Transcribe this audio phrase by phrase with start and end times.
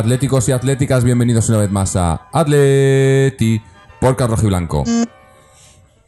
[0.00, 3.60] atléticos y atléticas, bienvenidos una vez más a Atleti
[4.00, 4.82] por Carrojo y Blanco.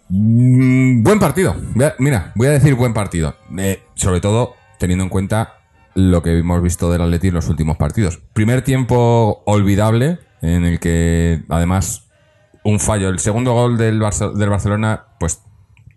[0.09, 1.55] Mm, buen partido.
[1.99, 3.37] Mira, voy a decir buen partido.
[3.59, 5.59] Eh, sobre todo teniendo en cuenta
[5.95, 8.19] lo que hemos visto del Atleti en los últimos partidos.
[8.33, 12.09] Primer tiempo olvidable, en el que además
[12.65, 13.11] un fallo.
[13.11, 15.43] El segundo gol del, del Barcelona, pues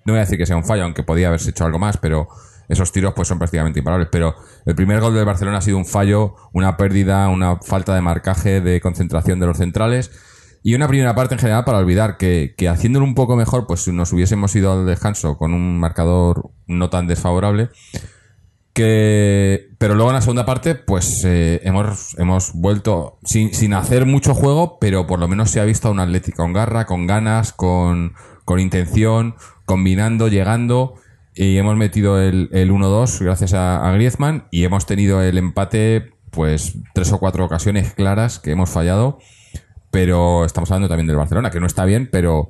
[0.04, 2.28] no voy a decir que sea un fallo, aunque podía haberse hecho algo más, pero
[2.68, 4.10] esos tiros pues son prácticamente imparables.
[4.12, 4.36] Pero
[4.66, 8.62] el primer gol del Barcelona ha sido un fallo, una pérdida, una falta de marcaje,
[8.62, 10.12] de concentración de los centrales.
[10.64, 13.88] Y una primera parte en general para olvidar que, que haciéndolo un poco mejor, pues
[13.88, 17.70] nos hubiésemos ido al descanso con un marcador no tan desfavorable.
[18.74, 24.08] Que, pero luego en la segunda parte, pues eh, hemos, hemos vuelto sin, sin hacer
[24.08, 27.06] mucho juego, pero por lo menos se ha visto a un Atlético con garra, con
[27.06, 29.36] ganas, con, con intención,
[29.66, 30.96] combinando, llegando.
[31.36, 36.78] Y hemos metido el, el 1-2 gracias a, Griezmann y hemos tenido el empate, pues
[36.94, 39.20] tres o cuatro ocasiones claras que hemos fallado.
[39.92, 42.48] Pero estamos hablando también del Barcelona, que no está bien, pero,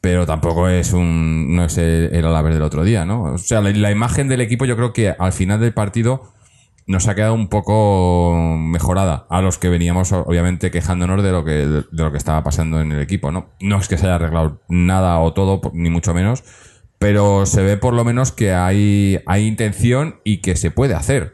[0.00, 3.22] pero tampoco es un no es el, el Alavés del otro día, ¿no?
[3.34, 6.32] O sea, la, la imagen del equipo yo creo que al final del partido
[6.86, 11.52] nos ha quedado un poco mejorada a los que veníamos obviamente quejándonos de lo que
[11.52, 13.50] de lo que estaba pasando en el equipo, ¿no?
[13.60, 16.42] No es que se haya arreglado nada o todo ni mucho menos,
[17.00, 21.32] pero se ve por lo menos que hay hay intención y que se puede hacer.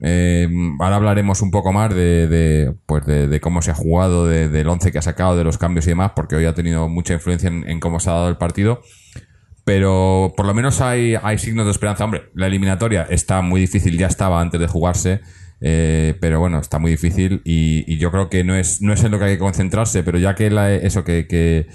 [0.00, 0.48] Eh,
[0.80, 4.48] ahora hablaremos un poco más de, de, pues de, de cómo se ha jugado, de-
[4.48, 7.14] del once que ha sacado, de los cambios y demás, porque hoy ha tenido mucha
[7.14, 8.80] influencia en, en cómo se ha dado el partido.
[9.64, 12.04] Pero por lo menos hay, hay signos de esperanza.
[12.04, 15.20] Hombre, la eliminatoria está muy difícil, ya estaba antes de jugarse.
[15.60, 19.02] eh, pero bueno, está muy difícil y, y yo creo que no es, no es
[19.04, 21.66] en lo que hay que concentrarse, pero ya que la- eso que, que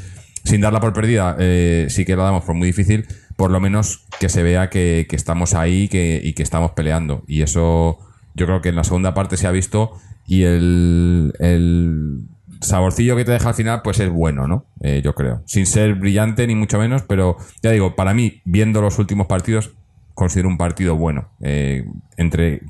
[0.43, 3.05] sin darla por perdida, eh, sí que la damos por muy difícil,
[3.35, 7.23] por lo menos que se vea que, que estamos ahí que, y que estamos peleando.
[7.27, 7.99] Y eso
[8.35, 9.93] yo creo que en la segunda parte se ha visto
[10.27, 12.27] y el, el
[12.61, 14.65] saborcillo que te deja al final pues es bueno, ¿no?
[14.81, 15.41] Eh, yo creo.
[15.45, 19.71] Sin ser brillante ni mucho menos, pero ya digo, para mí, viendo los últimos partidos,
[20.13, 21.85] considero un partido bueno, eh,
[22.17, 22.61] entre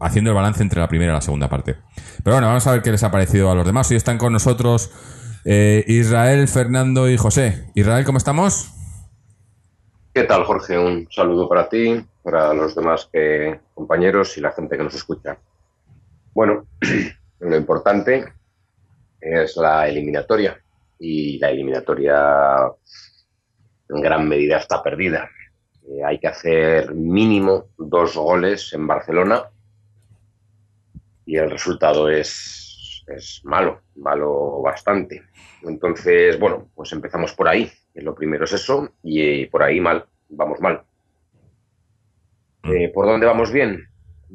[0.00, 1.76] haciendo el balance entre la primera y la segunda parte.
[2.22, 3.90] Pero bueno, vamos a ver qué les ha parecido a los demás.
[3.90, 4.90] Hoy están con nosotros
[5.44, 7.70] eh, Israel, Fernando y José.
[7.74, 8.70] Israel, ¿cómo estamos?
[10.12, 10.78] ¿Qué tal, Jorge?
[10.78, 15.36] Un saludo para ti, para los demás que- compañeros y la gente que nos escucha.
[16.32, 16.66] Bueno,
[17.40, 18.24] lo importante
[19.20, 20.60] es la eliminatoria
[20.98, 22.70] y la eliminatoria
[23.88, 25.28] en gran medida está perdida.
[25.88, 29.44] Eh, hay que hacer mínimo dos goles en Barcelona
[31.26, 35.22] y el resultado es, es malo, malo bastante.
[35.64, 37.70] Entonces, bueno, pues empezamos por ahí.
[37.94, 40.82] Lo primero es eso y por ahí mal, vamos mal.
[42.64, 43.88] Eh, ¿Por dónde vamos bien?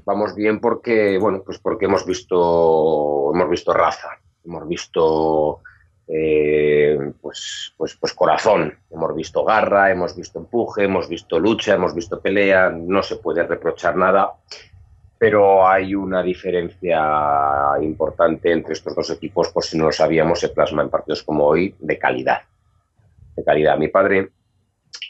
[0.05, 4.09] Vamos bien porque, bueno, pues porque hemos visto, hemos visto raza,
[4.45, 5.61] hemos visto
[6.11, 11.93] eh, pues, pues, pues corazón, hemos visto garra, hemos visto empuje, hemos visto lucha, hemos
[11.93, 14.33] visto pelea, no se puede reprochar nada,
[15.19, 20.47] pero hay una diferencia importante entre estos dos equipos, por si no lo sabíamos, se
[20.47, 22.43] plasma en partidos como hoy, de calidad.
[23.35, 23.77] De calidad.
[23.77, 24.29] Mi padre,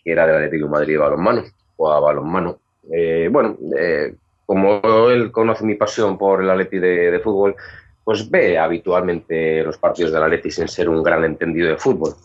[0.04, 1.44] que era del Atlético de Madrid de balonmano,
[1.78, 2.60] jugaba balonmano.
[2.92, 4.16] Eh, bueno, eh,
[4.48, 7.56] como él conoce mi pasión por el Atleti de, fútbol,
[8.04, 12.16] pues ve habitualmente los partidos del Atleti sin ser un gran entendido de fútbol.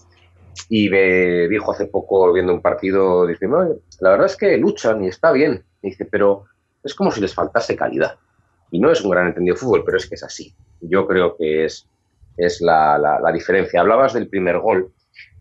[0.70, 3.62] Y me dijo hace poco, viendo un partido, dice, "No,
[4.00, 5.62] la verdad es que luchan y está bien.
[5.82, 6.46] Y dice, pero
[6.84, 8.16] es como si les faltase calidad.
[8.70, 10.54] Y no es un gran entendido de fútbol, pero es que es así.
[10.80, 11.88] Yo creo que es,
[12.36, 13.80] es la, la- la diferencia.
[13.80, 14.92] Hablabas del primer gol,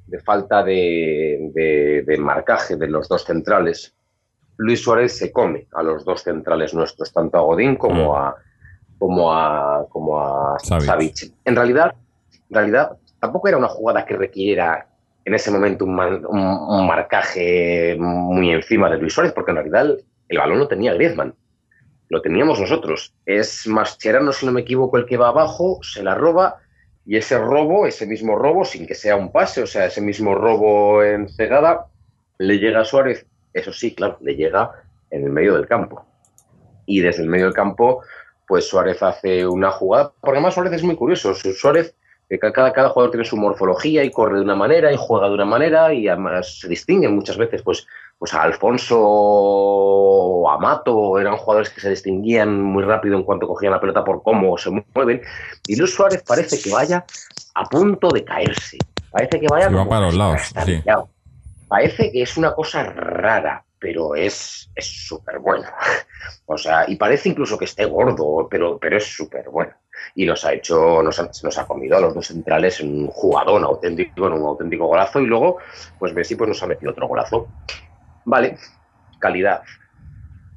[0.08, 3.94] de falta de, de- de marcaje de los dos centrales.
[4.58, 8.36] Luis Suárez se come a los dos centrales nuestros, tanto a Godín como a,
[9.00, 11.34] como a, como a Savic.
[11.46, 11.96] En realidad,
[12.50, 14.88] en realidad, tampoco era una jugada que requiriera
[15.26, 19.58] en ese momento un, man- un- un marcaje muy encima de Luis Suárez, porque en
[19.58, 21.36] realidad el, el balón lo tenía Griezmann.
[22.10, 23.14] Lo teníamos nosotros.
[23.26, 26.58] Es Mascherano, si no me equivoco, el que va abajo, se la roba
[27.06, 30.36] y ese robo, ese mismo robo, sin que sea un pase, o sea, ese mismo
[30.36, 31.88] robo en cegada,
[32.38, 33.26] le llega a Suárez.
[33.54, 34.72] Eso sí, claro, le llega
[35.10, 36.06] en el medio del campo.
[36.86, 38.04] y desde el medio del campo,
[38.48, 41.96] pues Suárez hace una jugada, porque además Suárez es muy curioso, Suárez,
[42.30, 45.34] que cada, cada jugador tiene su morfología y corre de una manera y juega de
[45.36, 47.88] una manera y además se distinguen muchas veces, pues,
[48.24, 53.50] pues a Alfonso o a Mato eran jugadores que se distinguían muy rápido en cuanto
[53.50, 55.22] cogían la pelota por cómo se mueven,
[55.68, 57.04] y Luis Suárez parece que vaya
[57.54, 58.78] a punto de caerse,
[59.12, 60.82] parece que vaya como para los lados, sí.
[61.68, 65.66] Parece que es una cosa rara, pero es es súper bueno.
[66.46, 69.72] O sea, y parece incluso que esté gordo, pero, pero es súper bueno.
[70.16, 73.08] Y nos ha hecho, nos ha, nos ha comido a los dos centrales en un
[73.08, 75.58] jugadón auténtico, en un auténtico golazo, y luego,
[76.00, 77.48] pues Messi pues nos ha metido otro golazo.
[78.26, 78.58] Vale,
[79.20, 79.64] calidad.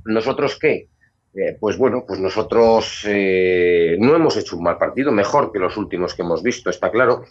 [0.04, 0.88] ¿Nosotros qué?
[1.34, 5.76] Eh, pues bueno, pues nosotros eh, no hemos hecho un mal partido, mejor que los
[5.76, 7.24] últimos que hemos visto, está claro.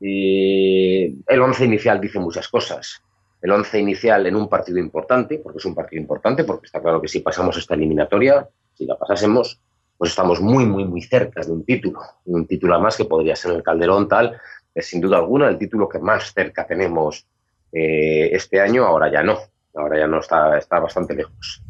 [0.00, 3.02] Y el once inicial dice muchas cosas.
[3.40, 7.00] El once inicial en un partido importante, porque es un partido importante, porque está claro
[7.00, 9.60] que si pasamos esta eliminatoria, si la pasásemos,
[9.96, 12.00] pues estamos muy, muy, muy cerca de un título.
[12.26, 14.38] Un título además que podría ser el Calderón tal,
[14.74, 17.26] es sin duda alguna el título que más cerca tenemos
[17.72, 19.38] eh, este año, ahora ya no.
[19.74, 21.62] Ahora ya no está, está bastante lejos.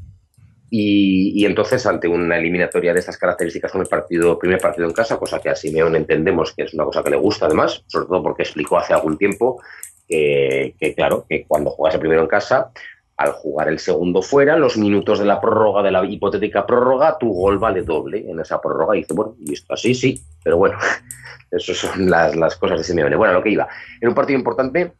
[0.70, 4.92] Y, y, entonces, ante una eliminatoria de estas características con el partido, primer partido en
[4.92, 8.06] casa, cosa que a Simeón entendemos que es una cosa que le gusta además, sobre
[8.06, 9.62] todo porque explicó hace algún tiempo
[10.06, 12.70] que, que claro, que cuando juegas primero en casa,
[13.18, 17.32] al jugar el segundo fuera, los minutos de la prórroga, de la hipotética prórroga, tu
[17.32, 18.96] gol vale doble en esa prórroga.
[18.96, 20.78] Y dice, bueno, y esto así, sí, pero bueno,
[21.50, 23.16] eso son las, las cosas de Simeone.
[23.16, 23.66] Bueno, lo que iba.
[24.00, 24.92] En un partido importante,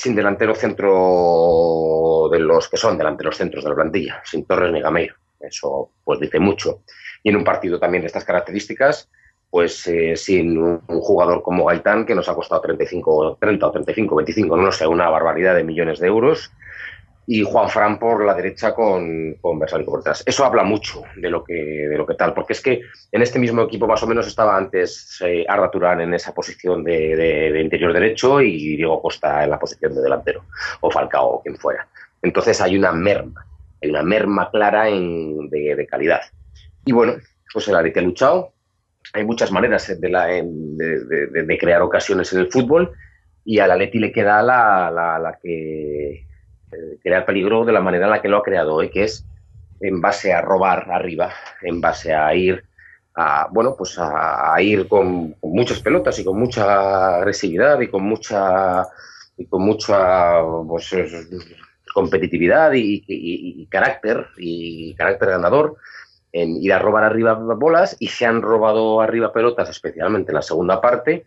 [0.00, 4.80] sin delantero centro de los que son delanteros centros de la plantilla, sin Torres ni
[4.80, 5.14] Gameiro.
[5.38, 6.84] Eso pues dice mucho.
[7.22, 9.10] Y en un partido también de estas características,
[9.50, 13.72] pues eh, sin un, un, jugador como Gaitán, que nos ha costado 35, 30 o
[13.72, 16.50] 35, 25, no sé, una barbaridad de millones de euros,
[17.32, 20.24] y Juan Fran por la derecha con, con Versálico por detrás.
[20.26, 22.82] Eso habla mucho de lo, que, de lo que tal, porque es que
[23.12, 26.82] en este mismo equipo más o menos estaba antes eh, Arda Turán en esa posición
[26.82, 30.42] de, de, de, interior derecho y Diego Costa en la posición de delantero,
[30.80, 31.86] o Falcao o quien fuera.
[32.20, 33.46] Entonces hay una merma,
[33.80, 36.22] hay una merma clara en, de, de calidad.
[36.84, 37.14] Y bueno,
[37.52, 38.52] pues el Atleti ha luchado,
[39.12, 42.90] hay muchas maneras de, la, de, crear ocasiones en el fútbol
[43.44, 46.26] y al Atleti le queda la, la, la que
[47.02, 49.24] crear peligro de la manera en la que lo ha creado que es
[49.80, 51.32] en base a robar arriba,
[51.62, 52.64] en base a ir
[53.14, 58.86] a, bueno, pues a, ir con, muchas pelotas y con mucha agresividad y con mucha
[59.36, 60.94] y con mucha pues,
[61.94, 65.76] competitividad y, carácter y carácter ganador
[66.32, 70.42] en ir a robar arriba bolas y se han robado arriba pelotas, especialmente en la
[70.42, 71.24] segunda parte,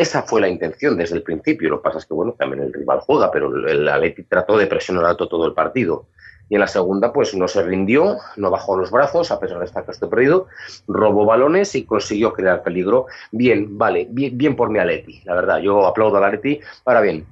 [0.00, 1.68] esa fue la intención desde el principio.
[1.68, 4.66] Lo que pasa es que, bueno, también el rival juega, pero el Atleti trató de
[4.66, 6.06] presionar alto todo el partido.
[6.48, 9.66] Y en la segunda, pues no se rindió, no bajó los brazos, a pesar de
[9.66, 10.46] estar casi perdido,
[10.88, 13.06] robó balones y consiguió crear peligro.
[13.30, 15.58] Bien, vale, bien, bien por mi Atleti, la verdad.
[15.58, 16.60] Yo aplaudo al Atleti.
[16.86, 17.26] Ahora bien,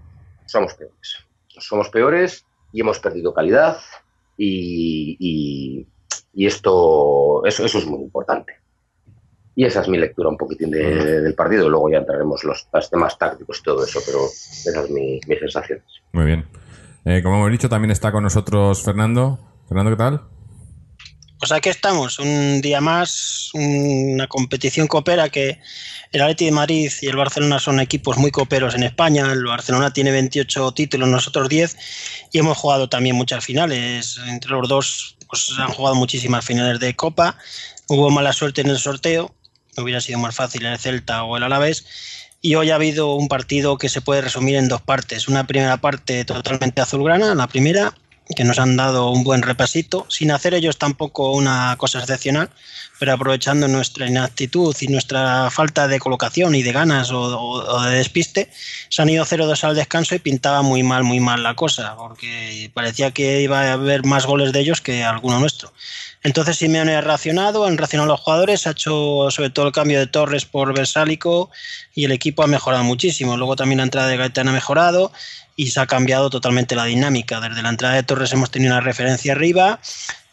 [0.46, 1.16] somos peores.
[1.48, 3.78] Somos peores y hemos perdido calidad
[4.36, 5.86] y, y,
[6.34, 8.52] y esto, eso, eso es muy importante.
[9.58, 11.68] Y esa es mi lectura un poquitín de, del partido.
[11.68, 15.36] Luego ya entraremos los, los, temas tácticos y todo eso, pero esa es mi, mi
[15.36, 15.82] sensación.
[16.12, 16.46] Muy bien.
[17.04, 19.40] Eh, como hemos dicho, también está con nosotros Fernando.
[19.66, 20.22] Fernando, ¿qué tal?
[21.40, 25.58] Pues aquí estamos, un día más, una competición coopera que
[26.12, 29.32] el Atleti de Madrid y el Barcelona son equipos muy cooperos en España.
[29.32, 31.76] El Barcelona tiene 28 títulos, nosotros 10,
[32.30, 34.20] y hemos jugado también muchas finales.
[34.28, 37.36] Entre los dos pues, han jugado muchísimas finales de Copa.
[37.88, 39.34] Hubo mala suerte en el sorteo,
[39.82, 41.84] hubiera sido más fácil el Celta o el Alavés.
[42.40, 45.26] Y hoy ha habido un partido que se puede resumir en dos partes.
[45.26, 47.94] Una primera parte totalmente azulgrana, la primera,
[48.36, 52.50] que nos han dado un buen repasito, sin hacer ellos tampoco una cosa excepcional,
[52.98, 57.96] pero aprovechando nuestra inactitud y nuestra falta de colocación y de ganas o, o de
[57.96, 58.50] despiste,
[58.88, 62.70] se han ido 0-2 al descanso y pintaba muy mal, muy mal la cosa, porque
[62.74, 65.72] parecía que iba a haber más goles de ellos que alguno nuestro.
[66.28, 70.06] Entonces Simeone ha reaccionado, han reaccionado los jugadores, ha hecho sobre todo el cambio de
[70.06, 71.50] Torres por Versálico
[71.94, 73.38] y el equipo ha mejorado muchísimo.
[73.38, 75.10] Luego también la entrada de Gaetán ha mejorado
[75.56, 77.40] y se ha cambiado totalmente la dinámica.
[77.40, 79.80] Desde la entrada de Torres hemos tenido una referencia arriba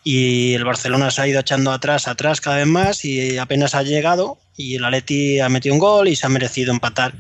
[0.04, 3.82] y el Barcelona se ha ido echando atrás, atrás cada vez más y apenas ha
[3.84, 7.14] llegado y el Atleti ha metido un gol y se ha merecido empatar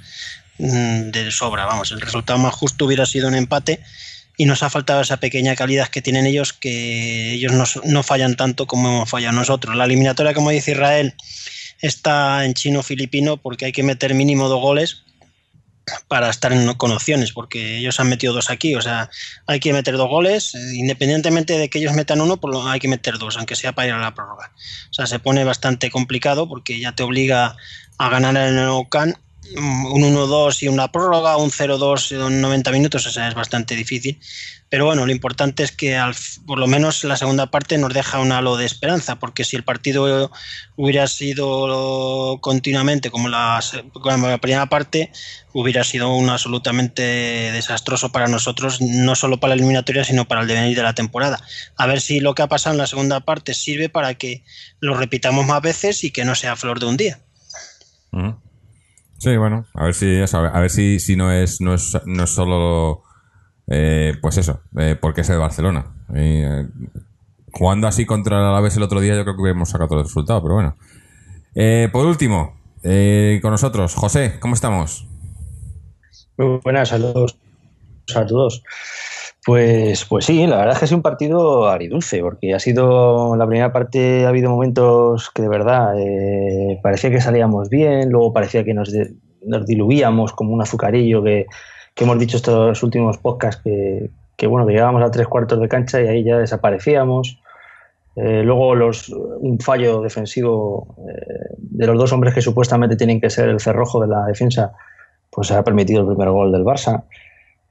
[0.57, 1.65] mmm, de sobra.
[1.65, 3.79] Vamos, el resultado más justo hubiera sido un empate
[4.37, 8.35] y nos ha faltado esa pequeña calidad que tienen ellos, que ellos no, no fallan
[8.35, 9.75] tanto como hemos fallado nosotros.
[9.75, 11.15] La eliminatoria, como dice Israel,
[11.81, 15.03] está en chino-filipino porque hay que meter mínimo dos goles
[16.07, 19.09] para estar en, con opciones, porque ellos han metido dos aquí, o sea,
[19.45, 23.17] hay que meter dos goles, eh, independientemente de que ellos metan uno, hay que meter
[23.17, 24.51] dos, aunque sea para ir a la prórroga.
[24.89, 27.55] O sea, se pone bastante complicado porque ya te obliga
[27.97, 29.17] a ganar en el Ocan
[29.57, 34.19] un 1-2 y una prórroga, un 0-2 en 90 minutos, o sea, es bastante difícil.
[34.69, 38.19] Pero bueno, lo importante es que al, por lo menos la segunda parte nos deja
[38.19, 40.31] un halo de esperanza, porque si el partido
[40.75, 45.11] hubiera sido continuamente como la, como la primera parte,
[45.53, 47.01] hubiera sido un absolutamente
[47.53, 51.39] desastroso para nosotros, no solo para la eliminatoria, sino para el devenir de la temporada.
[51.77, 54.43] A ver si lo que ha pasado en la segunda parte sirve para que
[54.79, 57.19] lo repitamos más veces y que no sea flor de un día.
[59.17, 62.29] Sí, bueno, a ver si a ver si, si no es no es, no es
[62.29, 63.03] solo
[63.67, 65.85] eh, pues eso, eh, porque es de Barcelona.
[66.13, 66.67] Eh,
[67.51, 70.05] jugando así contra el Alavés el otro día, yo creo que hubiéramos sacado todo el
[70.05, 70.75] resultado, pero bueno.
[71.55, 75.07] Eh, por último, eh, con nosotros, José, ¿cómo estamos?
[76.37, 77.37] Muy buenas, saludos
[78.13, 78.61] a todos.
[79.45, 83.35] Pues, pues sí, la verdad es que ha sido un partido aridulce, porque ha sido
[83.35, 88.33] la primera parte, ha habido momentos que de verdad eh, parecía que salíamos bien, luego
[88.33, 91.45] parecía que nos, de- nos diluíamos como un azucarillo que,
[91.97, 96.01] hemos dicho estos últimos podcasts que, que, bueno, que llegábamos a tres cuartos de cancha
[96.01, 97.39] y ahí ya desaparecíamos.
[98.15, 103.29] Eh, luego los, un fallo defensivo eh, de los dos hombres que supuestamente tienen que
[103.29, 104.73] ser el cerrojo de la defensa,
[105.31, 107.03] pues ha permitido el primer gol del Barça.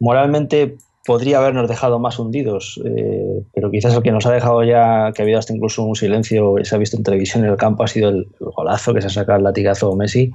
[0.00, 5.12] Moralmente podría habernos dejado más hundidos, eh, pero quizás el que nos ha dejado ya,
[5.14, 7.84] que ha habido hasta incluso un silencio, se ha visto en televisión en el campo,
[7.84, 10.32] ha sido el, el golazo que se ha sacado el latigazo Messi,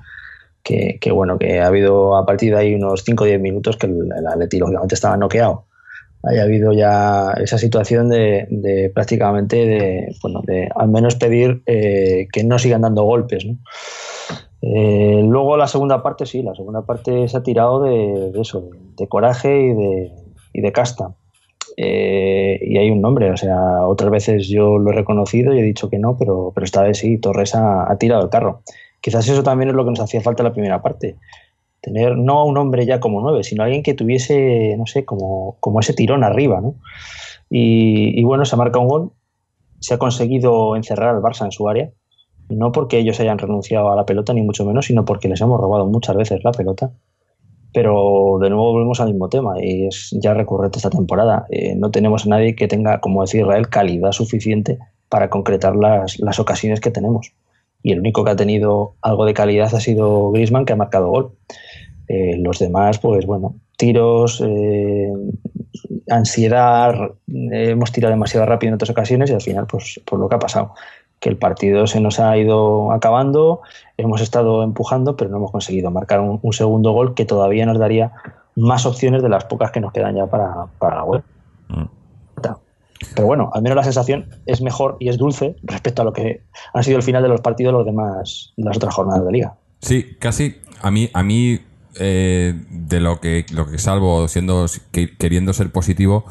[0.64, 3.78] que, que bueno, que ha habido a partir de ahí unos 5 o 10 minutos
[3.78, 5.66] que el, el Atleti lógicamente estaba noqueado.
[6.22, 12.28] Haya habido ya esa situación de, de prácticamente de, bueno, de al menos pedir eh,
[12.32, 13.58] que no sigan dando golpes, ¿no?
[14.62, 18.70] Eh, luego la segunda parte, sí, la segunda parte se ha tirado de, de eso,
[18.98, 20.12] de coraje y de,
[20.54, 21.14] y de casta.
[21.78, 25.64] Eh, y hay un nombre, o sea, otras veces yo lo he reconocido y he
[25.64, 28.62] dicho que no, pero, pero esta vez sí, Torres ha, tirado el carro.
[29.02, 31.16] Quizás eso también es lo que nos hacía falta en la primera parte.
[31.82, 35.56] Tener no a un hombre ya como nueve, sino alguien que tuviese, no sé, como,
[35.62, 36.76] como ese tirón arriba, ¿no?
[37.50, 39.12] Y, y bueno, se ha marcado un gol,
[39.80, 41.90] se ha conseguido encerrar al Barça en su área,
[42.50, 45.60] no porque ellos hayan renunciado a la pelota, ni mucho menos, sino porque les hemos
[45.60, 46.92] robado muchas veces la pelota.
[47.74, 51.46] Pero de nuevo volvemos al mismo tema y es ya recurrente esta temporada.
[51.50, 56.20] Eh, no tenemos a nadie que tenga, como decía Israel, calidad suficiente para concretar las,
[56.20, 57.34] las ocasiones que tenemos.
[57.84, 61.10] Y el único que ha tenido algo de calidad ha sido Griezmann, que ha marcado
[61.10, 61.32] gol.
[62.08, 65.14] Eh, los demás, pues bueno, tiros, eh,
[66.10, 66.94] ansiedad,
[67.28, 70.36] eh, hemos tirado demasiado rápido en otras ocasiones y al final, pues por lo que
[70.36, 70.74] ha pasado,
[71.20, 73.62] que el partido se nos ha ido acabando,
[73.98, 77.78] hemos estado empujando, pero no hemos conseguido marcar un, un segundo gol que todavía nos
[77.78, 78.12] daría
[78.56, 81.24] más opciones de las pocas que nos quedan ya para, para la web.
[81.70, 81.84] Mm.
[83.16, 86.42] Pero bueno, al menos la sensación es mejor y es dulce respecto a lo que
[86.74, 89.32] ha sido el final de los partidos de los demás, de las otras jornadas de
[89.32, 89.54] liga.
[89.82, 91.60] Sí, casi a mí, a mí
[91.98, 96.26] eh, de lo que, lo que salvo siendo que- queriendo ser positivo,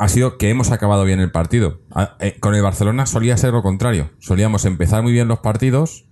[0.00, 1.82] ha sido que hemos acabado bien el partido.
[1.90, 4.10] A- eh, con el Barcelona solía ser lo contrario.
[4.18, 6.06] Solíamos empezar muy bien los partidos,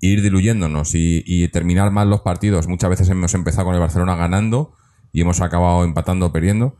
[0.00, 2.68] ir diluyéndonos y, terminar mal los partidos.
[2.68, 4.74] Muchas veces hemos empezado con el Barcelona ganando
[5.12, 6.76] y hemos acabado empatando o perdiendo.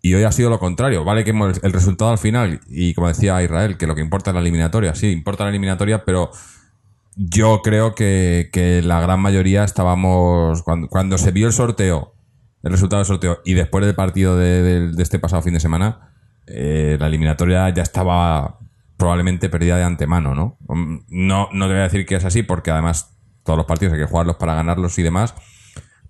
[0.00, 1.02] Y hoy ha sido lo contrario.
[1.02, 4.34] Vale que el resultado al final, y como decía Israel, que lo que importa es
[4.34, 4.94] la eliminatoria.
[4.94, 6.30] Sí, importa la eliminatoria, pero
[7.16, 10.62] yo creo que, la gran mayoría estábamos.
[10.62, 12.14] Cuando se vio el sorteo,
[12.62, 16.12] el resultado del sorteo, y después del partido de, este pasado fin de semana,
[16.46, 18.58] eh, la eliminatoria ya estaba
[18.96, 20.58] probablemente perdida de antemano, ¿no?
[21.08, 24.00] No, no te voy a decir que es así, porque además todos los partidos hay
[24.00, 25.34] que jugarlos para ganarlos y demás.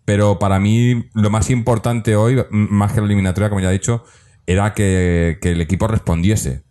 [0.05, 4.05] Pero para mí lo más importante hoy, más que la eliminatoria, como ya he dicho,
[4.47, 6.65] era que el equipo respondiese.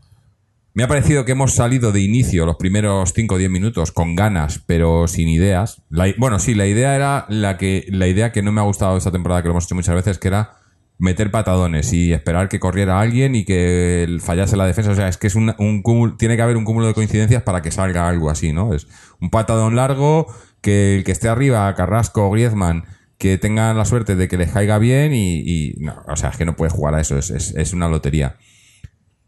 [0.73, 4.15] Me ha parecido que hemos salido de inicio los primeros 5 o 10 minutos con
[4.15, 5.81] ganas, pero sin ideas.
[5.89, 8.95] La bueno, sí, la idea era la que la idea que no me ha gustado
[8.97, 10.51] esta temporada, que lo hemos hecho muchas veces, que era
[10.97, 14.91] meter patadones y esperar que corriera alguien y que fallase la defensa.
[14.91, 17.43] O sea, es que es un, un cúmulo- tiene que haber un cúmulo de coincidencias
[17.43, 18.73] para que salga algo así, ¿no?
[18.73, 18.87] Es
[19.19, 20.27] un patadón largo,
[20.61, 22.85] que el que esté arriba, Carrasco o Griezmann,
[23.17, 26.37] que tengan la suerte de que les caiga bien y, y- no, o sea, es
[26.37, 28.37] que no puedes jugar a eso, es, es- es una lotería.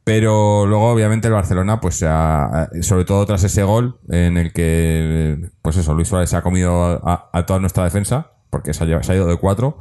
[0.04, 5.50] Pero luego, obviamente, el Barcelona, pues, ha- sobre todo tras ese gol en el que,
[5.62, 9.12] pues eso, Luis Suárez se ha comido a, toda nuestra defensa, porque se ha, se
[9.14, 9.78] ha ido de cuatro,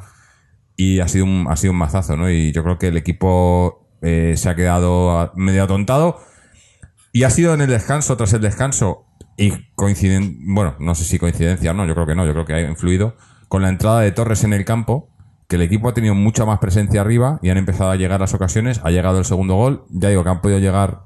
[0.77, 2.31] y ha sido un, ha sido un mazazo, ¿no?
[2.31, 6.19] Y yo creo que el equipo eh, se ha quedado medio atontado,
[7.13, 11.19] y ha sido en el descanso, tras el descanso, y coinciden, bueno, no sé si
[11.19, 13.17] coincidencia o no, yo creo que no, yo creo que ha influido,
[13.49, 15.12] con la entrada de Torres en el campo,
[15.53, 18.33] que el equipo ha tenido mucha más presencia arriba y han empezado a llegar las
[18.33, 18.81] ocasiones.
[18.85, 19.85] Ha llegado el segundo gol.
[19.91, 21.01] Ya digo que han podido llegar.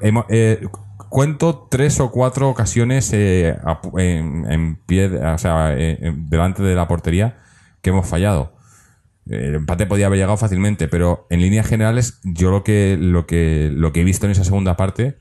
[0.00, 0.66] hemos- eh,
[1.10, 3.58] cuento tres o cuatro ocasiones eh,
[3.98, 7.40] en, pie, o sea, eh, delante de la portería
[7.82, 8.54] que hemos fallado.
[9.26, 13.70] El empate podía haber llegado fácilmente, pero en líneas generales, yo lo que, lo que,
[13.70, 15.18] lo que he visto en esa segunda parte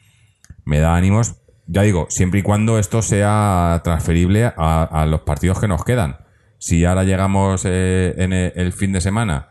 [0.64, 1.36] me da ánimos.
[1.68, 6.23] Ya digo, siempre y cuando esto sea transferible a los partidos que nos quedan.
[6.66, 9.50] Si ahora llegamos eh, en el, el fin de semana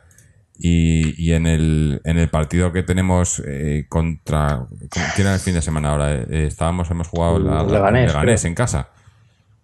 [0.58, 4.66] y, y en, el, en el partido que tenemos eh, contra.
[5.14, 6.14] ¿Quién era el fin de semana ahora?
[6.14, 8.88] Eh, estábamos, hemos jugado la, la- Leganés, Leganés en casa.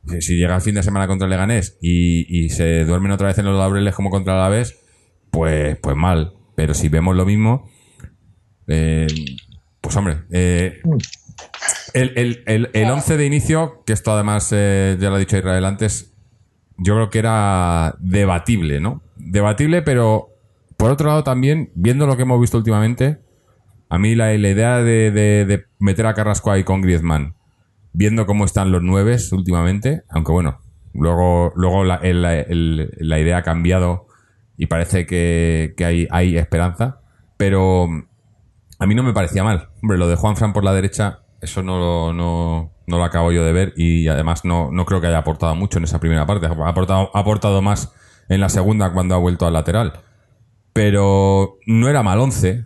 [0.07, 3.29] Si, si llega el fin de semana contra el Leganés y, y se duermen otra
[3.29, 4.79] vez en los laureles como contra el Alavés,
[5.31, 6.35] pues, pues mal.
[6.55, 7.71] Pero si vemos lo mismo,
[8.67, 9.07] eh,
[9.81, 10.83] pues hombre, eh,
[11.95, 15.39] el, el, el, el 11 de inicio, que esto además eh, ya lo ha dicho
[15.39, 16.13] Israel antes,
[16.79, 19.03] yo creo que era debatible, ¿no?
[19.17, 20.29] Debatible, pero
[20.77, 23.19] por otro lado también, viendo lo que hemos visto últimamente,
[23.89, 27.35] a mí la, la idea de, de- meter a Carrasco ahí con Griezmann,
[27.93, 30.61] viendo cómo están los nueves últimamente, aunque bueno,
[30.95, 34.07] luego, luego la, el- la idea ha cambiado
[34.57, 37.01] y parece que, que hay, hay esperanza,
[37.37, 37.89] pero
[38.79, 39.69] a mí no me parecía mal.
[39.83, 43.33] Hombre, lo de Juan Fran por la derecha, eso no, lo- no, no lo acabo
[43.33, 46.27] yo de ver y además no, no creo que haya aportado mucho en esa primera
[46.27, 46.47] parte.
[46.47, 47.93] Ha aportado, ha aportado más
[48.29, 49.93] en la segunda cuando ha vuelto al lateral.
[50.73, 52.65] Pero no era mal 11,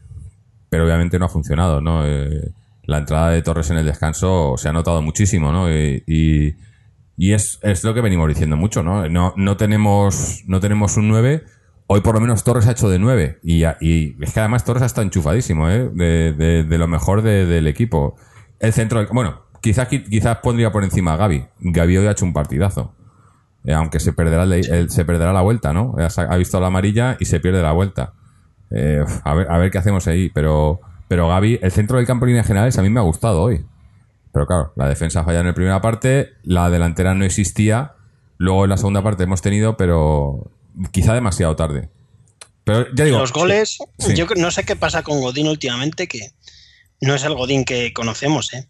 [0.68, 2.06] pero obviamente no ha funcionado, ¿no?
[2.06, 2.50] Eh,
[2.84, 5.70] la entrada de Torres en el descanso se ha notado muchísimo, ¿no?
[5.70, 9.08] Y, y- es, es lo que venimos diciendo mucho, ¿no?
[9.08, 11.44] No, no, tenemos, no tenemos un 9.
[11.86, 13.38] Hoy por lo menos Torres ha hecho de 9.
[13.44, 15.88] Y, y es que además Torres está enchufadísimo, ¿eh?
[15.92, 18.16] De, de- de lo mejor de- del equipo.
[18.62, 21.44] El centro, del- bueno, quizás, quizás pondría por encima a Gaby.
[21.60, 22.94] Gaby hoy ha hecho un partidazo.
[23.64, 25.94] Eh, aunque se perderá, el- el- se perderá la vuelta, ¿no?
[25.98, 28.14] Ha, visto la amarilla y se pierde la vuelta.
[28.70, 30.30] Eh, a, ver, a ver qué hacemos ahí.
[30.30, 33.42] Pero, pero Gaby, el centro del campo en líneas generales a mí me ha gustado
[33.42, 33.64] hoy.
[34.32, 37.92] Pero claro, la defensa falla en la primera parte, la delantera no existía.
[38.38, 40.50] Luego en la segunda parte hemos tenido, pero
[40.90, 41.90] quizá demasiado tarde.
[42.64, 43.18] Pero ya digo.
[43.18, 44.14] Los goles, Sí.
[44.14, 46.30] yo no sé qué pasa con Godín últimamente, que
[47.02, 48.66] no es el Godín que conocemos, ¿eh?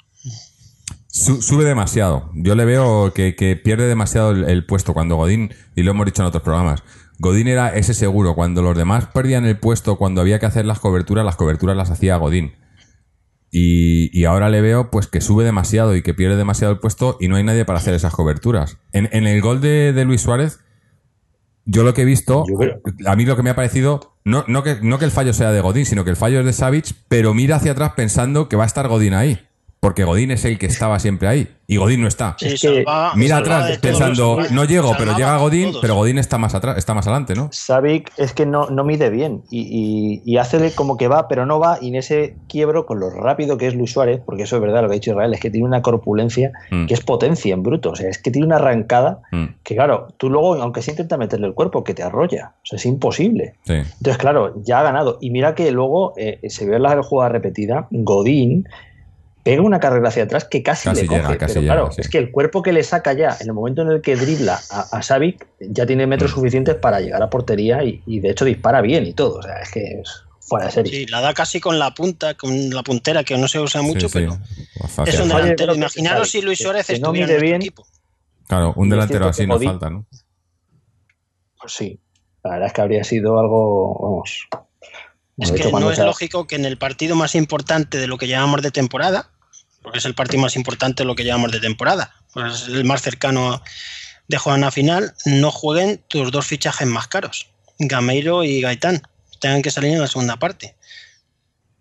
[1.07, 2.31] Su- sube demasiado.
[2.35, 6.29] Yo le veo que, pierde demasiado el, puesto cuando Godín, y lo hemos dicho en
[6.29, 6.83] otros programas,
[7.19, 8.35] Godín era ese seguro.
[8.35, 11.91] Cuando los demás perdían el puesto, cuando había que hacer las coberturas, las coberturas las
[11.91, 12.55] hacía Godín.
[13.51, 17.29] Y, ahora le veo pues que sube demasiado y que pierde demasiado el puesto y
[17.29, 18.79] no hay nadie para hacer esas coberturas.
[18.93, 20.61] En, el gol de Luis Suárez,
[21.65, 22.45] yo lo que he visto,
[23.07, 25.53] a mí lo que me ha parecido, no, no, que, no que el fallo sea
[25.53, 28.57] de Godín, sino que el fallo es de Savic, pero mira hacia atrás pensando que
[28.57, 29.41] va a estar Godín ahí.
[29.83, 31.49] Porque Godín es el que estaba siempre ahí.
[31.67, 32.37] Y Godín no está.
[32.39, 35.81] Sí, Es que salva- Mira atrás pensando, los- no llego, pero llega Godín, todos.
[35.83, 37.49] pero Godín está más atrás, está más adelante, ¿no?
[37.51, 41.47] Savic es que no, no mide bien y, y, y hace como que va, pero
[41.47, 44.55] no va, y en ese quiebro, con lo rápido que es Luis Suárez, porque eso
[44.55, 46.87] es verdad lo que ha dicho Israel, es que tiene una corpulencia Mm.
[46.87, 50.15] que es potencia en bruto, o sea, es que tiene una arrancada Mm, que, claro,
[50.17, 53.55] tú luego, aunque se intenta meterle el cuerpo, que te arrolla, o sea, es imposible.
[53.65, 53.73] sí.
[53.73, 55.19] Entonces, claro, ya ha ganado.
[55.21, 58.69] Y mira que luego eh, se ve en la jugada repetida, Godín
[59.43, 61.21] pega una carrera hacia atrás que casi, Casi le coge.
[61.23, 62.01] llega, casi pero llega, claro, sí.
[62.01, 64.61] es que el cuerpo que le saca ya, en el momento en el que dribla
[64.71, 66.35] a, a Savic, ya tiene metros Mm.
[66.35, 69.39] suficientes para llegar a portería y, y, de hecho dispara bien y todo.
[69.39, 70.93] O sea, es que es fuera de serie.
[70.93, 74.09] Sí, la da casi con la punta, con la puntera, que no se usa mucho,
[74.09, 74.27] Sí, sí.
[74.27, 74.39] pero
[75.11, 75.73] es un delantero.
[75.73, 77.63] que Imaginaros si Luis que- Suárez que no estuviera mide en nuestro bien.
[77.63, 77.87] equipo.
[78.47, 80.07] Claro, un delantero así que nos Godín- falta, ¿no?
[81.61, 82.01] Pues sí,
[82.45, 84.49] la verdad es que habría sido algo, vamos.
[85.43, 88.29] Es de que no es lógico que en el partido más importante de lo que
[88.29, 89.31] llamamos de temporada,
[89.83, 92.85] porque es el partido más importante de lo que llamamos de temporada, pues es el
[92.85, 93.63] más cercano
[94.29, 99.03] de Juana final, no jueguen tus dos fichajes más caros, Gameiro y Gaitán,
[99.41, 100.77] tengan que salir en la segunda parte.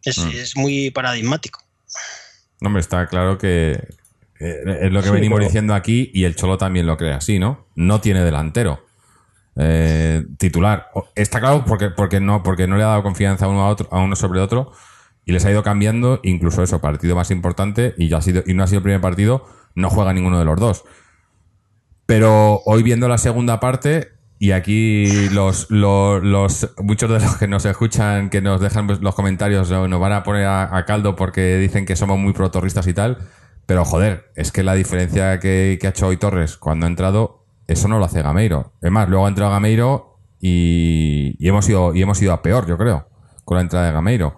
[0.04, 0.30] Es, Mm.
[0.34, 1.62] es muy paradigmático.
[2.60, 3.72] No, hombre, está claro que
[4.40, 7.14] eh, es lo que Sí, venimos pero- diciendo aquí y el Cholo también lo cree
[7.14, 7.68] así, ¿no?
[7.76, 8.84] No tiene delantero.
[9.58, 10.88] Eh, titular.
[11.16, 13.88] Está claro porque, porque, no, porque no le ha dado confianza a uno, a, otro,
[13.92, 14.72] a uno sobre otro
[15.26, 18.54] y les ha ido cambiando, incluso eso, partido más importante y, ya ha sido, y
[18.54, 20.84] no ha sido el primer partido, no juega ninguno de los dos.
[22.06, 24.10] Pero hoy viendo la segunda parte,
[24.40, 29.70] y aquí los, los, muchos de los que nos escuchan, que nos dejan los comentarios,
[29.70, 33.20] no- nos van a poner a, caldo porque dicen que somos muy protorristas y tal.
[33.68, 37.41] Pero joder, es que la diferencia que ha hecho hoy Torres cuando ha entrado,
[37.72, 38.74] eso no lo hace Gameiro.
[38.82, 42.78] Es más, luego ha entrado Gameiro y, hemos ido, y hemos ido a peor, yo
[42.78, 43.08] creo,
[43.46, 44.36] con la entrada de Gameiro.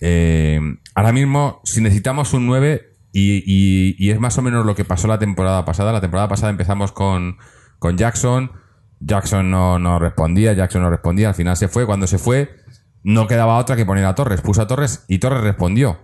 [0.00, 0.60] Eh,
[0.94, 5.18] ahora mismo, si necesitamos un 9, y, es más o menos lo que pasó la
[5.18, 5.92] temporada pasada.
[5.92, 7.38] La temporada pasada empezamos con,
[7.78, 8.52] con Jackson,
[9.00, 11.86] Jackson no, no respondía, Jackson no respondía, al final se fue.
[11.86, 12.50] Cuando se fue,
[13.02, 14.42] no quedaba otra que poner a Torres.
[14.42, 15.98] Puso a Torres y Torres respondió.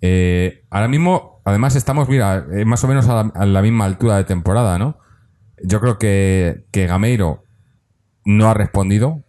[0.00, 4.16] Eh, ahora mismo, además, estamos, mira, más o menos a la, a la misma altura
[4.16, 4.98] de temporada, ¿no?
[5.62, 7.44] Yo creo que, que Gameiro
[8.24, 9.22] no ha respondido.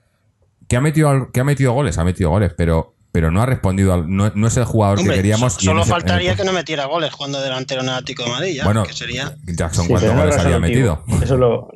[0.68, 3.94] Que ha metido, que ha metido goles, ha metido goles, pero, pero no ha respondido.
[3.94, 5.54] al- no, no es el jugador Hombre, que queríamos.
[5.54, 8.30] solo ese- en el faltaría que no metiera goles cuando delantero en el Atlético de
[8.32, 9.36] Madrid, ya, Bueno, que sería...
[9.46, 11.04] Jackson, Sí, ¿cuántos goles es había metido?
[11.22, 11.70] Eso lo,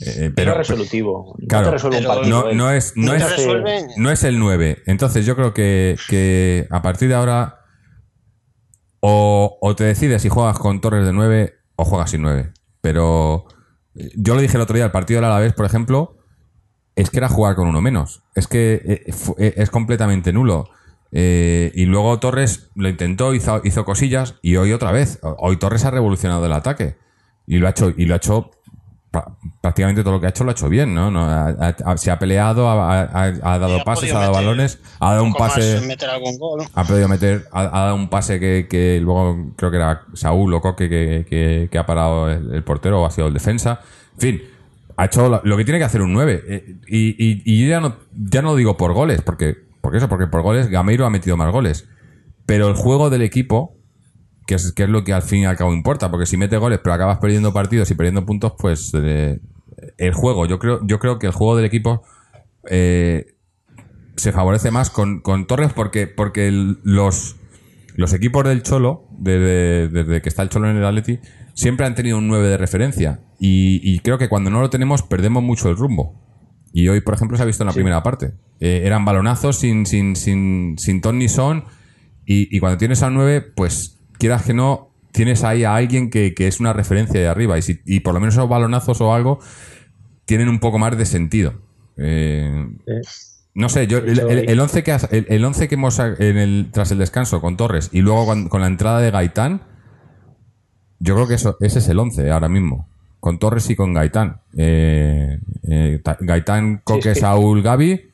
[0.00, 1.34] Eh, pero pero es resolutivo.
[1.38, 1.68] No te
[1.98, 2.52] un partido.
[2.54, 3.34] no, es, no, es,
[3.96, 4.82] no es el 9.
[4.86, 7.60] Entonces yo creo que, que a partir de ahora
[9.00, 12.52] o, o te decides si juegas con Torres de 9 o juegas sin 9.
[12.80, 13.46] Pero
[13.94, 16.16] eh, yo lo dije el otro día, el partido del Alavés, por ejemplo,
[16.96, 18.22] es que era jugar con uno menos.
[18.34, 20.70] Es que eh, eh, es completamente nulo.
[21.10, 25.18] Y luego Torres lo intentó, hizo, hizo cosillas y hoy otra vez.
[25.22, 26.96] Hoy Torres ha revolucionado el ataque.
[27.46, 28.50] Y lo ha hecho, y lo ha hecho
[29.60, 31.10] prácticamente todo lo que ha hecho lo ha hecho bien, ¿no?
[31.10, 35.32] No, ha- ha- se ha peleado, ha, dado pases, ha dado balones, ha dado un
[35.34, 36.62] pase, meter algún gol.
[36.74, 40.60] ha podido meter, ha, dado un pase que, que luego creo que era Saúl o
[40.60, 43.80] Coque que, que- que ha parado el, el portero o ha sido el defensa.
[44.14, 44.42] En fin,
[44.96, 46.42] ha hecho lo, lo que tiene que hacer un 9.
[46.46, 49.98] Eh, y, y- y yo ya no, ya no lo digo por goles, porque, porque
[49.98, 51.88] eso, porque por goles Gameiro ha metido más goles.
[52.46, 53.74] Pero el juego del equipo,
[54.48, 56.56] que es, que es lo que al fin y al cabo importa, porque si mete
[56.56, 59.38] goles pero acabas perdiendo partidos y perdiendo puntos, pues eh,
[59.98, 62.02] el juego, yo creo, yo creo que el juego del equipo
[62.70, 63.34] eh,
[64.16, 67.36] se favorece más con, con Torres porque, porque el- los,
[67.94, 71.18] los equipos del Cholo, desde, desde que está el Cholo en el Atleti,
[71.54, 73.20] siempre han tenido un 9 de referencia.
[73.38, 76.14] Y, y creo que cuando no lo tenemos perdemos mucho el rumbo.
[76.72, 78.32] Y hoy, por ejemplo, se ha visto en la primera parte.
[78.60, 81.64] Eh, eran balonazos sin, sin, sin, sin ton ni son.
[82.26, 86.34] Y, y cuando tienes al 9, pues quieras que no, tienes ahí a alguien que,
[86.34, 87.58] que es una referencia de arriba.
[87.58, 89.40] Y, si, y por lo menos esos balonazos o algo
[90.26, 91.54] tienen un poco más de sentido.
[91.96, 92.68] Eh,
[93.54, 96.36] no sé, yo, el, el, el 11 que, has- el, el 11 que hemos en
[96.38, 99.62] el, tras el descanso con Torres y luego con, con la entrada de Gaitán,
[101.00, 102.88] yo creo que eso, ese es el 11 ahora mismo.
[103.20, 104.40] Con Torres y con Gaitán.
[104.56, 108.10] Eh, eh, Gaitán, Coque, es que- Saúl, Gaby,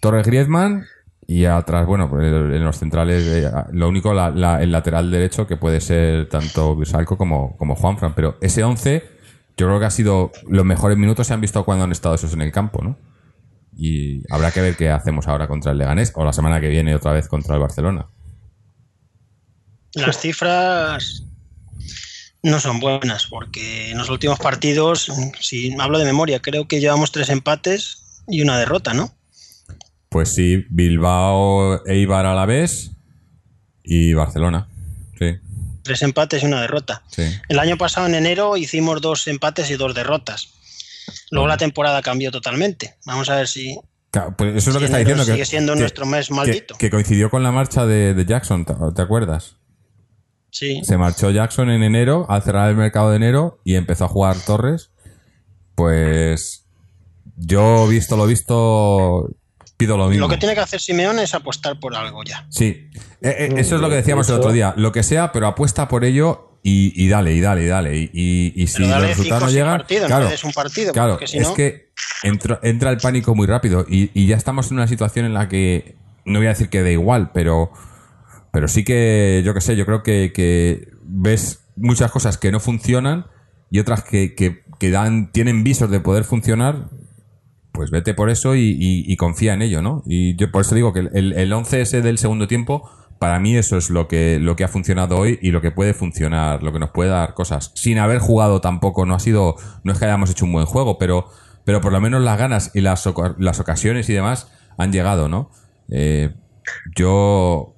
[0.00, 0.84] Torres Griezmann
[1.30, 5.58] y atrás, bueno, pues en los centrales, eh, lo único, la- el lateral derecho que
[5.58, 8.14] puede ser tanto Bisalco como, como Juanfran.
[8.14, 9.04] Pero ese 11,
[9.58, 12.32] yo creo que ha sido los mejores minutos se han visto cuando han estado esos
[12.32, 12.96] en el campo, ¿no?
[13.76, 16.94] Y habrá que ver qué hacemos ahora contra el Leganés o la semana que viene
[16.94, 18.06] otra vez contra el Barcelona.
[19.94, 21.24] Las cifras
[22.42, 25.10] no son buenas porque en los últimos partidos,
[25.40, 29.12] si hablo de memoria, creo que llevamos tres empates y una derrota, ¿no?
[30.08, 32.90] Pues sí, Bilbao, Eibar a la vez
[33.84, 34.68] y Barcelona.
[35.18, 35.36] Sí,
[35.82, 37.02] Tres empates y una derrota.
[37.08, 37.22] sí.
[37.48, 40.48] El año pasado, en enero, hicimos dos empates y dos derrotas.
[41.30, 42.96] Luego la temporada cambió totalmente.
[43.06, 43.78] Vamos a ver si,
[44.10, 45.24] Claro, pues eso es lo que está diciendo.
[45.24, 46.76] que- sigue siendo que, nuestro mes maldito.
[46.78, 49.56] que coincidió con la marcha de, de Jackson, ¿te, te acuerdas?
[50.50, 50.80] Sí.
[50.84, 54.36] Se marchó Jackson en enero, al cerrar el mercado de enero, y empezó a jugar
[54.46, 54.90] Torres.
[55.74, 56.64] Pues
[57.36, 59.30] yo, visto lo visto,
[59.78, 60.26] pido lo mismo.
[60.26, 62.46] Lo que tiene que hacer Simeone es apostar por algo ya.
[62.50, 62.90] Sí,
[63.22, 64.74] Eh, eh, eso es lo que decíamos De el otro día.
[64.76, 67.96] Lo que sea, pero apuesta por ello y, y dale, y dale, y dale.
[67.96, 69.78] Y, y- y si Pero los resultados no llegan.
[69.78, 71.90] partido, claro, des un partido, claro si es no- que
[72.24, 75.48] entra, entra el pánico muy rápido y, y ya estamos en una situación en la
[75.48, 77.70] que no voy a decir que da igual, pero,
[78.52, 82.58] pero sí que, yo qué sé, yo creo que, que ves muchas cosas que no
[82.60, 83.26] funcionan
[83.70, 86.88] y otras que, que, que dan, tienen visos de poder funcionar
[87.78, 90.02] pues vete por eso y, y- y confía en ello, ¿no?
[90.04, 93.56] Y yo por eso digo que el, el 11 ese del segundo tiempo, para mí
[93.56, 96.72] eso es lo que, lo que ha funcionado hoy y lo que puede funcionar, lo
[96.72, 97.70] que nos puede dar cosas.
[97.76, 100.98] Sin haber jugado tampoco, no ha sido, no es que hayamos hecho un buen juego,
[100.98, 101.26] pero,
[101.64, 105.50] pero por lo menos las ganas y las, las ocasiones y demás han llegado, ¿no?
[105.88, 106.34] Eh,
[106.96, 107.74] yo,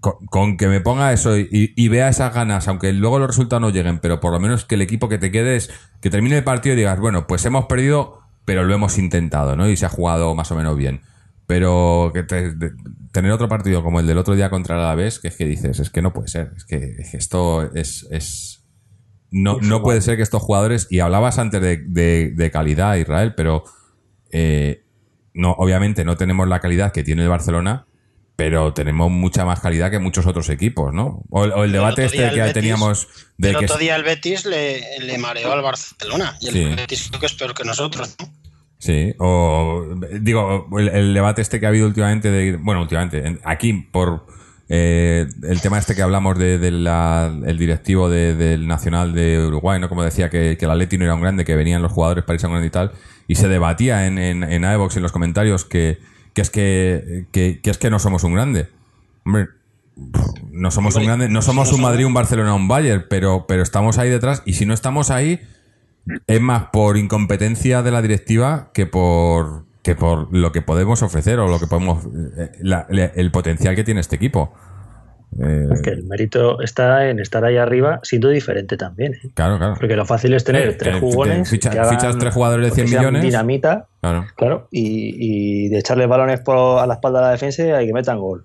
[0.00, 3.60] con, con que me ponga eso y, y vea esas ganas, aunque luego los resultados
[3.60, 6.38] no lleguen, pero por lo menos que el equipo que te quede es que termine
[6.38, 9.68] el partido y digas, bueno, pues hemos perdido, pero lo hemos intentado, ¿no?
[9.68, 11.00] Y se ha jugado más o menos bien.
[11.46, 12.70] Pero que te- de-
[13.12, 15.80] tener otro partido como el del otro día contra el Alavés, que es que dices,
[15.80, 18.06] es que no puede ser, es que, es que esto es...
[18.10, 18.64] es
[19.30, 23.34] no, no puede ser que estos jugadores, y hablabas antes de, de- de calidad, Israel,
[23.34, 23.64] pero
[24.30, 24.84] eh,
[25.34, 27.86] no, obviamente no tenemos la calidad que tiene el Barcelona,
[28.44, 31.22] pero tenemos mucha más calidad que muchos otros equipos, ¿no?
[31.30, 33.06] O, el- o el debate este que Betis- teníamos
[33.38, 36.64] de el que otro día el Betis le, le mareó al Barcelona y el Sí.
[36.74, 38.16] Betis creo que es peor que nosotros.
[38.18, 38.28] ¿no?
[38.80, 39.84] Sí, o
[40.20, 44.26] digo, el, el debate este que ha habido últimamente de, bueno, últimamente, en- aquí por
[44.68, 49.38] eh, el tema este que hablamos del de, la- el directivo de- del Nacional de
[49.46, 49.88] Uruguay, ¿no?
[49.88, 52.34] Como decía que, que el Atleti no era un grande, que venían los jugadores para
[52.34, 52.90] irse a un grande y tal,
[53.28, 55.98] y se debatía en, en, en iVoox, en los comentarios, que,
[56.34, 58.68] que es que, que, que es que no somos un grande.
[59.24, 59.48] Hombre,
[60.50, 63.98] no somos un grande, no somos un Madrid, un Barcelona, un Bayern, pero, pero estamos
[63.98, 65.40] ahí detrás, y si no estamos ahí,
[66.26, 71.40] es más por incompetencia de la directiva que por que por lo que podemos ofrecer
[71.40, 72.04] o lo que podemos
[72.38, 74.54] eh, la- la- el potencial que tiene este equipo.
[75.40, 79.14] Eh, Que el mérito está en estar ahí arriba siendo diferente también.
[79.14, 79.30] ¿eh?
[79.34, 79.74] claro, claro.
[79.80, 81.48] Porque lo fácil es tener Eh, tres jugones.
[81.48, 83.22] ficha- que hagan fichas tres jugadores de lo que 100 sean millones.
[83.22, 84.26] Dinamita, Claro.
[84.36, 84.68] claro.
[84.70, 85.16] Y,
[85.64, 88.44] y de echarle balones por, a la espalda de la defensa y que metan gol.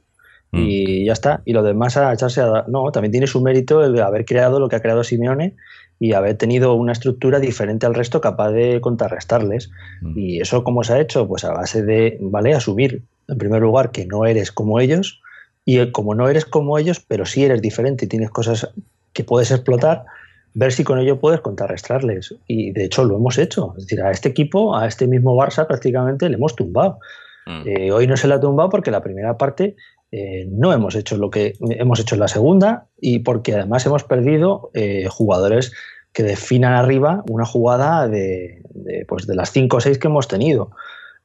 [0.51, 0.59] Mm.
[0.61, 1.41] Y ya está.
[1.43, 2.63] Y los demás a echarse a.
[2.69, 5.55] No, también tiene su mérito el de haber creado lo que ha creado Simeone
[5.99, 9.71] y haber tenido una estructura diferente al resto capaz de contrarrestarles.
[10.01, 10.17] Mm.
[10.17, 11.27] Y eso, ¿cómo se ha hecho?
[11.27, 12.53] Pues a base de, ¿vale?
[12.53, 15.19] Asumir, en primer lugar, que no eres como ellos.
[15.67, 18.69] Y eh, como no eres como ellos, pero sí eres diferente y tienes cosas
[19.11, 20.05] que puedes explotar,
[20.53, 22.33] ver si con ello puedes contrarrestarles.
[22.47, 23.73] Y de hecho lo hemos hecho.
[23.77, 26.99] Es decir, a este equipo, a este mismo Barça, prácticamente le hemos tumbado.
[27.45, 27.63] Mm.
[27.65, 29.75] Eh, hoy no se la ha tumbado porque la primera parte
[30.13, 34.05] eh, no hemos hecho lo que hemos hecho en la segunda y porque además hemos
[34.05, 35.73] perdido eh, jugadores
[36.13, 40.29] que definan arriba una jugada de, de, pues de las 5 o 6 que hemos
[40.29, 40.71] tenido.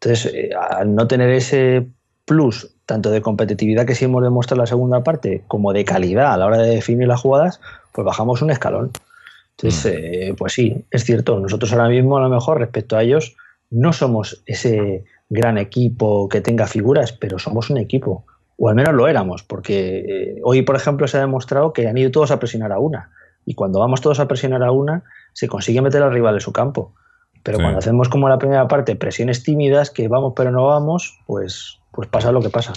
[0.01, 1.87] Entonces, al no tener ese
[2.25, 6.33] plus, tanto de competitividad que sí hemos demostrado en la segunda parte, como de calidad
[6.33, 7.61] a la hora de definir las jugadas,
[7.93, 8.91] pues bajamos un escalón.
[9.57, 13.37] Entonces, eh, pues sí, es cierto, nosotros ahora mismo a lo mejor respecto a ellos
[13.71, 18.25] no somos ese gran equipo que tenga figuras, pero somos un equipo,
[18.59, 21.97] o al menos lo éramos, porque eh, hoy, por ejemplo, se ha demostrado que han
[21.97, 23.11] ido todos a presionar a una,
[23.47, 26.53] y cuando vamos todos a presionar a una, se consigue meter al rival en su
[26.53, 26.95] campo.
[27.43, 27.63] Pero Sí.
[27.63, 32.09] cuando hacemos como la primera parte, presiones tímidas, que vamos pero no vamos, pues, pues
[32.09, 32.73] pasa lo que pasa.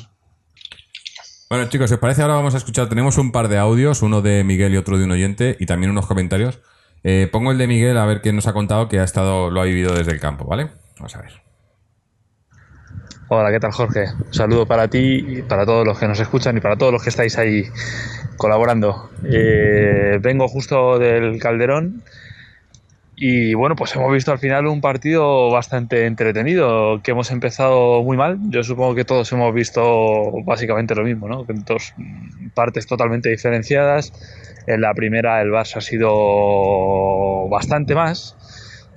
[1.49, 2.89] Bueno, chicos, si os parece, ahora vamos a escuchar.
[2.89, 5.91] Tenemos un par de audios, uno de Miguel y otro de un oyente, y también
[5.91, 6.59] unos comentarios.
[7.03, 9.61] Eh, pongo el de Miguel a ver qué nos ha contado que ha estado, lo
[9.61, 10.69] ha vivido desde el campo, ¿vale?
[10.97, 11.45] Vamos a ver.
[13.27, 14.05] Hola, ¿qué tal Jorge?
[14.25, 17.03] Un saludo para ti y para todos los que nos escuchan y para todos los
[17.03, 17.63] que estáis ahí
[18.37, 19.09] colaborando.
[19.23, 22.03] Eh, vengo justo del Calderón
[23.17, 28.17] y bueno, pues hemos visto al final un partido bastante entretenido, que hemos empezado muy
[28.17, 28.39] mal.
[28.49, 31.45] Yo supongo que todos hemos visto básicamente lo mismo, ¿no?
[31.47, 31.93] En dos
[32.53, 34.11] partes totalmente diferenciadas.
[34.67, 38.35] En la primera el Barça ha sido bastante más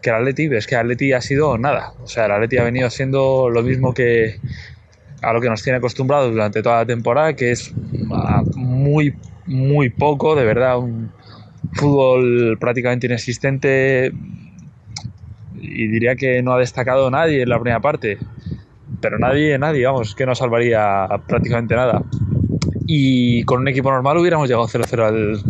[0.02, 1.92] que el Atleti, pero es que el Atleti ha sido nada.
[2.02, 4.40] O sea, el Atleti ha venido siendo lo mismo que
[5.22, 7.72] a lo que nos tiene acostumbrados durante toda la temporada, que es
[8.12, 9.14] ah, muy,
[9.46, 11.12] muy poco, de verdad, un
[11.74, 14.12] fútbol prácticamente inexistente
[15.61, 18.18] y diría que no ha destacado nadie en la primera parte.
[19.00, 22.02] Pero nadie, nadie, vamos, que no salvaría prácticamente nada.
[22.87, 25.42] Y con un equipo normal hubiéramos llegado 0-0 al,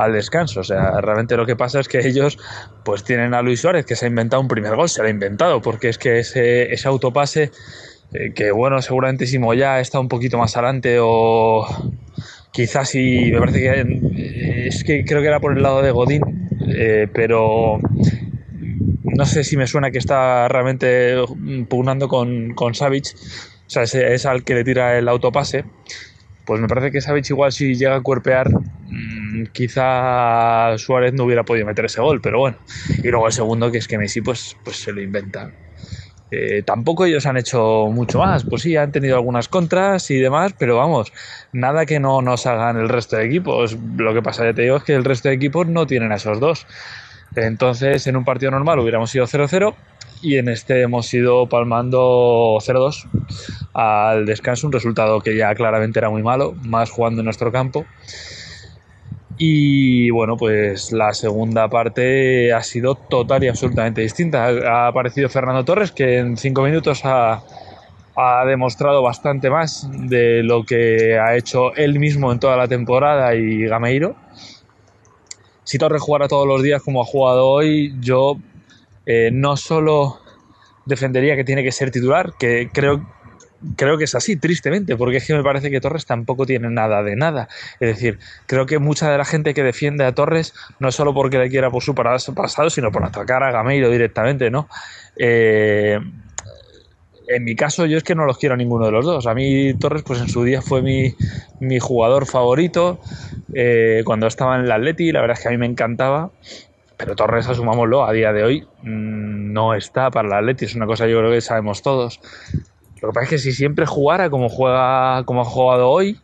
[0.00, 0.60] al descanso.
[0.60, 2.38] O sea, realmente lo que pasa es que ellos
[2.84, 5.10] pues tienen a Luis Suárez que se ha inventado un primer gol, se lo ha
[5.10, 7.52] inventado, porque es que ese, ese autopase,
[8.12, 11.66] eh, que bueno, seguramente Simo ya está un poquito más adelante o
[12.52, 15.90] quizás sí, me parece que eh, es que creo que era por el lado de
[15.90, 16.22] Godín,
[16.68, 17.78] eh, pero
[19.02, 21.16] no sé si me suena que está realmente
[21.68, 25.64] pugnando con, con o sea, ese es al que le tira el autopase.
[26.44, 31.44] Pues me parece que Savic igual si llega a cuerpear, mmm, quizá Suárez no hubiera
[31.44, 32.58] podido meter ese gol, pero bueno.
[33.02, 35.52] Y luego el segundo, que es que Messi pues, pues se lo inventa.
[36.30, 40.54] Eh, tampoco ellos han hecho mucho más, pues sí, han tenido algunas contras y demás,
[40.58, 41.12] pero vamos,
[41.52, 43.76] nada que no nos hagan el resto de equipos.
[43.96, 46.16] Lo que pasa, ya te digo, es que el resto de equipos no tienen a
[46.16, 46.66] esos dos.
[47.34, 49.74] Entonces, en un partido normal hubiéramos sido 0-0
[50.22, 53.06] y en este hemos ido palmando 0-2
[53.72, 57.86] al descanso, un resultado que ya claramente era muy malo, más jugando en nuestro campo.
[59.42, 64.48] Y bueno, pues la segunda parte ha sido total y absolutamente distinta.
[64.48, 67.42] Ha aparecido Fernando Torres, que en cinco minutos ha,
[68.16, 73.34] ha demostrado bastante más de lo que ha hecho él mismo en toda la temporada
[73.34, 74.14] y Gameiro.
[75.64, 78.36] Si Torres jugara todos los días como ha jugado hoy, yo
[79.06, 80.20] eh, no solo
[80.84, 83.06] defendería que tiene que ser titular, que creo
[83.76, 87.02] creo que es así, tristemente, porque es que me parece que Torres tampoco tiene nada
[87.02, 87.48] de nada.
[87.80, 91.38] Es decir, creo que mucha de la gente que defiende a Torres no solo porque
[91.38, 94.68] le quiera por su pasado, sino por atacar a Gameiro directamente, ¿no?
[95.16, 95.98] Eh,
[97.28, 99.26] en mi caso, yo es que no los quiero a ninguno de los dos.
[99.26, 101.14] A mí Torres, pues en su día fue mi,
[101.60, 103.00] mi jugador favorito
[103.54, 106.30] eh, cuando estaba en el Atleti, la verdad es que a mí me encantaba.
[106.96, 110.86] Pero Torres, asumámoslo, a día de hoy mmm, no está para el Atleti, es una
[110.86, 112.20] cosa yo creo que sabemos todos.
[113.02, 116.20] Lo que pasa es que si siempre jugara como juega, como ha jugado hoy,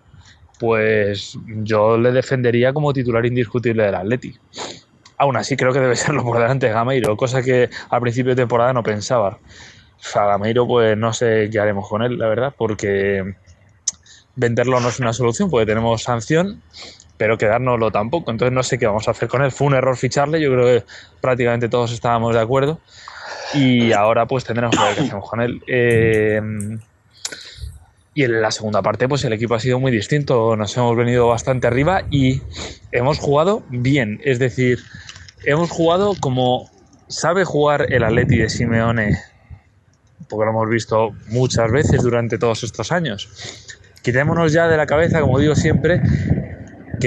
[0.59, 4.35] pues yo le defendería como titular indiscutible del Atleti.
[5.19, 8.43] Aún así creo que debe serlo por delante de Gameiro, cosa que al principio de
[8.43, 9.39] temporada no pensaba.
[10.15, 13.35] A Gameiro pues no sé qué haremos con él, la verdad, porque
[14.35, 16.63] venderlo no es una solución, porque tenemos sanción,
[17.17, 18.31] pero quedárnoslo tampoco.
[18.31, 19.51] Entonces no sé qué vamos a hacer con él.
[19.51, 20.85] Fue un error ficharle, yo creo que
[21.21, 22.81] prácticamente todos estábamos de acuerdo.
[23.55, 25.63] Y ahora pues tendremos que ver hacemos con él.
[25.67, 26.41] Eh,
[28.17, 30.57] y en la segunda parte, pues el equipo ha sido muy distinto.
[30.57, 32.41] Nos hemos venido bastante arriba y
[32.91, 34.21] hemos jugado bien.
[34.25, 34.79] Es decir,
[35.45, 36.71] hemos jugado como
[37.09, 39.19] sabe jugar el Atleti de Simeone,
[40.29, 43.29] porque lo hemos visto muchas veces durante todos estos años.
[44.03, 46.01] Quitémonos ya de la cabeza, como digo siempre,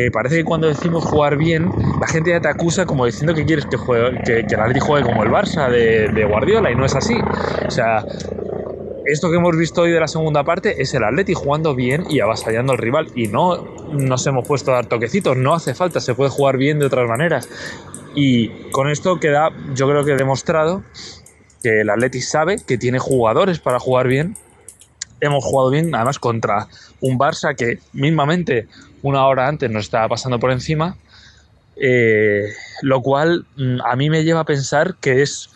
[0.03, 3.45] que parece que cuando decimos jugar bien, la gente ya te acusa como diciendo que
[3.45, 6.85] quieres que, juegue, que, el Atleti juegue como el Barça de, de Guardiola y no
[6.85, 7.15] es así.
[7.67, 8.05] O sea,
[9.05, 12.19] esto que hemos visto hoy de la segunda parte es el Atleti jugando bien y
[12.19, 16.13] avasallando al rival y no nos hemos puesto a dar toquecitos, no hace falta, se
[16.13, 17.49] puede jugar bien de otras maneras.
[18.15, 20.83] Y con esto queda, yo creo que demostrado
[21.63, 24.35] que el Atleti sabe que tiene jugadores para jugar bien.
[25.21, 26.67] Hemos jugado bien, además contra
[27.01, 28.67] un Barça que mismamente
[29.01, 30.95] una hora antes nos estaba pasando por encima,
[31.75, 32.47] eh,
[32.81, 35.49] lo cual mm, a mí me lleva a pensar que es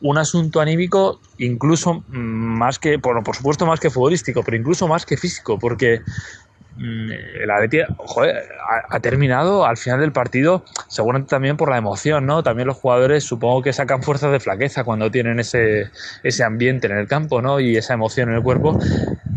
[0.00, 5.04] un asunto anímico incluso más que, bueno, por supuesto más que futbolístico, pero incluso más
[5.04, 6.47] que físico, porque mm,
[6.78, 12.26] el Atleti joder, ha, ha, terminado al final del partido, seguramente también por la emoción,
[12.26, 12.42] ¿no?
[12.42, 15.90] También los jugadores supongo que sacan fuerzas de flaqueza cuando tienen ese,
[16.22, 17.60] ese ambiente en el campo, ¿no?
[17.60, 18.78] Y esa emoción en el cuerpo,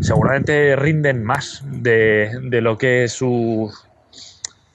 [0.00, 3.72] seguramente rinden más de, de lo que es su,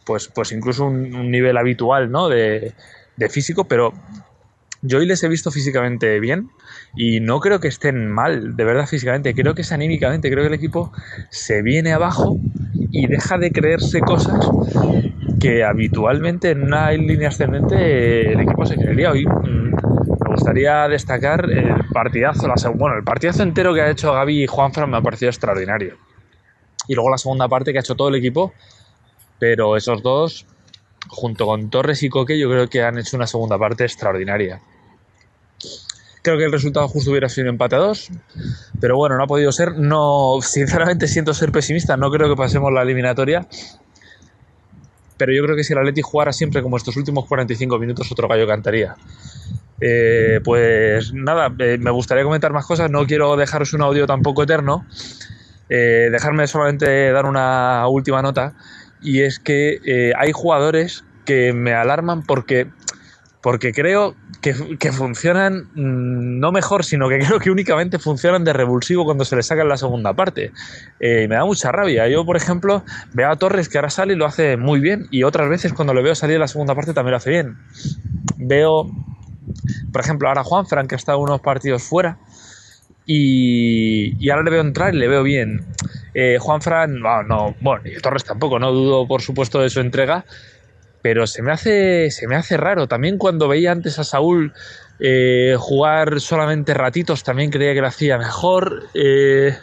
[0.06, 2.28] pues, pues incluso un, un nivel habitual, ¿no?
[2.28, 2.74] De,
[3.16, 3.94] de físico, pero
[4.82, 6.50] yo hoy les he visto físicamente bien
[6.98, 10.48] y no creo que estén mal, de verdad físicamente, creo que es anímicamente, creo que
[10.48, 10.92] el equipo
[11.30, 12.40] se viene abajo
[12.92, 14.50] y deja de creerse cosas
[15.40, 19.12] que habitualmente en una línea ascendente el equipo se creería.
[19.12, 19.76] Hoy mm,
[20.24, 24.48] me gustaría destacar el partidazo, la, bueno, el partidazo entero que ha hecho Gaby y
[24.48, 25.98] Juanfran me ha parecido extraordinario.
[26.88, 28.54] Y luego la segunda parte que ha hecho todo el equipo,
[29.38, 30.48] pero esos dos
[31.10, 34.60] junto con Torres y Coque, yo creo que han hecho una segunda parte extraordinaria.
[36.28, 38.10] Creo que el resultado justo hubiera sido empate a dos,
[38.82, 39.78] pero bueno, no ha podido ser.
[39.78, 43.48] No, sinceramente siento ser pesimista, no creo que pasemos la eliminatoria.
[45.16, 48.28] Pero yo creo que si el Atleti jugara siempre como estos últimos 45 minutos, otro
[48.28, 48.98] gallo cantaría.
[49.80, 54.44] Eh, pues nada, eh, me gustaría comentar más cosas, no quiero dejaros un audio tampoco
[54.44, 54.86] eterno.
[55.70, 58.54] Eh, dejarme solamente dar una última nota
[59.02, 62.68] y es que hay jugadores que me alarman porque,
[63.48, 69.06] porque creo que, funcionan mm, no mejor, sino que creo que únicamente funcionan de revulsivo
[69.06, 70.52] cuando se les saca en la segunda parte.
[71.00, 72.10] Eh, me da mucha rabia.
[72.10, 72.84] Yo, por ejemplo,
[73.14, 75.94] veo a Torres que ahora sale y lo hace muy bien y otras veces cuando
[75.94, 77.56] lo veo salir en la segunda parte también lo hace bien.
[78.36, 78.92] Veo,
[79.94, 82.18] por ejemplo, ahora Juan Frank que ha estado unos partidos fuera.
[83.06, 85.66] Y, y, ahora le veo entrar y le veo bien.
[86.14, 89.80] Eh, Juan Fran, no, no, bueno, y Torres tampoco, no dudo por supuesto de su
[89.80, 90.26] entrega,
[91.02, 92.88] pero se me hace, se me hace raro.
[92.88, 94.54] También cuando veía antes a Saúl
[95.00, 98.88] eh, jugar solamente ratitos, también creía que lo hacía mejor.
[98.94, 99.56] Eh,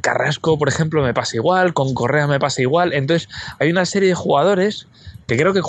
[0.00, 2.92] Carrasco, por ejemplo, me pasa igual, con Correa me pasa igual.
[2.94, 4.86] Entonces, hay una serie de jugadores
[5.26, 5.62] que creo que,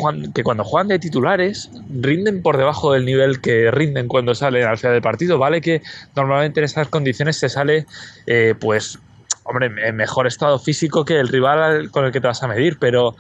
[0.44, 4.94] cuando juegan de titulares rinden por debajo del nivel que rinden cuando salen al final
[4.94, 5.38] del partido.
[5.38, 5.82] Vale que
[6.16, 7.86] normalmente en esas condiciones se sale,
[8.26, 9.00] eh, pues,
[9.44, 12.78] hombre, en mejor estado físico que el rival con el que te vas a medir,
[12.80, 13.16] pero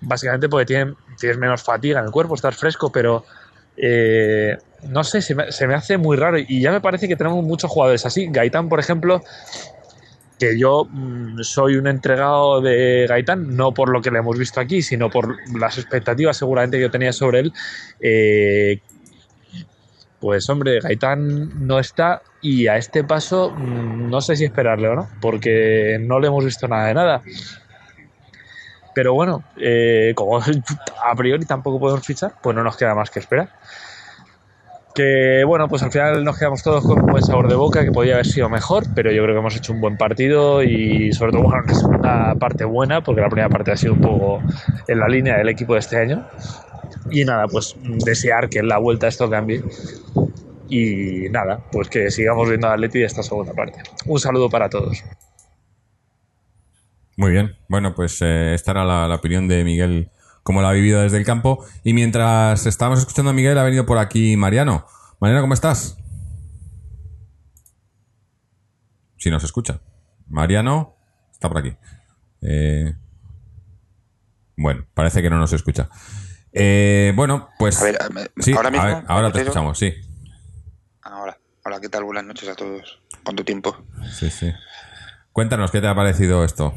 [0.00, 3.24] básicamente porque tienes menos fatiga en el cuerpo, estás fresco, pero
[3.76, 4.56] eh,
[4.88, 8.04] no sé, se me, hace muy raro y ya me parece que tenemos muchos jugadores
[8.06, 8.28] así.
[8.30, 9.22] Gaitán, por ejemplo,
[10.38, 14.60] que yo mmm, soy un entregado de Gaitán, no por lo que le hemos visto
[14.60, 17.52] aquí, sino por las expectativas seguramente que yo tenía sobre él.
[18.00, 18.80] Eh,
[20.24, 24.94] pues hombre, Gaitán no está y a este paso mmm, no sé si esperarle o
[24.94, 27.22] no, porque no le hemos visto nada de nada.
[28.94, 30.38] Pero bueno, eh, como
[31.04, 33.50] a priori tampoco podemos fichar, pues no nos queda más que esperar
[34.94, 37.90] que bueno, pues al final nos quedamos todos con un buen sabor de boca, que
[37.90, 41.32] podía haber sido mejor, pero yo creo que hemos hecho un buen partido y sobre
[41.32, 44.40] todo una segunda parte buena, porque la primera parte ha sido un poco
[44.86, 46.24] en la línea del equipo de este año.
[47.10, 49.62] Y nada, pues desear que en la vuelta esto cambie.
[50.68, 53.82] Y nada, pues que sigamos viendo a Atleti de esta segunda parte.
[54.06, 55.04] Un saludo para todos.
[57.16, 60.10] Muy bien, bueno, pues eh, esta era la, la opinión de Miguel
[60.42, 61.64] como lo ha vivido desde el campo.
[61.84, 64.86] Y mientras estábamos escuchando a Miguel, ha venido por aquí Mariano.
[65.20, 65.96] Mariano, ¿cómo estás?
[69.16, 69.80] Si nos escucha.
[70.28, 70.94] Mariano,
[71.44, 71.76] Está por aquí.
[72.40, 72.94] Eh,
[74.56, 75.90] bueno, parece que no nos escucha.
[76.56, 77.80] Eh, bueno, pues.
[77.80, 79.92] A ver, a ver, sí, ahora mismo, ver, ahora te ¿me escuchamos, sí.
[81.02, 82.04] Ahora, hola, ¿qué tal?
[82.04, 83.00] Buenas noches a todos.
[83.24, 83.76] ¿Cuánto tiempo?
[84.12, 84.52] Sí, sí.
[85.32, 86.72] Cuéntanos, ¿qué te ha parecido esto?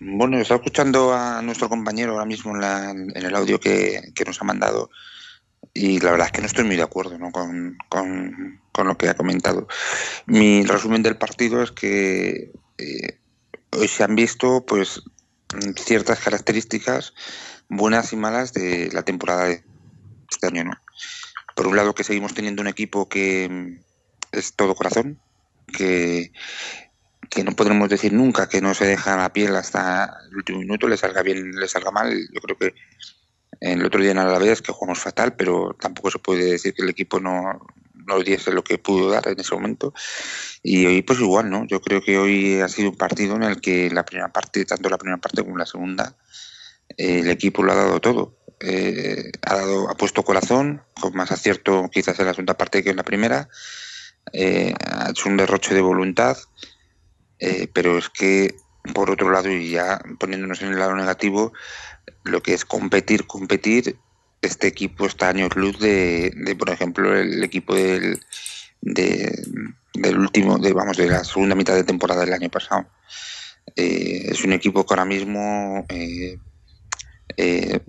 [0.00, 4.24] Bueno, estaba escuchando a nuestro compañero ahora mismo en, la- en el audio que, que
[4.24, 4.90] nos ha mandado
[5.72, 7.30] y la verdad es que no estoy muy de acuerdo ¿no?
[7.30, 9.66] con, con- con lo que ha comentado.
[10.26, 13.18] Mi resumen del partido es que eh,
[13.72, 15.02] hoy se han visto pues
[15.76, 17.12] ciertas características
[17.70, 19.64] buenas y malas de la temporada de
[20.30, 20.64] este año.
[20.64, 20.72] ¿no?
[21.56, 25.18] Por un lado que seguimos teniendo un equipo que mm, es todo corazón,
[25.72, 26.32] que
[27.30, 30.88] que no podremos decir nunca que no se deja la piel hasta el último minuto,
[30.88, 32.12] le salga bien, le salga mal.
[32.32, 32.74] Yo creo que
[33.60, 36.88] el otro día en Alavés que jugamos fatal, pero tampoco se puede decir que el
[36.88, 37.60] equipo no,
[37.94, 39.94] no diese lo que pudo dar en ese momento.
[40.64, 41.66] Y hoy pues igual, ¿no?
[41.66, 44.88] Yo creo que hoy ha sido un partido en el que la primera parte, tanto
[44.88, 46.16] la primera parte como la segunda,
[46.96, 48.36] el equipo lo ha dado todo.
[48.60, 52.90] Eh, ha dado, ha puesto corazón, con más acierto quizás en la segunda parte que
[52.90, 53.48] en la primera.
[54.32, 56.36] Eh, ha hecho un derroche de voluntad.
[57.38, 58.54] Eh, pero es que,
[58.92, 61.52] por otro lado, y ya poniéndonos en el lado negativo,
[62.24, 63.96] lo que es competir, competir,
[64.42, 68.20] este equipo está años luz de, de, por ejemplo, el equipo del,
[68.82, 69.42] de-
[69.94, 72.86] del último, de, vamos, de la segunda mitad de temporada del año pasado.
[73.74, 75.86] Es un equipo que ahora mismo
[77.36, 77.80] eh,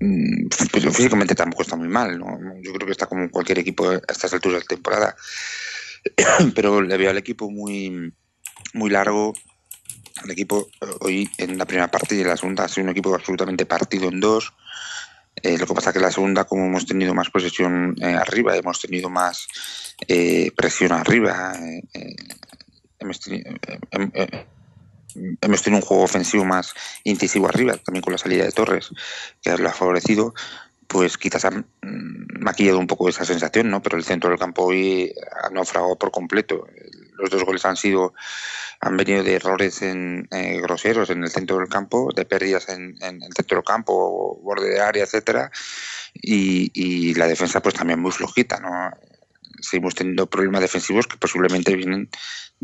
[0.00, 2.38] mm, pues físicamente tampoco está muy mal, ¿no?
[2.60, 5.16] Yo creo que está como cualquier equipo a estas alturas de temporada.
[6.54, 8.12] Pero le veo al equipo muy,
[8.74, 9.32] muy largo.
[10.24, 12.90] El equipo eh, hoy en la primera parte y en la segunda ha sido un
[12.90, 14.52] equipo absolutamente partido en dos.
[15.42, 18.80] Eh, lo que pasa que en la segunda, como hemos tenido más posesión arriba, hemos
[18.80, 19.48] tenido más
[20.06, 21.54] eh, presión arriba,
[25.40, 28.90] hemos tenido un juego ofensivo más incisivo arriba, también con la salida de Torres,
[29.42, 30.34] que lo ha favorecido,
[30.86, 31.64] pues quizás ha mm,
[32.40, 33.82] maquillado un poco esa sensación, ¿no?
[33.82, 35.12] Pero el centro del campo hoy
[35.42, 36.66] ha naufragado por completo.
[37.16, 38.14] Los dos goles han sido
[38.80, 42.96] han venido de errores en, eh, groseros en el centro del campo, de pérdidas en,
[43.00, 45.50] en el centro del campo, borde de área, etcétera,
[46.12, 48.90] y, y la defensa pues también muy flojita, ¿no?
[49.60, 52.10] Seguimos teniendo problemas defensivos que posiblemente vienen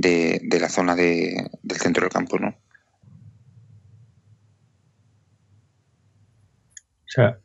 [0.00, 2.48] de, de la zona de, del centro del campo, ¿no?
[2.48, 2.54] O
[7.12, 7.38] sea,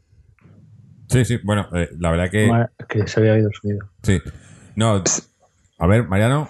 [1.07, 2.51] Sí, sí, bueno, eh, la verdad que.
[2.89, 3.89] que se había oído el sonido.
[4.03, 4.19] Sí.
[4.75, 5.03] No,
[5.77, 6.49] a ver, Mariano,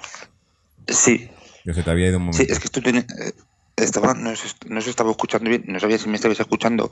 [0.87, 1.29] Sí,
[1.63, 2.53] que se te había ido un sí, momento.
[2.53, 3.33] es que esto tiene, eh,
[3.75, 6.89] estaba, no, se, no se estaba escuchando bien, no sabía si me estabais escuchando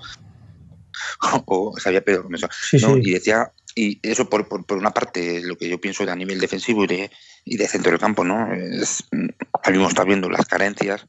[1.46, 2.48] o sabía peor con eso.
[2.70, 2.96] Sí, ¿no?
[2.96, 3.02] sí.
[3.04, 6.16] Y decía, y eso por, por, por una parte, lo que yo pienso de a
[6.16, 7.12] nivel defensivo y de,
[7.44, 8.54] y de centro del campo, ¿no?
[8.54, 9.04] Es,
[9.52, 11.08] ahora mismo está viendo las carencias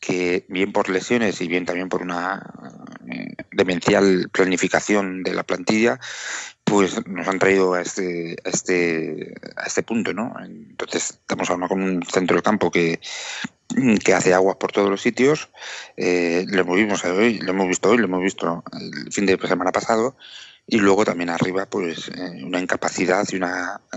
[0.00, 2.42] que bien por lesiones y bien también por una
[3.10, 5.98] eh, demencial planificación de la plantilla,
[6.62, 10.34] pues nos han traído a este, a este, a este punto, ¿no?
[10.44, 13.00] Entonces estamos hablando con un centro del campo que,
[14.04, 15.48] que hace aguas por todos los sitios.
[15.96, 19.38] Eh, lo hemos visto hoy, lo hemos visto hoy, lo hemos visto el fin de
[19.48, 20.16] semana pasado.
[20.66, 23.96] Y luego también arriba, pues eh, una incapacidad y una eh,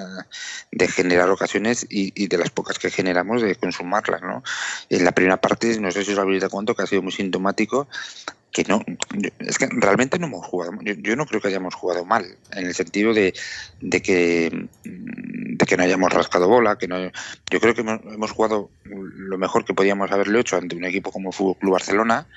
[0.71, 4.43] de generar ocasiones y, y de las pocas que generamos de consumarlas, ¿no?
[4.89, 7.13] En la primera parte, no sé si os habéis dado cuenta que ha sido muy
[7.13, 7.87] sintomático
[8.51, 8.83] que no,
[9.39, 12.73] es que realmente no hemos jugado, yo, no creo que hayamos jugado mal, en el
[12.73, 13.33] sentido de,
[13.81, 16.99] de que de que no hayamos rascado bola, que no,
[17.51, 21.29] yo creo que hemos jugado lo mejor que podíamos haberlo hecho ante un equipo como
[21.29, 22.27] el Fútbol Club Barcelona,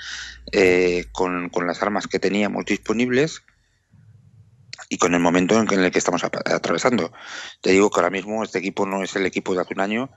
[0.52, 3.42] eh, con, con las armas que teníamos disponibles
[4.90, 7.12] y con el momento en el que estamos atravesando.
[7.62, 10.10] Te digo que ahora mismo este equipo no es el equipo de hace un año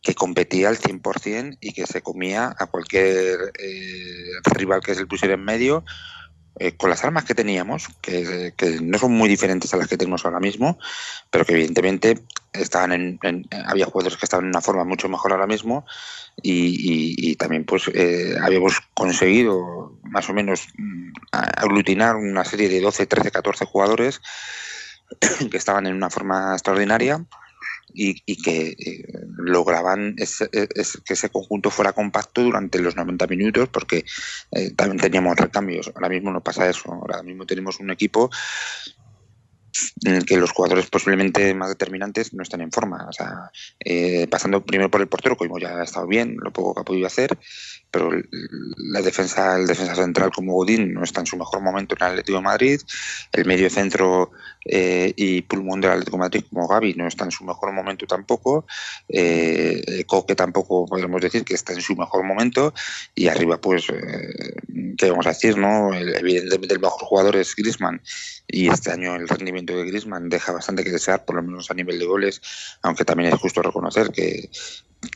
[0.00, 5.06] que competía al 100% y que se comía a cualquier eh, rival que se le
[5.06, 5.84] pusiera en medio
[6.58, 10.24] eh, con las armas que teníamos, que, no son muy diferentes a las que tenemos
[10.24, 10.78] ahora mismo,
[11.30, 12.22] pero que evidentemente
[12.52, 15.84] estaban en, en- había jugadores que estaban en una forma mucho mejor ahora mismo
[16.42, 22.80] y, y- también pues eh, habíamos conseguido más o menos mm, aglutinar una serie de
[22.80, 24.20] 12, 13, 14 jugadores
[25.50, 27.24] que estaban en una forma extraordinaria
[27.94, 29.04] y, y que eh,
[29.36, 34.04] lograban ese- es- que ese conjunto fuera compacto durante los 90 minutos porque
[34.52, 35.90] eh, también teníamos recambios.
[35.94, 36.92] Ahora mismo no pasa eso.
[36.92, 38.30] Ahora mismo tenemos un equipo
[40.04, 43.06] en el que los jugadores posiblemente más determinantes no están en forma.
[43.08, 43.50] O sea,
[43.80, 46.84] eh, pasando primero por el portero, como ya ha estado bien, lo poco que ha
[46.84, 47.38] podido hacer,
[47.92, 48.10] pero
[48.78, 52.10] la defensa, el defensa central como Godín no está en su mejor momento en el
[52.12, 52.80] Atlético Madrid,
[53.32, 54.32] el medio centro
[54.64, 58.66] eh, y pulmón del Atlético Madrid como Gaby no está en su mejor momento tampoco,
[59.08, 62.72] eh, Coque tampoco podemos decir que está en su mejor momento
[63.14, 64.54] y arriba pues, eh,
[64.96, 65.58] ¿qué vamos a decir?
[65.58, 68.00] no Evidentemente el mejor jugador es Griezmann
[68.52, 71.74] y este año el rendimiento de Griezmann deja bastante que desear, por lo menos a
[71.74, 72.42] nivel de goles,
[72.82, 74.50] aunque también es justo reconocer que,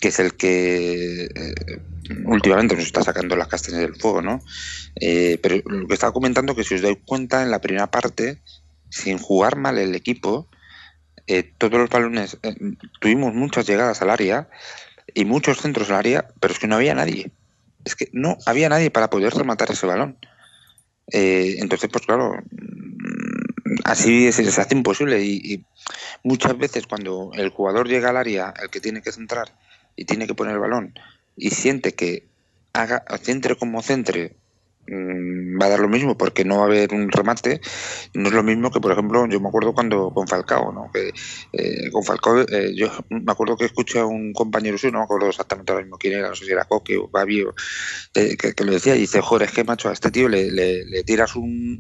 [0.00, 1.54] es el que eh,
[2.24, 4.40] últimamente nos está sacando las castañas del fuego, ¿no?
[4.96, 8.40] Eh, pero lo que estaba comentando que si os dais cuenta en la primera parte,
[8.88, 10.48] sin jugar mal el equipo,
[11.26, 12.38] eh, todos los balones,
[13.00, 14.48] tuvimos muchas llegadas al área
[15.12, 17.30] y muchos centros al área, pero es que no había nadie.
[17.84, 20.16] Es que no había nadie para poder rematar ese balón.
[21.08, 22.42] Entonces, pues claro,
[23.84, 25.64] así se, se hace imposible y,
[26.22, 29.54] muchas veces cuando el jugador llega al área, el que tiene que centrar
[29.94, 30.94] y tiene que poner el balón
[31.36, 32.26] y siente que
[32.72, 34.45] haga centre como centre mm,
[34.88, 37.60] va a dar lo mismo porque no va a haber un remate
[38.14, 41.12] no es lo mismo que por ejemplo yo me acuerdo cuando con Falcao no que
[41.52, 45.04] eh, con Falcao eh, yo me acuerdo que escuché a un compañero suyo no me
[45.04, 47.46] acuerdo exactamente ahora mismo quién era no sé si era Coque o Gaby
[48.14, 51.02] eh, que, lo decía y dice joder es que macho a este tío le, le,
[51.04, 51.78] tiras un,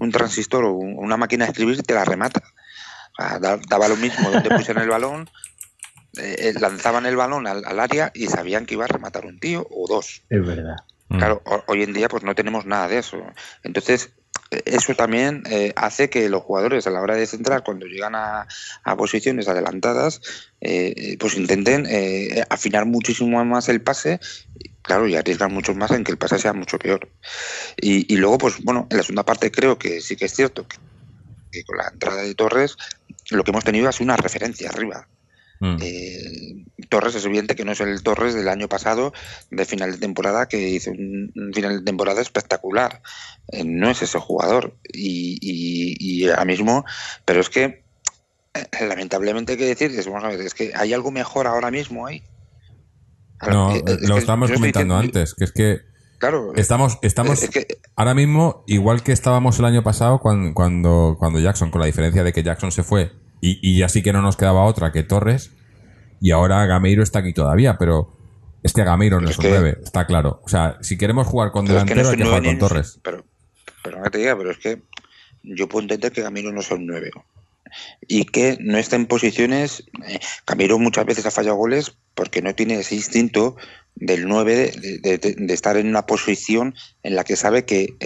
[0.00, 2.42] un, transistor o una máquina de escribir y te la remata
[3.40, 5.28] daba lo mismo donde pusieron el balón
[6.60, 10.22] lanzaban el balón al, área y sabían que iba a rematar un tío o dos.
[10.28, 10.76] Es verdad.
[11.08, 11.18] Mm.
[11.18, 13.18] Claro, hoy en día pues no tenemos nada de eso.
[13.62, 14.10] Entonces,
[14.50, 15.42] eh, eso también
[15.76, 18.46] hace que los jugadores a la hora de centrar, cuando llegan a,
[18.96, 20.20] posiciones adelantadas,
[20.60, 21.86] pues intenten
[22.48, 24.20] afinar muchísimo más el pase,
[24.82, 27.08] claro, y arriesgan mucho más en que el pase sea mucho peor.
[27.76, 30.66] Y, luego, pues bueno, en la segunda parte creo que sí que es cierto
[31.50, 32.76] que con la entrada de Torres
[33.30, 35.06] lo que hemos tenido es una referencia arriba.
[35.60, 35.76] Mm.
[35.80, 39.12] Eh, Torres es evidente que no es el Torres del año pasado
[39.50, 43.02] de final de temporada que hizo un, final de temporada espectacular.
[43.48, 46.84] Eh, no es ese jugador y, ahora mismo,
[47.24, 47.82] pero es que
[48.54, 51.70] eh, lamentablemente hay que decir que vamos a ver, es que hay algo mejor ahora
[51.70, 52.22] mismo ahí.
[53.46, 55.88] No, lo estábamos comentando antes, que es que
[56.18, 57.48] Claro, estamos, estamos
[57.94, 62.24] ahora mismo igual que estábamos el año pasado cuando, cuando, cuando Jackson, con la diferencia
[62.24, 65.52] de que Jackson se fue y, y así que no nos quedaba otra que Torres.
[66.20, 68.16] Y ahora Gameiro está aquí todavía, pero
[68.62, 70.40] es que Gameiro no es, un 9, está claro.
[70.44, 72.98] O sea, si queremos jugar con delantero, hay que jugar con Torres.
[73.02, 73.24] Pero,
[73.84, 74.82] pero no te diga, pero es que
[75.42, 77.10] yo puedo entender que Gameiro no es un 9
[78.06, 79.84] y que no está en posiciones.
[80.06, 83.56] Eh, Gameiro muchas veces ha fallado goles porque no tiene ese instinto
[83.94, 87.96] del 9 de, estar en una posición en la que sabe que,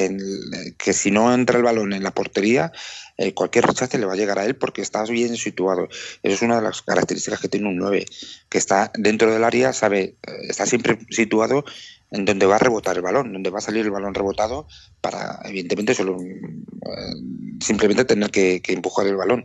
[0.78, 2.72] que si no entra el balón en la portería,
[3.18, 5.88] eh, cualquier rechace le va a llegar a él porque está bien situado.
[6.22, 8.06] Eso es una de las características que tiene un 9,
[8.48, 10.16] que está dentro del área, sabe, eh,
[10.48, 11.64] está siempre situado
[12.12, 14.68] en donde va a rebotar el balón, donde va a salir el balón rebotado
[15.00, 17.14] para, evidentemente, solo eh,
[17.60, 19.44] simplemente tener que, empujar el balón.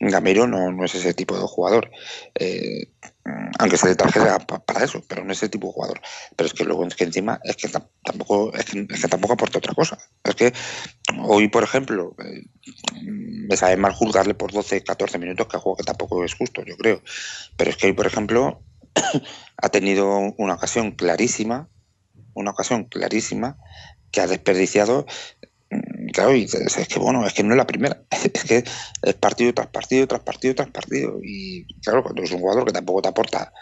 [0.00, 1.90] Gamero no, no, es ese tipo de jugador.
[2.34, 2.88] Eh,
[3.58, 6.00] aunque se le trajera para eso, pero no es ese tipo de jugador.
[6.34, 9.74] Pero es que luego es que encima es que tampoco es que, tampoco aporta otra
[9.74, 9.98] cosa.
[10.24, 10.52] Es que
[11.22, 12.44] hoy, por ejemplo, eh,
[13.02, 16.76] me sabe mal juzgarle por 12, 14 minutos que juego que tampoco es justo, yo
[16.76, 17.00] creo.
[17.56, 18.62] Pero es que hoy, por ejemplo,
[19.56, 21.68] ha tenido una ocasión clarísima
[22.38, 23.56] una ocasión clarísima
[24.10, 25.06] que ha desperdiciado.
[25.70, 28.64] Mm, claro, y es que bueno, es que no es la primera, es que
[29.02, 31.18] es partido tras partido, tras partido, tras partido.
[31.22, 33.52] Y claro, cuando es un jugador que tampoco te aporta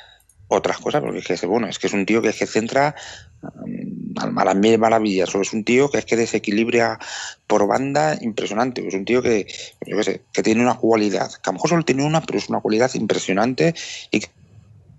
[0.49, 2.95] otras cosas, porque es que, bueno, es que es un tío que es que centra
[3.43, 6.99] mm, a las mil maravillas, o es un tío que es que desequilibra
[7.47, 9.47] por banda impresionante, es un tío que,
[9.85, 12.39] yo qué sé, que tiene una cualidad, que a lo mejor solo tiene una, pero
[12.39, 13.75] es una cualidad impresionante
[14.11, 14.29] y que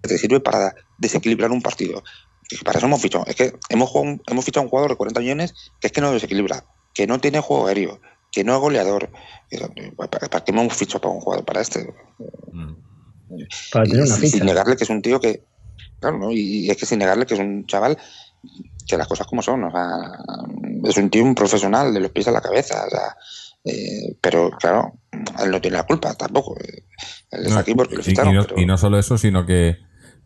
[0.02, 2.04] te sirve para desequilibrar un partido
[2.64, 3.26] para eso hemos fichado.
[3.28, 3.92] Es que hemos,
[4.28, 7.20] hemos fichado a un jugador de 40 millones que es que no desequilibra, que no
[7.20, 8.00] tiene juego aéreo,
[8.32, 9.10] que no es goleador.
[9.98, 11.94] ¿Para, qué hemos fichado para un jugador para este?
[12.52, 12.74] Mm.
[13.72, 15.44] Para tener una Sin negarle que es un tío que.
[16.00, 16.32] Claro, ¿no?
[16.32, 17.98] Y es que sin negarle que es un chaval
[18.88, 19.64] que las cosas como son.
[19.64, 20.12] O sea,
[20.84, 22.86] es un tío un profesional de los pies a la cabeza.
[22.86, 23.18] O sea,
[23.66, 26.56] eh, pero claro, él no tiene la culpa tampoco.
[27.32, 28.48] Él está aquí porque lo ficharon.
[28.56, 29.78] y no solo eso, sino que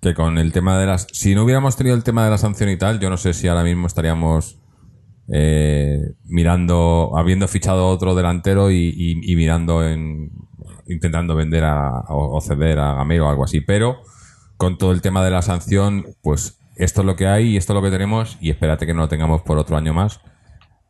[0.02, 1.08] que con el tema de las...
[1.12, 3.48] Si no hubiéramos tenido el tema de la sanción y tal, yo no sé si
[3.48, 4.60] ahora mismo estaríamos
[5.32, 10.32] eh, mirando, habiendo fichado otro delantero y, mirando en...
[10.88, 13.62] intentando vender a, o, ceder a Gamero o algo así.
[13.62, 14.02] Pero
[14.58, 17.74] con todo el tema de la sanción, pues esto es lo que hay y esto
[17.74, 20.20] es lo que tenemos y espérate que no lo tengamos por otro año más.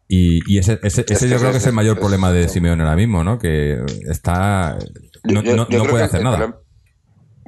[0.08, 3.40] Y, ese, ese, yo creo que es el mayor problema de Simeone ahora mismo, ¿no?
[3.40, 4.78] Que está...
[5.24, 5.42] No,
[5.88, 6.58] puede hacer nada.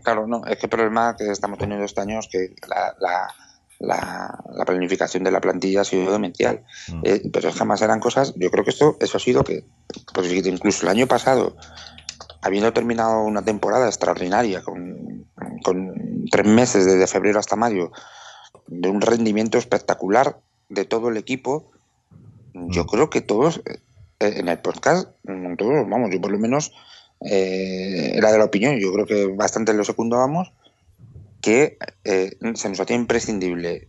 [0.04, 2.93] Claro, no, es que el problema que estamos teniendo este año es que la,
[3.80, 6.64] la, planificación de la plantilla ha sido demencial.
[6.89, 7.01] Mm.
[7.04, 9.66] Eh, pero jamás eran cosas, yo creo que esto, eso ha sido que,
[10.14, 11.56] pues incluso el año pasado,
[12.41, 15.26] habiendo terminado una temporada extraordinaria con,
[16.30, 17.91] tres meses desde febrero hasta mayo,
[18.68, 20.39] de un rendimiento espectacular
[20.70, 21.72] de todo el equipo,
[22.54, 22.88] yo mm.
[22.88, 23.80] creo que todos eh,
[24.20, 25.10] en el podcast,
[25.58, 26.74] todos, vamos, yo por lo menos
[27.26, 30.51] eh, era de la opinión, yo creo que bastante lo secundábamos,
[31.41, 33.88] que eh, se nos hacía imprescindible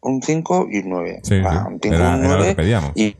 [0.00, 1.22] un 5 y un 9.
[1.22, 2.56] un 5 y un 9.
[2.94, 3.16] Y,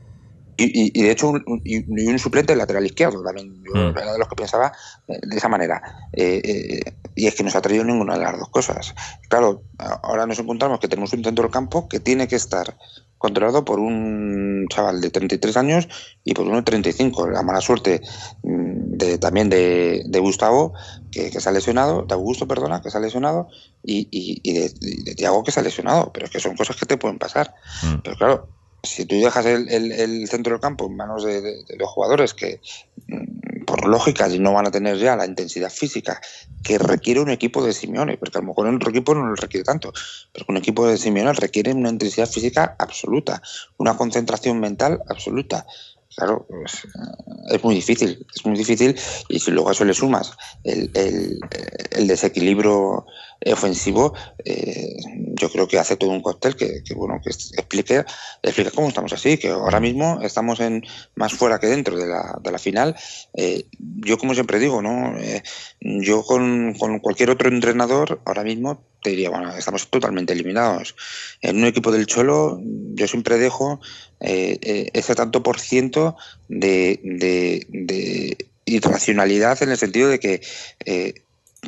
[0.61, 3.63] y, de hecho, un, y, un suplente lateral izquierdo también.
[3.63, 3.97] Yo mm.
[3.97, 4.73] era de los que pensaba
[5.07, 5.81] eh, de esa manera.
[6.11, 6.81] Eh,
[7.15, 8.93] y es que no se ha traído ninguna de las dos cosas.
[9.29, 12.75] Claro, ahora nos encontramos que tenemos un centro del campo que tiene que estar
[13.19, 15.87] controlado por un chaval de 33 años
[16.23, 17.29] y por uno de 35.
[17.29, 18.01] La mala suerte
[18.41, 20.73] mm, de, también de, Gustavo,
[21.11, 23.49] que, se ha lesionado, de Augusto, perdona, que se ha lesionado,
[23.83, 24.69] y, y, de,
[25.03, 26.11] de, Tiago, que se ha lesionado.
[26.11, 27.53] Pero es que son cosas que te pueden pasar.
[27.83, 27.99] Mm.
[28.03, 28.47] Pero claro,
[28.83, 32.61] si tú dejas el, centro del campo en manos de, los jugadores que,
[33.07, 36.19] mm, por lógica, no van a tener ya la intensidad física
[36.63, 39.63] que requiere un equipo de Simeone, porque a lo mejor otro equipo no lo requiere
[39.63, 39.93] tanto,
[40.33, 43.43] pero un equipo de Simeone requiere una intensidad física absoluta,
[43.77, 45.67] una concentración mental absoluta.
[46.15, 48.95] Claro, pues, eh, es muy difícil, es muy difícil
[49.29, 50.31] y si luego a eso le sumas
[50.63, 53.05] el, el desequilibrio
[53.47, 54.97] ofensivo, eh,
[55.33, 58.03] yo creo que hace todo un cóctel que, bueno que explique,
[58.41, 60.83] explique cómo estamos así, que ahora mismo estamos en
[61.15, 62.95] más fuera que dentro de la, final.
[63.33, 65.17] Eh, yo como siempre digo, ¿no?
[65.17, 65.41] Eh,
[65.79, 70.95] yo con, con, cualquier otro entrenador ahora mismo te diría, bueno, estamos totalmente eliminados.
[71.41, 73.79] En un equipo del Cholo yo siempre dejo
[74.19, 76.15] ese tanto por ciento
[76.47, 80.41] de, de, irracionalidad en el sentido de que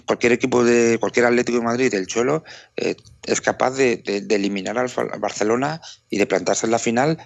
[0.06, 2.43] cualquier equipo de cualquier Atlético de Madrid del Cholo
[2.78, 2.95] eh,
[3.26, 4.89] es capaz de, eliminar al,
[5.20, 7.18] Barcelona y de plantarse en la final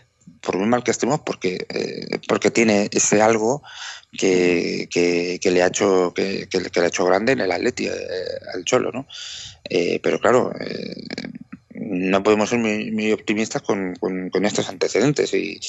[0.42, 3.62] por muy mal que estemos porque eh, porque tiene ese algo
[4.18, 4.88] que,
[5.44, 7.92] le ha hecho que, le ha hecho grande en el Atleti eh,
[8.54, 9.08] al Cholo no
[10.02, 10.52] pero claro
[11.76, 13.94] no podemos ser muy, optimistas con,
[14.44, 15.60] estos antecedentes y,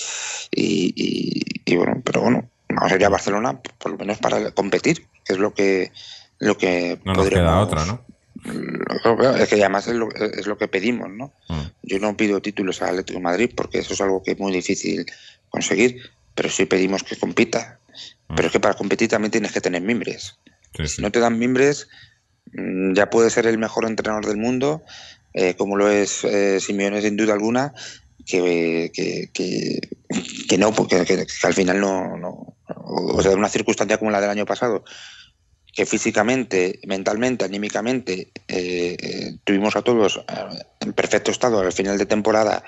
[0.53, 5.33] y, bueno pero bueno vamos a ir a Barcelona por lo menos para competir que
[5.33, 5.93] es lo que
[6.39, 8.05] lo que no nos queda otra, ¿no?
[8.45, 11.33] Es que además es lo, es lo que pedimos, ¿no?
[11.49, 11.63] Mm.
[11.83, 14.53] Yo no pido títulos al Atlético de Madrid porque eso es algo que es muy
[14.53, 15.07] difícil
[15.49, 16.03] conseguir,
[16.35, 17.81] pero sí pedimos que compita.
[18.29, 18.35] Mm.
[18.37, 20.39] Pero es que para competir también tienes que tener mimbres.
[20.85, 21.89] Si no te dan mimbres,
[22.53, 24.83] mm, ya puedes ser el mejor entrenador del mundo,
[25.37, 27.75] eh, como lo es eh, Simeone sin duda alguna,
[28.25, 29.31] que, que,
[30.49, 34.47] que, no, porque que, al final no, o sea, una circunstancia como la del año
[34.47, 34.83] pasado,
[35.73, 40.25] que físicamente, mentalmente, anímicamente eh, eh, tuvimos a todos
[40.81, 42.65] en perfecto estado al final de temporada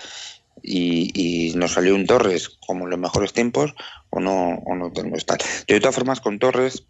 [0.62, 3.75] y, nos salió un Torres como en los mejores tiempos
[4.11, 5.39] o no, o no tenemos tal.
[5.66, 6.85] de todas formas, con Torres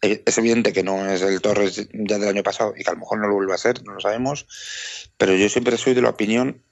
[0.00, 3.00] es evidente que no es el Torres ya del año pasado y que a lo
[3.00, 4.46] mejor no lo vuelve a ser, no lo sabemos,
[5.16, 6.62] pero yo siempre soy de la opinión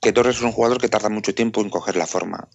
[0.00, 2.48] que Torres es un jugador que tarda mucho tiempo en coger la forma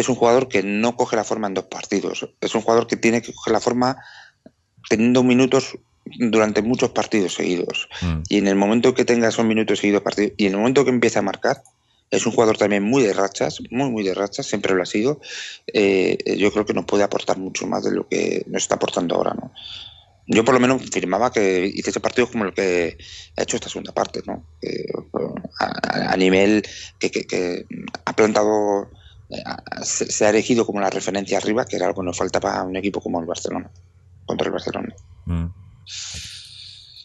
[0.00, 2.28] es un jugador que no coge la forma en dos partidos.
[2.40, 3.98] Es un jugador que tiene que coger la forma
[4.88, 7.88] teniendo minutos durante muchos partidos seguidos.
[8.00, 8.22] Mm.
[8.28, 10.90] Y en el momento que tenga esos minutos seguidos partidos, y en el momento que
[10.90, 11.62] empiece a marcar,
[12.10, 15.20] es un jugador también muy de rachas, muy, muy de rachas, siempre lo ha sido.
[15.72, 19.14] Eh, yo creo que nos puede aportar mucho más de lo que nos está aportando
[19.14, 19.52] ahora, ¿no?
[20.26, 22.96] Yo por lo menos firmaba que hice ese partido como el que
[23.36, 24.44] ha hecho esta segunda parte, ¿no?
[25.58, 26.62] a, nivel
[27.00, 27.64] que, que,
[28.04, 28.90] ha plantado
[29.82, 32.76] se, ha elegido como la referencia arriba, que era algo que nos faltaba a un
[32.76, 33.70] equipo como el Barcelona,
[34.26, 34.94] contra el Barcelona.
[35.26, 35.46] Mm.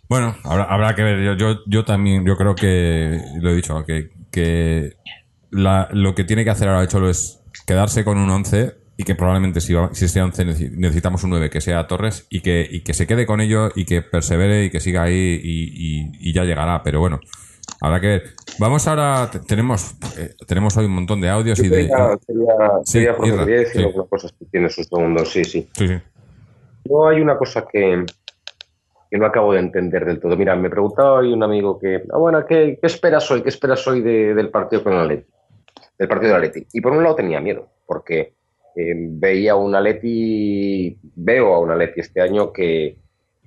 [0.08, 1.38] Bueno, habrá, que ver.
[1.38, 4.93] Yo, yo, también, yo creo que, lo he dicho, que, que
[5.51, 9.61] lo que tiene que hacer ahora Cholo es quedarse con un 11 y que probablemente
[9.61, 13.07] si, si ese 11 necesitamos un 9 que sea Torres y que, y que se
[13.07, 16.83] quede con ello y que persevere y que siga ahí y ya llegará.
[16.83, 17.19] Pero bueno,
[17.81, 18.23] Habrá que ver.
[18.59, 21.89] Vamos ahora, tenemos eh, tenemos hoy un montón de audios y de...
[22.83, 23.13] Sería,
[23.45, 25.69] decir algunas cosas que tiene sus segundos, sí, sí.
[25.73, 25.88] sí,
[26.89, 28.05] No hay una cosa que,
[29.16, 30.36] que no acabo de entender del todo.
[30.36, 33.41] Mira, me preguntaba hoy un amigo que, ah, bueno, ¿qué, esperas hoy?
[33.41, 35.32] ¿Qué esperas hoy del partido con el Atleti?
[35.97, 36.68] Del partido de Atleti.
[36.74, 38.34] Y por un lado tenía miedo, porque
[38.76, 42.97] eh, veía un Atleti, veo a un Atleti este año que,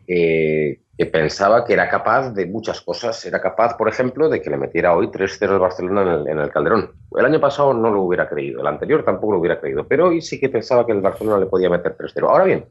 [0.06, 3.22] que pensaba que era capaz de muchas cosas.
[3.26, 6.92] Era capaz, por ejemplo, de que le metiera hoy 3-0 el Barcelona en el, Calderón.
[7.14, 10.22] El año pasado no lo hubiera creído, el anterior tampoco lo hubiera creído, pero hoy
[10.22, 12.26] sí que pensaba que el Barcelona le podía meter 3-0.
[12.26, 12.64] Ahora bien,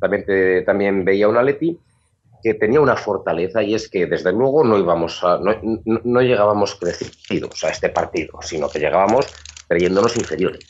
[0.00, 1.78] también, también veía un Atleti
[2.44, 5.56] que tenía una fortaleza y es que desde luego no íbamos a, no,
[6.04, 9.26] no- llegábamos crecidos a este partido, sino que llegábamos
[9.66, 10.60] creyéndonos inferiores.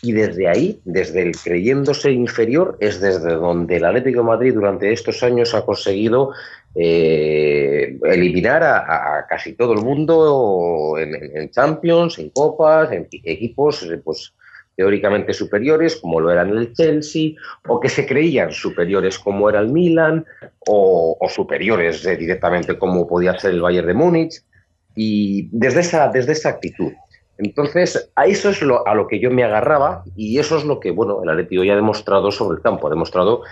[0.00, 5.22] Y desde ahí, desde el creyéndose inferior, es desde donde el Atlético Madrid durante estos
[5.24, 6.30] años ha conseguido
[6.76, 14.32] eh, eliminar a, casi todo el mundo en, en- Champions, en Copas, en equipos pues,
[14.76, 17.32] teóricamente superiores, como lo eran el Chelsea,
[17.68, 20.24] o que se creían superiores, como era el Milan,
[20.66, 24.42] o, superiores eh, directamente, como podía ser el Bayern de Múnich.
[24.96, 26.92] Y desde esa, desde esa actitud.
[27.36, 30.78] Entonces, a eso es lo, a lo que yo me agarraba y eso es lo
[30.78, 32.86] que, bueno, el Atlético ya ha demostrado sobre el campo.
[32.86, 33.42] Ha demostrado,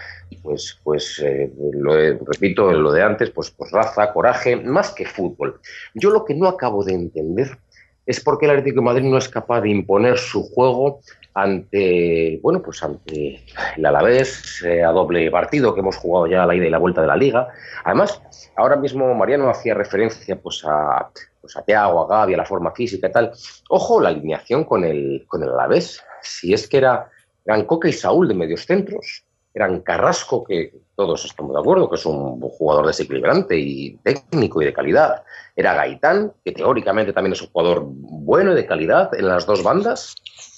[0.41, 5.05] pues, pues eh, lo he- repito, lo de antes, pues, pues raza, coraje, más que
[5.05, 5.61] fútbol.
[5.95, 7.59] Yo lo que no acabo de entender
[8.07, 11.00] es por qué el Atlético de Madrid no es capaz de imponer su juego
[11.34, 13.44] ante, bueno, pues ante
[13.76, 16.78] el Alavés eh, a doble partido que hemos jugado ya a la ida y la
[16.78, 17.48] vuelta de la Liga.
[17.84, 18.20] Además,
[18.57, 21.09] ahora mismo Mariano hacía referencia pues a,
[21.40, 23.32] pues a Thiago, a Gavi, a la forma física y tal.
[23.68, 26.03] Ojo, la alineación con el, con el Alavés.
[26.20, 27.09] Si es que era,
[27.44, 29.24] eran Coque y Saúl de medios centros,
[29.55, 30.72] eran Carrasco, que
[31.07, 35.24] todos estamos de acuerdo, que es un jugador desequilibrante y técnico y de calidad.
[35.57, 39.64] Era Gaitán, que teóricamente también es un jugador bueno y de calidad en las dos
[39.64, 40.14] bandas.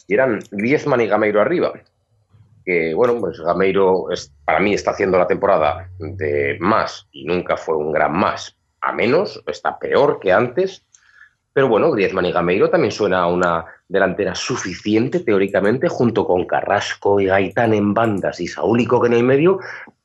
[0.07, 1.73] Y eran Griezmann y Gameiro arriba.
[2.63, 4.07] Que bueno, pues Gameiro
[4.45, 8.55] para mí está haciendo la temporada de más y nunca fue un gran más.
[8.83, 10.85] A menos, está peor que antes.
[11.55, 17.21] Pero bueno, Griezmann y Gameiro también suena a una delantera suficiente teóricamente, junto con Carrasco
[17.21, 19.61] y Gaitán en bandas y Saúl y en el medio,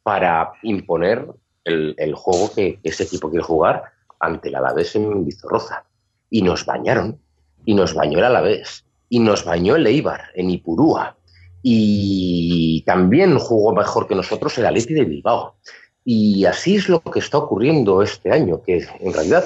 [0.09, 1.23] para imponer
[1.63, 3.83] el, juego que ese equipo quiere jugar
[4.19, 5.85] ante el Alavés en Vizorroza.
[6.31, 7.19] Y nos bañaron,
[7.63, 11.15] y nos bañó el Alavés, y nos bañó el Eibar en Ipurúa,
[11.61, 15.57] y también jugó mejor que nosotros el Atleti de Bilbao.
[16.03, 19.45] Y así es lo que está ocurriendo este año, que en realidad,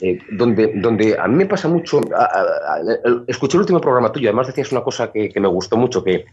[0.00, 2.00] eh, donde, donde a mí me pasa mucho,
[3.28, 6.24] escuché el último programa tuyo, además decías una cosa que me gustó mucho, que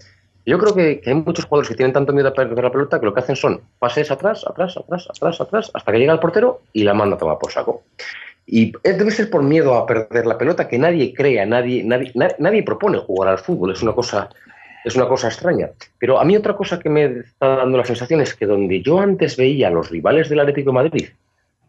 [0.47, 3.05] yo creo que, hay muchos jugadores que tienen tanto miedo a perder la pelota que
[3.05, 6.61] lo que hacen son pases atrás, atrás, atrás, atrás, atrás, hasta que llega el portero
[6.71, 7.83] y la manda a tomar por saco.
[8.45, 12.33] Y debe ser por miedo a perder la pelota que nadie crea, nadie, nadie, na-
[12.39, 13.73] nadie propone jugar al fútbol.
[13.73, 14.29] Es una cosa,
[14.85, 15.71] es una cosa extraña.
[15.99, 19.01] Pero a mí otra cosa que me está dando la sensación es que donde yo
[19.01, 21.07] antes veía a los rivales del Atlético de Madrid,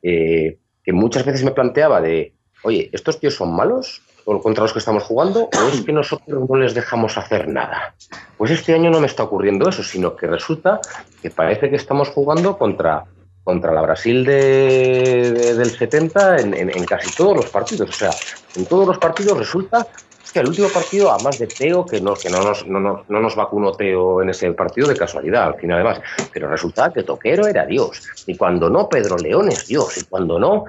[0.02, 4.02] eh, que muchas veces me planteaba de, oye, ¿estos tíos son malos
[4.42, 7.94] contra los que estamos jugando o es que nosotros no les dejamos hacer nada?
[8.36, 10.80] Pues este año no me está ocurriendo eso, sino que resulta
[11.22, 13.04] que parece que estamos jugando contra,
[13.42, 17.88] contra la Brasil de, de- del 70 en, en- en casi todos los partidos.
[17.88, 18.10] O sea,
[18.56, 19.86] en todos los partidos resulta
[20.32, 23.20] que el último partido, además de Teo, que no, que no, nos, no, nos- no
[23.20, 26.00] nos vacunó Teo en ese partido de casualidad, al final además,
[26.32, 28.02] pero resulta que Toquero era Dios.
[28.26, 29.96] Y cuando no, Pedro León es Dios.
[29.96, 30.64] Y cuando no,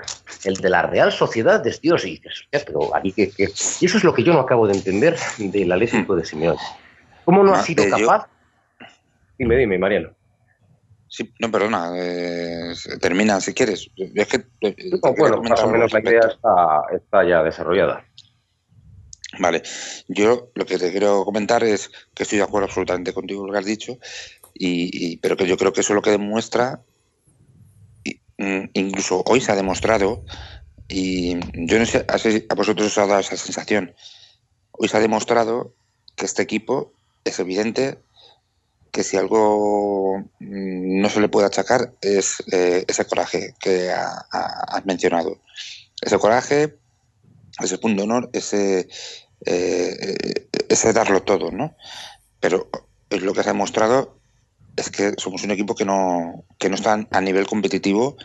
[0.46, 2.06] el de la Real Sociedad es Dios.
[2.06, 3.50] Y dices, "Hostia, pero aquí que, que-".
[3.82, 6.60] Y eso es lo que yo no acabo de entender del Atlético de Simeone.
[7.26, 8.28] ¿Cómo no ha sido eh, yo- capaz?
[9.38, 10.10] Dime, dime, Mariano.
[11.12, 13.90] Sí, no, perdona, eh, termina si quieres.
[13.96, 18.06] Es que, eh, No, bueno, más o menos la idea está, está ya desarrollada.
[19.38, 19.62] Vale,
[20.08, 23.60] yo lo que te quiero comentar es que estoy de acuerdo absolutamente contigo lo que
[23.60, 23.98] has dicho,
[24.54, 26.84] y, pero que yo creo que eso es lo que demuestra,
[28.38, 30.24] mm, incluso hoy se ha demostrado,
[30.88, 31.36] y
[31.68, 33.96] yo no sé a vosotros os ha dado esa sensación,
[34.72, 35.76] hoy se ha demostrado
[36.16, 36.94] que este equipo
[37.26, 38.04] es evidente
[38.92, 44.26] que si algo mm, no se le puede achacar es eh, ese coraje que ha-
[44.32, 45.42] has mencionado.
[46.02, 46.80] Ese coraje,
[47.66, 48.88] ese punto honor, ese,
[49.46, 50.16] eh,
[50.70, 51.76] ese darlo todo, ¿no?
[52.40, 52.70] Pero
[53.10, 54.20] es lo que se ha demostrado
[54.76, 58.16] es que somos un equipo que no, que no está a nivel competitivo,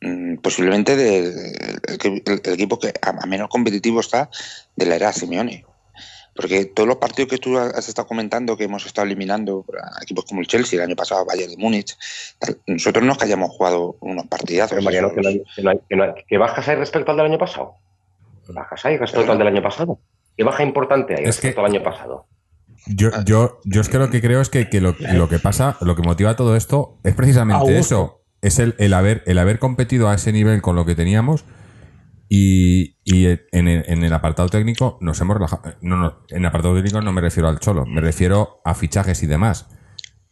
[0.00, 4.30] mm, posiblemente de, de- el, equipo que a, menos competitivo está
[4.76, 5.64] de la era Simeone.
[6.36, 9.64] Porque todos los partidos que tú has estado comentando, que hemos estado eliminando
[10.00, 11.96] equipos como el Chelsea, el año pasado Bayern de Múnich,
[12.68, 14.70] nosotros no es que hayamos jugado unos partidazos.
[14.76, 15.54] Pero Mariano, que, no hay- que
[15.88, 17.74] que no hay- ¿qué bajas hay respecto al del año pasado?
[18.52, 20.00] ¿Qué bajas hay respecto al del año pasado?
[20.36, 22.26] ¿Qué baja importante hay Es que- respecto al año pasado?
[22.86, 25.76] Yo, yo, yo es que lo que creo es que, que lo, lo que pasa,
[25.82, 27.78] lo que motiva todo esto es precisamente Augusto.
[27.78, 28.16] eso.
[28.40, 31.44] Es el, el haber, el haber competido a ese nivel con lo que teníamos
[32.28, 35.62] y, y en, el, en el apartado técnico nos hemos relajado.
[35.82, 39.22] No, no, en el apartado técnico no me refiero al cholo, me refiero a fichajes
[39.22, 39.68] y demás.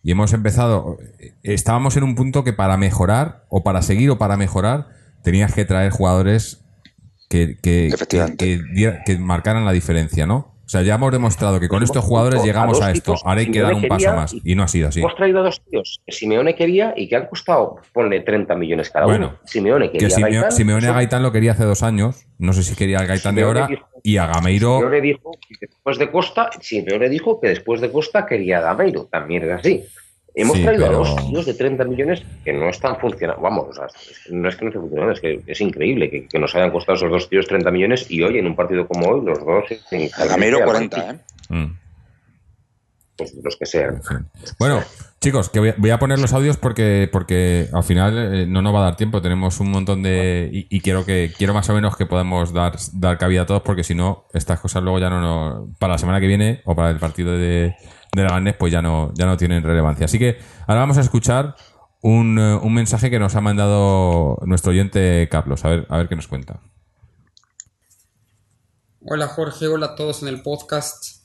[0.02, 0.96] Y hemos empezado,
[1.42, 4.88] estábamos en un punto que para mejorar, o para seguir o para mejorar,
[5.22, 6.64] tenías que traer jugadores
[7.28, 7.92] que, que,
[8.38, 10.54] que, que marcaran la diferencia, ¿no?
[10.64, 13.14] O sea, ya hemos demostrado que con estos jugadores llegamos a esto.
[13.24, 14.34] Ahora hay que dar un paso más.
[14.44, 15.00] y- no ha sido así.
[15.00, 18.90] Hemos traído a dos tíos que Simeone quería y que han costado, ponle 30 millones
[18.90, 19.38] cada Bueno, uno.
[19.46, 22.26] Simeone quería Que Gaitán, Simeone a Gaitán lo quería hace dos años.
[22.36, 23.66] No sé si quería al Gaitán de ahora.
[23.66, 24.74] dijo- Y a Gameiro.
[24.76, 29.06] Simeone dijo que después de Costa, Simeone dijo que después de Costa quería a Gameiro,
[29.10, 29.84] también es así.
[30.34, 33.42] Hemos Sí, traído pero- a dos tíos de 30 millones que no están funcionando.
[33.42, 33.86] Vamos, o sea,
[34.30, 36.96] no es que no estén funcionando, es que es increíble que, que nos hayan costado
[36.96, 39.64] esos dos tíos 30 millones y hoy en un partido como hoy los dos...
[39.90, 41.18] en- A Gamero 40, ¿eh?
[41.48, 41.76] Mm.
[43.16, 44.00] Pues los que sean.
[44.60, 44.80] Bueno,
[45.20, 48.62] chicos, que voy a, voy a poner los audios porque, porque al final eh, no
[48.62, 49.20] nos va a dar tiempo.
[49.20, 50.48] Tenemos un montón de.
[50.52, 53.62] Y, y quiero que quiero más o menos que podamos dar, dar cabida a todos,
[53.62, 55.76] porque si no, estas cosas luego ya no nos.
[55.80, 57.74] Para la semana que viene o para el partido de,
[58.18, 60.06] de Leganés, pues ya no, ya no tienen relevancia.
[60.06, 61.56] Así que ahora vamos a escuchar
[62.02, 65.64] un, eh, un mensaje que nos ha mandado nuestro oyente Carlos.
[65.64, 66.60] A ver, a ver qué nos cuenta.
[69.00, 71.18] Hola Jorge, hola a todos en el podcast.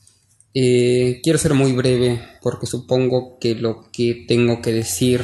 [0.54, 5.20] Eh, quiero ser muy breve porque supongo que lo que tengo que decir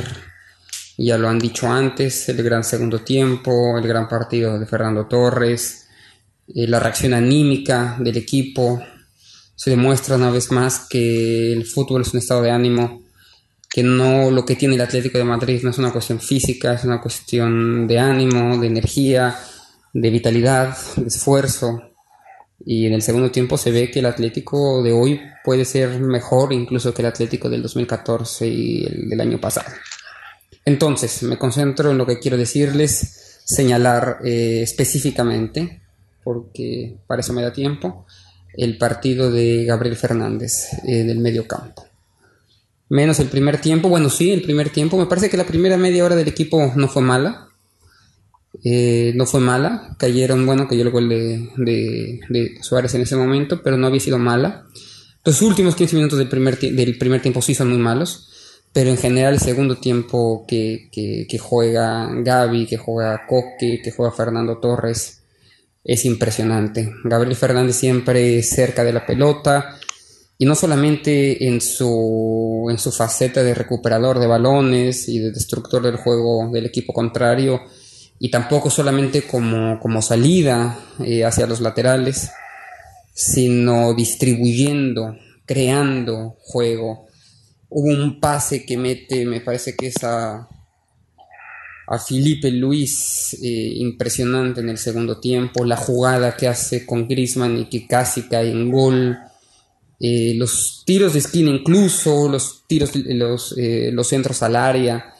[0.98, 5.88] ya lo han dicho antes, el gran segundo tiempo, el gran partido de Fernando Torres,
[6.48, 8.82] eh, la reacción anímica del equipo,
[9.60, 13.02] se demuestra una vez más que el fútbol es un estado de ánimo,
[13.68, 16.84] que no lo que tiene el Atlético de Madrid no es una cuestión física, es
[16.84, 19.38] una cuestión de ánimo, de energía,
[19.92, 21.78] de vitalidad, de esfuerzo.
[22.64, 26.54] Y en el segundo tiempo se ve que el Atlético de hoy puede ser mejor
[26.54, 29.70] incluso que el Atlético del 2014 y el del año pasado.
[30.64, 35.82] Entonces, me concentro en lo que quiero decirles, señalar eh, específicamente,
[36.24, 38.06] porque para eso me da tiempo,
[38.54, 41.86] el partido de Gabriel Fernández eh, del medio campo.
[42.88, 46.04] Menos el primer tiempo, bueno, sí, el primer tiempo, me parece que la primera media
[46.04, 47.48] hora del equipo no fue mala,
[48.64, 51.50] eh, no fue mala, cayeron, bueno, cayó el gol de,
[52.28, 54.66] de, Suárez en ese momento, pero no había sido mala.
[55.24, 58.28] Los últimos 15 minutos del primer, del primer tiempo sí son muy malos,
[58.72, 63.92] pero en general el segundo tiempo que, que, que juega Gaby, que juega Coque, que
[63.92, 65.19] juega Fernando Torres,
[65.84, 66.92] es impresionante.
[67.04, 69.76] Gabriel Fernández siempre cerca de la pelota,
[70.38, 75.82] y no solamente en su, en su faceta de recuperador de balones y de destructor
[75.82, 77.60] del juego del equipo contrario,
[78.18, 82.30] y tampoco solamente como, como salida eh, hacia los laterales,
[83.14, 85.16] sino distribuyendo,
[85.46, 87.06] creando juego.
[87.68, 89.96] Hubo un pase que mete, me parece que es
[91.90, 97.58] a Felipe Luis, eh, impresionante en el segundo tiempo, la jugada que hace con Griezmann
[97.58, 99.18] y que casi cae en gol,
[99.98, 105.14] eh, los tiros de esquina incluso, los tiros, los, eh, los centros al área,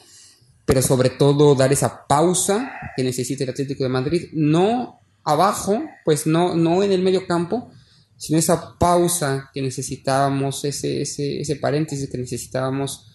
[0.65, 6.25] pero sobre todo dar esa pausa que necesita el Atlético de Madrid, no abajo, pues
[6.25, 7.69] no, no en el medio campo,
[8.15, 13.07] sino esa pausa que necesitábamos, ese, ese, ese paréntesis que necesitábamos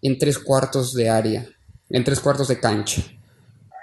[0.00, 1.46] en tres cuartos de área,
[1.94, 3.02] en tres cuartos de cancha.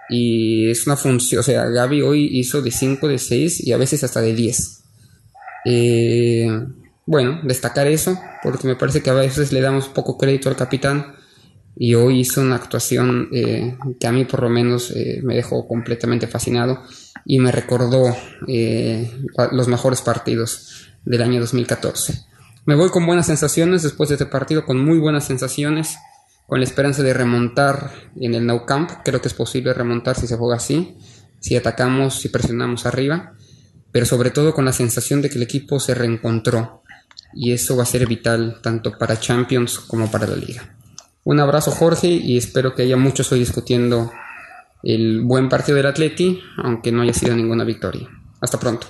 [0.10, 3.78] Y es una función, o sea, Gaby hoy hizo de 5, de 6 y a
[3.78, 4.84] veces hasta de 10.
[5.64, 6.50] Eh,
[7.06, 11.16] bueno, destacar eso, porque me parece que a veces le damos poco crédito al capitán
[11.78, 15.66] y hoy hizo una actuación eh, que a mí por lo menos eh, me dejó
[15.66, 16.84] completamente fascinado
[17.24, 18.14] y me recordó
[19.54, 22.26] los mejores partidos del año 2014.
[22.66, 25.96] Me voy con buenas sensaciones después de este partido, con muy buenas sensaciones,
[26.52, 28.92] con la esperanza de remontar en el Nou Camp.
[29.06, 30.98] Creo que es posible remontar si se juega así,
[31.40, 33.32] si atacamos, si presionamos arriba,
[33.94, 36.84] pero sobre todo con la sensación de que el equipo se reencontró
[37.34, 40.76] y eso va a ser vital tanto para Champions como para la liga.
[41.24, 44.12] Un abrazo Jorge y espero que haya muchos hoy discutiendo
[44.84, 48.10] el buen partido del Atleti, aunque no haya sido ninguna victoria.
[48.42, 48.88] Hasta pronto.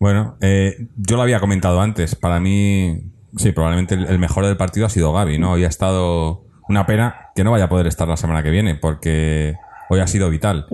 [0.00, 2.14] Bueno, eh, yo lo había comentado antes.
[2.14, 3.02] Para mí,
[3.38, 5.52] sí, probablemente el, mejor del partido ha sido Gaby, ¿no?
[5.52, 8.74] Hoy ha estado una pena que no vaya a poder estar la semana que viene,
[8.74, 9.56] porque
[9.88, 10.66] hoy ha sido vital.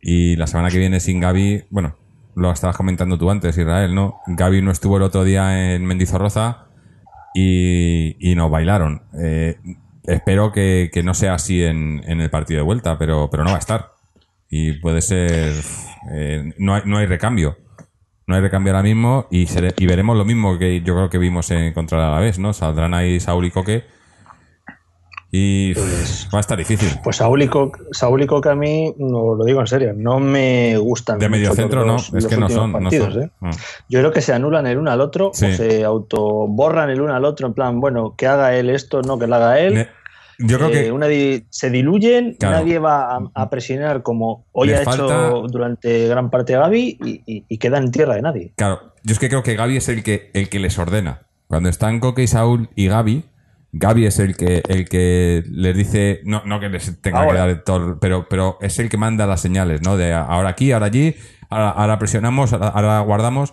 [0.00, 1.96] Y la semana que viene sin Gaby, bueno,
[2.34, 4.20] lo estabas comentando tú antes, Israel, ¿no?
[4.26, 6.66] Gaby no estuvo el otro día en Mendizorroza
[7.34, 9.02] y, y nos bailaron.
[9.20, 9.58] Eh,
[10.04, 13.50] espero que, que no sea así en, en el partido de vuelta, pero, pero no
[13.50, 13.92] va a estar.
[14.48, 15.52] Y puede ser.
[16.12, 17.56] eh, no, hay, no hay recambio.
[18.26, 19.46] No hay recambio ahora mismo y,
[19.78, 22.52] y veremos lo mismo que yo creo que vimos en contra el Alavés, ¿no?
[22.52, 23.84] Saldrán ahí Saúl y Coque.
[25.36, 26.88] Y uf, va a estar difícil.
[27.02, 30.20] Pues Saúl y Coque, Saúl y Coque a mí, no lo digo en serio, no
[30.20, 31.18] me gustan.
[31.18, 32.70] De medio centro no, es que no son.
[32.72, 33.22] no partidos, son.
[33.24, 33.30] ¿eh?
[33.40, 33.50] Mm.
[33.88, 35.46] Yo creo que se anulan el uno al otro Sí.
[35.46, 39.18] o se autoborran el uno al otro en plan, bueno, que haga él esto, no
[39.18, 39.74] que lo haga él.
[39.74, 39.88] Ne-
[40.38, 42.58] Yo creo que Eh, una di- se diluyen, Claro.
[42.58, 47.44] nadie va a, a presionar como hoy ha hecho durante gran parte Gaby y, y,
[47.48, 48.52] y queda en tierra de nadie.
[48.56, 51.22] Claro, yo es que creo que Gaby es el que, el que les ordena.
[51.46, 53.24] Cuando están Coque y Saúl y Gaby,
[53.72, 57.32] Gaby es el que, el que les dice, no, no que les tenga Ahora.
[57.32, 59.96] que dar todo, pero, pero es el que manda las señales, ¿no?
[59.96, 61.14] De ahora aquí, ahora allí,
[61.50, 63.52] ahora, ahora presionamos, ahora, ahora guardamos.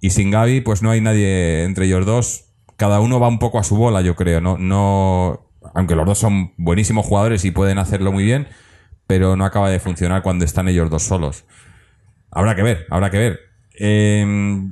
[0.00, 2.46] Y sin Gaby, pues no hay nadie entre ellos dos.
[2.76, 4.58] Cada uno va un poco a su bola, yo creo, ¿no?
[4.58, 8.48] No, aunque los dos son buenísimos jugadores y pueden hacerlo muy bien,
[9.06, 11.44] pero no acaba de funcionar cuando están ellos dos solos.
[12.30, 13.40] Habrá que ver, habrá que ver.
[13.78, 14.62] Eh,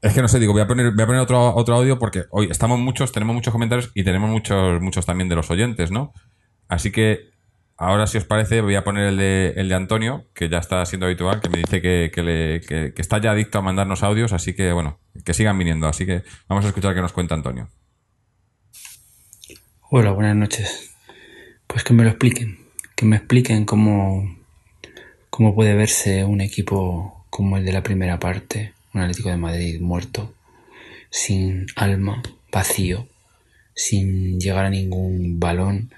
[0.00, 2.24] es que no sé, digo, voy a poner, voy a poner otro, otro audio porque
[2.30, 6.12] hoy estamos muchos, tenemos muchos comentarios y tenemos muchos, muchos también de los oyentes, ¿no?
[6.68, 7.30] Así que
[7.76, 10.84] ahora, si os parece, voy a poner el de, el de Antonio, que ya está
[10.86, 14.02] siendo habitual, que me dice que, que le- que- que está ya adicto a mandarnos
[14.04, 15.88] audios, así que bueno, que sigan viniendo.
[15.88, 17.68] Así que vamos a escuchar qué nos cuenta Antonio.
[19.90, 20.90] Hola, buenas noches.
[21.66, 22.58] Pues que me lo expliquen,
[22.94, 24.36] que me expliquen cómo,
[25.30, 29.80] cómo puede verse un equipo como el de la primera parte, un Atlético de Madrid
[29.80, 30.34] muerto,
[31.08, 32.22] sin alma,
[32.52, 33.08] vacío,
[33.74, 35.90] sin llegar a ningún balón,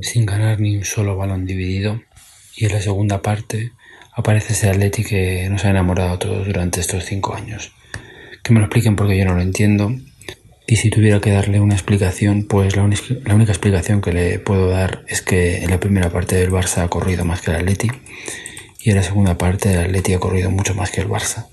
[0.00, 2.00] sin ganar ni un solo balón dividido.
[2.56, 3.72] Y en la segunda parte
[4.14, 7.72] aparece ese Atlético que nos ha enamorado a todos durante estos cinco años.
[8.42, 9.94] Que me lo expliquen porque yo no lo entiendo
[10.66, 12.88] y si tuviera que darle una explicación, pues la,
[13.24, 16.84] la única explicación que le puedo dar es que en la primera parte del Barça
[16.84, 17.90] ha corrido más que el Atleti
[18.80, 21.46] y en la segunda parte el Atleti ha corrido mucho más que el Barça.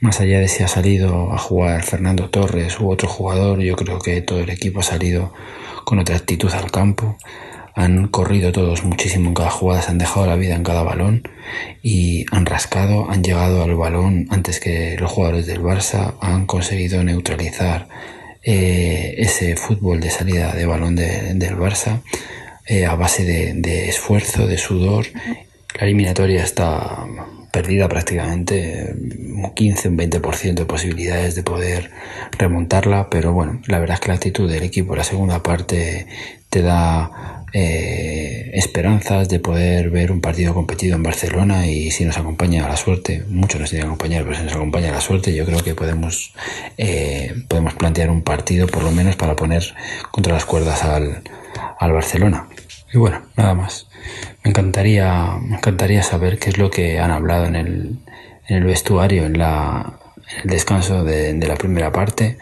[0.00, 3.98] Más allá de si ha salido a jugar Fernando Torres u otro jugador, yo creo
[3.98, 5.32] que todo el equipo ha salido
[5.84, 7.16] con otra actitud al campo.
[7.74, 11.22] Han corrido todos muchísimo en cada jugada, se han dejado la vida en cada balón
[11.82, 17.02] y han rascado, han llegado al balón antes que los jugadores del Barça, han conseguido
[17.02, 17.88] neutralizar
[18.52, 22.00] eh, ese fútbol de salida de balón de- del Barça
[22.66, 25.04] eh, a base de, de esfuerzo, de sudor.
[25.78, 27.06] La eliminatoria está
[27.50, 31.90] perdida prácticamente, un 15, un 20% de posibilidades de poder
[32.38, 36.06] remontarla, pero bueno, la verdad es que la actitud del equipo en la segunda parte
[36.50, 42.18] te da eh, esperanzas de poder ver un partido competido en Barcelona y si nos
[42.18, 45.44] acompaña la suerte, mucho nos tiene que acompañar, pero si nos acompaña la suerte, yo
[45.44, 46.34] creo que podemos,
[46.76, 49.62] eh, podemos plantear un partido por lo menos para poner
[50.10, 51.22] contra las cuerdas al,
[51.78, 52.46] al Barcelona.
[52.92, 53.87] Y bueno, nada más.
[54.44, 59.38] Me encantaría, me encantaría saber qué es lo que han hablado en el, vestuario, en,
[59.38, 59.98] la,
[60.42, 62.38] el descanso de, de la primera parte.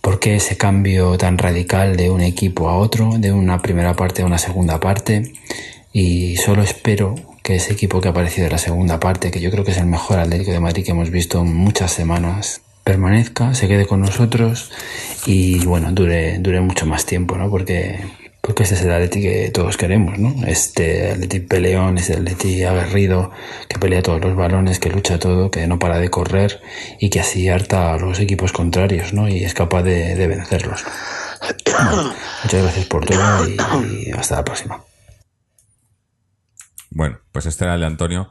[0.00, 4.22] ¿Por qué ese cambio tan radical de un equipo a otro, de una primera parte
[4.22, 5.32] a una segunda parte?
[5.92, 9.50] Y solo espero que ese equipo que ha aparecido en la segunda parte, que yo
[9.50, 13.54] creo que es el mejor Atlético de Madrid que hemos visto en muchas semanas, permanezca,
[13.54, 14.70] se quede con nosotros
[15.26, 17.50] y bueno, dure, dure mucho más tiempo, ¿no?
[17.50, 18.00] Porque,
[18.44, 20.46] porque este es el Atleti que todos queremos, ¿no?
[20.46, 23.30] Este Atleti peleón, este Atleti aguerrido,
[23.68, 26.60] que pelea todos los balones, que lucha todo, que no para de correr
[27.00, 29.28] y que así harta a los equipos contrarios, ¿no?
[29.28, 30.84] Y es capaz de, de vencerlos.
[31.64, 32.12] Bueno,
[32.44, 34.84] muchas gracias por todo y, y hasta la próxima.
[36.90, 38.28] Bueno, pues este era el de Antonio.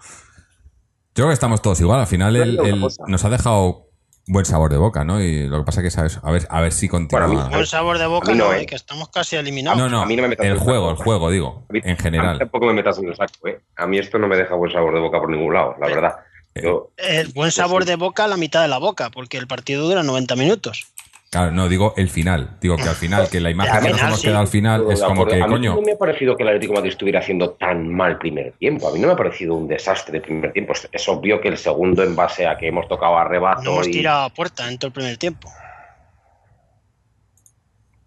[1.16, 2.00] Yo creo que estamos todos igual.
[2.00, 2.60] Al final él,
[3.08, 3.88] nos ha dejado
[4.28, 5.22] buen sabor de boca, ¿no?
[5.22, 7.28] Y lo que pasa que sabes, a ver, a ver si continúa.
[7.28, 8.62] Bueno, a mí- Buen sabor de boca, A mí no, no, ¿eh?
[8.62, 9.78] eh, que estamos casi eliminados.
[9.80, 11.92] no, no, a mí no me metas el el juego, el juego, digo, mí- en
[11.92, 12.40] A mí general.
[12.40, 13.60] tampoco me metas en el saco, ¿eh?
[13.76, 16.14] A mí esto no me deja buen sabor de boca por ningún lado, la verdad.
[16.56, 19.88] Yo, El buen sabor de boca a la mitad de la boca, porque el partido
[19.88, 20.93] dura 90 minutos.
[21.34, 22.58] Claro, no, digo el final.
[22.62, 24.28] Digo que al final, que la imagen que nos hemos sí.
[24.28, 26.50] quedado al final es como que, a mí coño, no me ha parecido que el
[26.50, 28.88] Atlético de Madrid estuviera haciendo tan mal primer tiempo.
[28.88, 30.74] A mí no me ha parecido un desastre de primer tiempo.
[30.92, 33.88] Es, obvio que el segundo, en base a que hemos tocado a No rebato hemos
[33.88, 35.50] y tirado a puerta en todo el primer tiempo.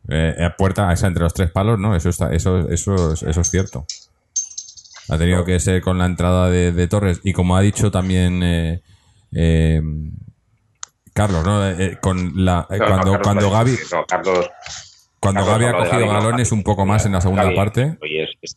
[0.08, 1.96] eh, eh, puerta esa entre los tres palos, ¿no?
[1.96, 3.84] Eso está, eso, eso, es- eso es cierto.
[5.08, 8.42] Ha tenido que ser con la entrada de, de Torres y como ha dicho también
[8.42, 8.82] eh,
[9.32, 9.80] eh,
[11.16, 11.66] Carlos, ¿no?
[11.68, 12.86] Eh, eh, con la eh, No,
[13.22, 14.50] cuando no, Gaby no, Carlos,
[15.18, 17.96] cuando Gaby ha cogido galones un poco más en la segunda Gaby, parte.
[18.02, 18.56] oye, es, es-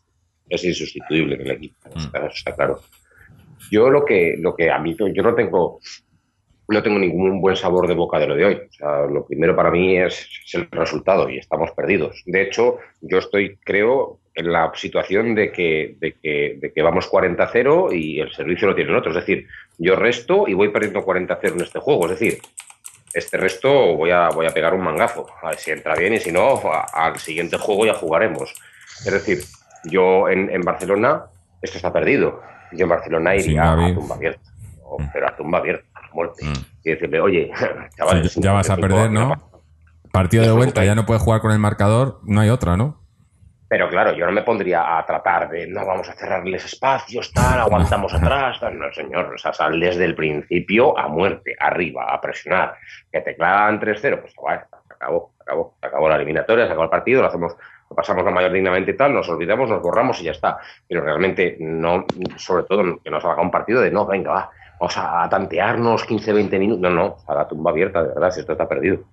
[0.50, 2.00] es insustituible en el equipo, Mm.
[2.00, 2.82] está, está claro.
[3.72, 5.80] Yo lo que, lo que a mí, yo no tengo,
[6.68, 8.54] no tengo ningún buen sabor de boca de lo de hoy.
[8.56, 12.24] O sea, lo primero para mí es, es el resultado y estamos perdidos.
[12.26, 17.08] De hecho, yo estoy, creo, en la situación de que, de que, de que vamos
[17.12, 19.16] 40-0 y el servicio lo tienen otros.
[19.18, 19.48] Es decir,
[19.80, 22.06] yo resto y voy perdiendo 40-0 en este juego.
[22.06, 22.40] Es decir,
[23.14, 25.26] este resto voy a, voy a pegar un mangazo.
[25.42, 28.54] A ver si entra bien y si no, a- al siguiente juego ya jugaremos.
[29.06, 29.40] Es decir,
[29.86, 31.24] yo en, en Barcelona,
[31.62, 32.42] esto está perdido.
[32.72, 34.42] Yo en Barcelona iría a tumba abierta.
[34.78, 36.46] No, Pero a tumba abierta, a muerte.
[36.46, 36.54] Mm.
[36.84, 37.52] Y decirle, oye,
[37.98, 39.34] chavales, Sí, ya vas a perder, ¿no?
[40.12, 43.00] partido de vuelta, ya no puede jugar con el marcador, no hay otra, ¿no?
[43.70, 47.60] Pero claro, yo no me pondría a tratar de, no, vamos a cerrarles espacios, tal,
[47.60, 48.80] aguantamos atrás, tal.
[48.80, 52.76] No, señor, o sea, sal desde el principio a muerte, arriba, a presionar.
[53.12, 56.72] Que te clavan 3-0, pues bueno, se acabó, se acabó, se acabó la eliminatoria, se
[56.72, 57.56] acabó el partido, lo hacemos,
[57.88, 60.58] lo pasamos la mayor dignamente y tal, nos olvidamos, nos borramos y ya está.
[60.88, 62.06] Pero realmente, no,
[62.38, 64.50] sobre todo, que nos haga un partido de, no, venga, va,
[64.80, 66.82] vamos a tantearnos 15, 20 minutos.
[66.82, 69.04] No, no, a la tumba abierta, de verdad, si esto está perdido.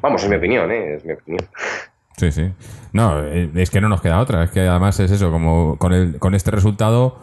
[0.00, 0.94] Vamos, es mi opinión, ¿eh?
[0.94, 1.46] Es mi opinión.
[2.16, 2.52] Sí, sí.
[2.92, 4.44] No, eh, es que no nos queda otra.
[4.44, 7.18] Es que además es eso, como con, el, con este resultado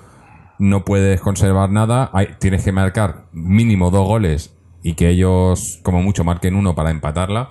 [0.59, 2.09] no puedes conservar nada.
[2.13, 6.91] Hay, tienes que marcar mínimo dos goles y que ellos, como mucho, marquen uno para
[6.91, 7.49] empatarla.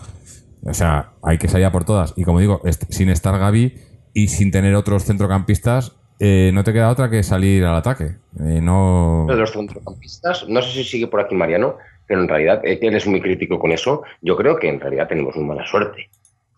[0.65, 2.15] O sea, hay que salir a por todas.
[2.17, 3.75] Y como digo, sin estar Gaby
[4.15, 8.17] y sin tener otros centrocampistas, eh, no te queda otra que salir al ataque.
[8.39, 9.27] Eh, no.
[9.29, 13.07] los centrocampistas, no sé si sigue por aquí Mariano, pero en realidad eh, él es
[13.07, 14.03] muy crítico con eso.
[14.21, 16.11] Yo creo que en realidad tenemos muy mala suerte.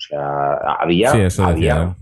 [0.05, 1.75] O sea, había, Sí, eso decía.
[1.75, 1.97] había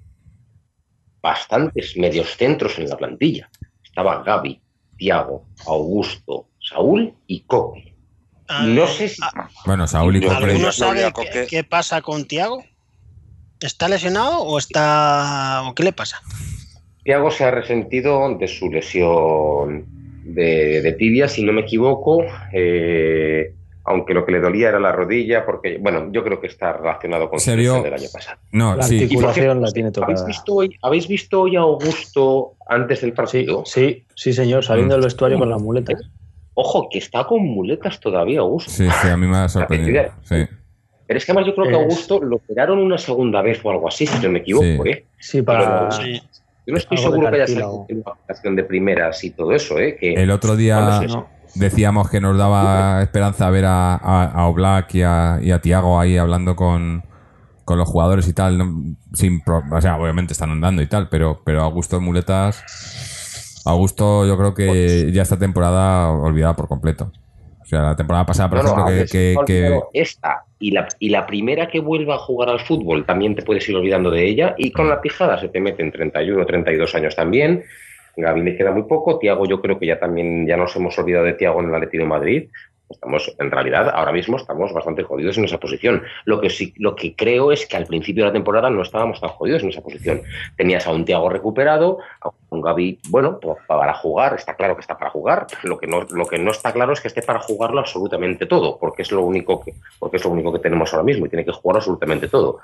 [1.22, 3.48] bastantes medios centros en la plantilla.
[3.84, 4.60] Estaba Gaby,
[4.96, 7.94] Tiago, Augusto, Saúl y Coque.
[8.48, 9.22] Ah, No sé si.
[9.66, 10.34] Bueno, Saúl y Coque.
[10.34, 11.12] ¿Alguno Yo sabe
[11.48, 12.64] qué, pasa con Tiago?
[13.60, 16.20] ¿Está lesionado o está o qué le pasa?
[17.04, 19.86] Tiago se ha resentido de su lesión
[20.24, 23.54] de, de tibia, si no me equivoco, eh,
[23.84, 27.28] aunque lo que le dolía era la rodilla, porque, bueno, yo creo que está relacionado
[27.28, 28.38] con Se su vio- lesión del año pasado.
[28.52, 29.02] No, La sí.
[29.02, 30.26] Articulación la tiene ¿habéis tocada.
[30.26, 33.62] visto, hoy, ¿Habéis visto hoy a Augusto antes del Sí, partido?
[33.66, 34.98] sí, sí, señor, saliendo Mm.
[35.00, 36.00] del vestuario con las muletas.
[36.54, 38.70] Ojo, que está con muletas todavía, Augusto.
[38.70, 40.04] Sí, sí, a mí me ha sorprendido.
[40.22, 40.46] Sí.
[41.06, 43.88] Pero es que además yo creo que Augusto lo operaron una segunda vez o algo
[43.88, 44.90] así, si no me equivoco, Sí.
[44.90, 45.04] ¿eh?
[45.18, 45.90] Sí, para.
[45.90, 46.20] Sí.
[46.64, 49.96] Yo no estoy seguro que haya salido una aplicación de primeras y todo eso, ¿eh?
[49.98, 51.26] Que El otro día no.
[51.54, 55.98] Decíamos que nos daba esperanza ver a, a, a Oblak y a, y a Tiago
[56.00, 57.02] ahí hablando con,
[57.64, 58.58] con los jugadores y tal.
[58.58, 58.96] ¿no?
[59.12, 62.64] Sin pro- o sea, obviamente están andando y tal, pero, pero Augusto muletas.
[63.64, 67.12] Augusto, yo creo que ya esta temporada olvidada por completo.
[67.60, 71.68] O sea, la temporada pasada, por No, ejemplo, que, esta y la, y la primera
[71.68, 74.88] que vuelva a jugar al fútbol también te puedes ir olvidando de ella y con
[74.88, 77.62] la pijada se te meten 31, 32 años también.
[78.16, 79.18] Gaby le queda muy poco.
[79.18, 82.02] Tiago, yo creo que ya también ya nos hemos olvidado de Tiago en el Atlético
[82.04, 82.48] de Madrid.
[82.92, 86.02] Estamos, en realidad, ahora mismo estamos bastante jodidos en esa posición.
[86.24, 89.18] Lo que sí, lo que creo es que al principio de la temporada no estábamos
[89.20, 90.22] tan jodidos en esa posición.
[90.56, 94.82] Tenías a un Tiago recuperado, a un Gaby, bueno, pues para jugar, está claro que
[94.82, 95.46] está para jugar.
[95.62, 98.78] Lo que no, lo que no está claro es que esté para jugarlo absolutamente todo,
[98.78, 101.44] porque es lo único que, porque es lo único que tenemos ahora mismo y tiene
[101.44, 102.58] que jugar absolutamente todo.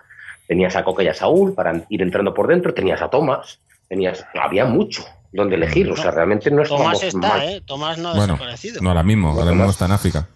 [0.46, 4.26] Tenías a Coca y a Saúl para ir entrando por dentro, tenías a Tomás, tenías,
[4.34, 7.42] había mucho donde elegir, o sea, realmente no estábamos Tomás está, mal.
[7.48, 7.62] ¿eh?
[7.66, 8.80] Tomás no ha bueno, desaparecido.
[8.82, 10.28] no ahora mismo, ahora mismo está en África.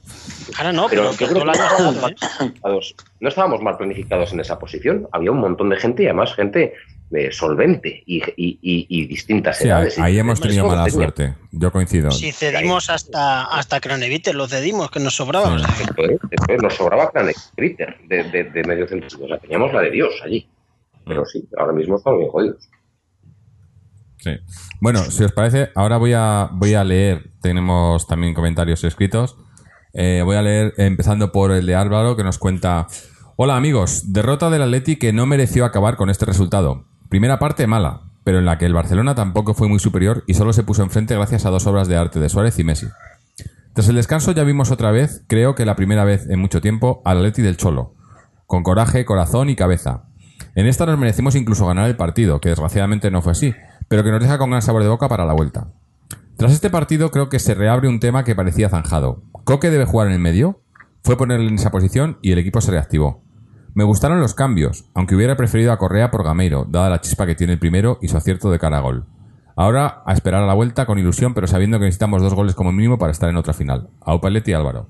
[0.58, 2.00] Ahora no, Pero pero, yo que creo que no estábamos, ¿eh?
[2.00, 2.94] mal planificados.
[3.20, 5.08] no estábamos mal planificados en esa posición.
[5.12, 6.74] Había un montón de gente y además gente
[7.14, 9.98] eh, solvente y, y- y- y distintas Sí, ahí, edades.
[9.98, 10.94] ahí hemos Hombre, tenido mala tenía.
[10.96, 11.34] suerte.
[11.52, 12.10] Yo coincido.
[12.10, 15.46] Si cedimos hasta, hasta Cronevite, lo cedimos, que nos sobraba.
[15.48, 15.54] Sí.
[15.54, 18.86] o sea, que- Esto es, esto es, nos sobraba Cranek Critter de, de, de medio
[18.88, 19.24] centro.
[19.24, 20.46] O sea, teníamos la de Dios allí.
[21.06, 22.68] Pero sí, ahora mismo estamos bien jodidos.
[24.22, 24.30] Sí.
[24.80, 29.36] Bueno, si os parece, ahora voy a, voy a leer, tenemos también comentarios escritos.
[29.94, 32.86] Eh, voy a leer empezando por el de Álvaro que nos cuenta,
[33.36, 36.84] hola amigos, derrota del Atleti que no mereció acabar con este resultado.
[37.08, 40.52] Primera parte mala, pero en la que el Barcelona tampoco fue muy superior y solo
[40.52, 42.86] se puso enfrente gracias a dos obras de arte de Suárez y Messi.
[43.74, 47.02] Tras el descanso ya vimos otra vez, creo que la primera vez en mucho tiempo,
[47.04, 47.96] al Atleti del Cholo,
[48.46, 50.04] con coraje, corazón y cabeza.
[50.54, 53.54] En esta nos merecimos incluso ganar el partido, que desgraciadamente no fue así,
[53.92, 55.66] pero que nos deja con gran sabor de boca para la vuelta.
[56.38, 59.22] Tras este partido creo que se reabre un tema que parecía zanjado.
[59.44, 60.62] ¿Coque debe jugar en el medio?
[61.02, 63.22] Fue ponerle en esa posición y el equipo se reactivó.
[63.74, 67.34] Me gustaron los cambios, aunque hubiera preferido a Correa por Gameiro, dada la chispa que
[67.34, 69.04] tiene el primero y su acierto de cara a gol.
[69.56, 72.72] Ahora a esperar a la vuelta con ilusión, pero sabiendo que necesitamos dos goles como
[72.72, 73.90] mínimo para estar en otra final.
[74.00, 74.86] A Upaletti y Álvaro.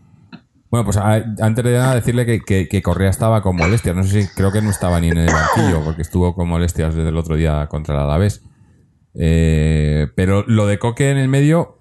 [0.70, 3.96] Bueno, pues a- antes de nada decirle que, que- que Correa estaba con molestias.
[3.96, 6.94] No sé si creo que no estaba ni en el banquillo, porque estuvo con molestias
[6.94, 8.42] desde el otro día contra el Alavés.
[9.14, 11.78] Eh, pero lo de Coque en el medio,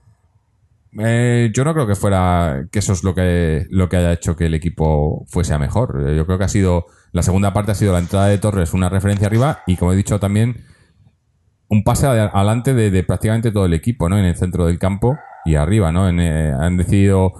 [0.99, 4.35] eh, yo no creo que fuera que eso es lo que lo que haya hecho
[4.35, 6.13] que el equipo fuese a mejor.
[6.15, 8.89] Yo creo que ha sido la segunda parte ha sido la entrada de Torres, una
[8.89, 10.65] referencia arriba y como he dicho también
[11.67, 14.17] un pase ad- adelante de, prácticamente todo el equipo, ¿no?
[14.17, 16.09] En el centro del campo y arriba, ¿no?
[16.09, 17.33] Eh, han decidido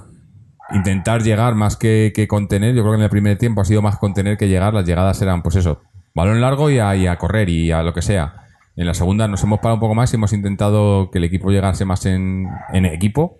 [0.73, 2.73] intentar llegar más que, contener.
[2.73, 4.73] Yo creo que en el primer tiempo ha sido más contener que llegar.
[4.73, 5.81] Las llegadas eran, pues eso,
[6.15, 8.40] balón largo y a correr y a lo que sea.
[8.75, 11.49] En la segunda nos hemos parado un poco más y hemos intentado que el equipo
[11.51, 13.39] llegase más en, en equipo.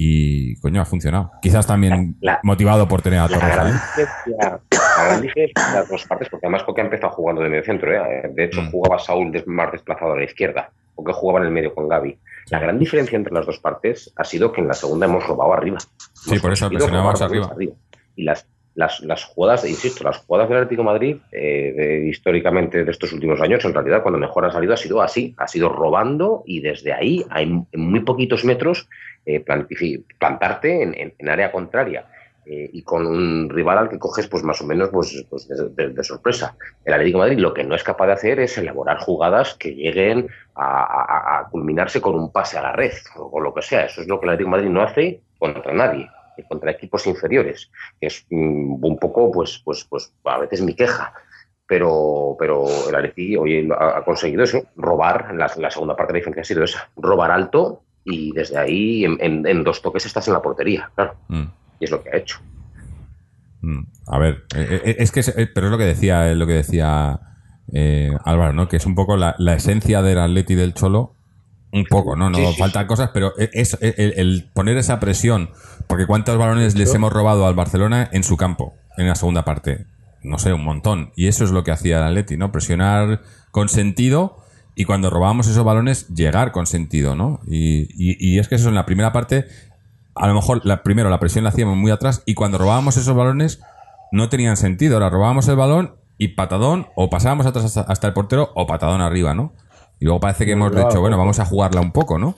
[0.00, 1.32] Y, coño, ha funcionado.
[1.42, 3.54] Quizás también La- motivado por tener a La Torres.
[3.54, 7.48] gran, diferencia, La gran diferencia las dos partes, porque además Coque ha empezado jugando de
[7.48, 8.30] medio centro, ¿eh?
[8.32, 8.70] de hecho Mm.
[8.70, 12.16] jugaba Saúl más desplazado a la izquierda, porque jugaba en el medio con Gaby.
[12.50, 15.52] La gran diferencia entre las dos partes ha sido que en la segunda hemos robado
[15.52, 15.78] arriba.
[16.14, 17.50] Sí, por eso presionábamos arriba.
[18.14, 18.46] Y las,
[18.78, 23.64] las, las jugadas, insisto, las jugadas del Atlético Madrid, eh, históricamente de estos últimos años,
[23.64, 27.24] en realidad cuando mejor ha salido ha sido así, ha sido robando y desde ahí,
[27.30, 28.88] a- en muy poquitos metros,
[29.26, 29.44] eh,
[30.18, 32.06] plantarte en, en- en área contraria.
[32.50, 35.46] eh, y con un rival al que coges pues más o menos pues, pues,
[35.76, 36.56] de, sorpresa.
[36.82, 40.28] El Atlético Madrid lo que no es capaz de hacer es elaborar jugadas que lleguen
[40.54, 43.84] a, culminarse con un pase a la red o, lo que sea.
[43.84, 46.08] Eso es lo que el Atlético Madrid no hace contra nadie,
[46.44, 47.70] contra equipos inferiores,
[48.00, 51.12] que es mm, un poco pues, pues, pues a veces mi queja.
[51.66, 56.18] Pero, pero el Atleti hoy ha, ha conseguido eso, robar, la, la segunda parte de
[56.18, 60.06] la diferencia ha sido esa, robar alto y desde ahí en, en- en dos toques
[60.06, 61.44] estás en la portería, claro, Mm.
[61.80, 62.38] y es lo que ha hecho.
[63.60, 66.36] Mm, A ver, eh, eh, es que, es- eh, pero es lo que decía, es
[66.38, 67.20] lo que decía
[67.74, 68.66] eh, Álvaro, ¿no?
[68.66, 71.12] Que es un poco la, la esencia del Atleti del Cholo,
[71.70, 72.30] un poco, ¿no?
[72.30, 75.50] No Sí, sí, faltan cosas, pero e, es, es- el, el poner esa presión,
[75.88, 79.86] porque cuántos balones les hemos robado al Barcelona en su campo, en la segunda parte,
[80.22, 82.52] no sé, un montón, y eso es lo que hacía el Atleti, ¿no?
[82.52, 84.36] Presionar con sentido
[84.74, 87.40] y cuando robábamos esos balones llegar con sentido, ¿no?
[87.46, 89.46] Y, y- y es que eso en la primera parte
[90.14, 93.14] a lo mejor la, primero la presión la hacíamos muy atrás y cuando robábamos esos
[93.16, 93.60] balones
[94.10, 94.94] no tenían sentido.
[94.94, 99.00] Ahora robábamos el balón y patadón o pasábamos atrás hasta, hasta el portero o patadón
[99.00, 99.52] arriba, ¿no?
[100.00, 102.34] Y luego parece que hemos dicho, bueno, vamos a jugarla un poco, ¿no?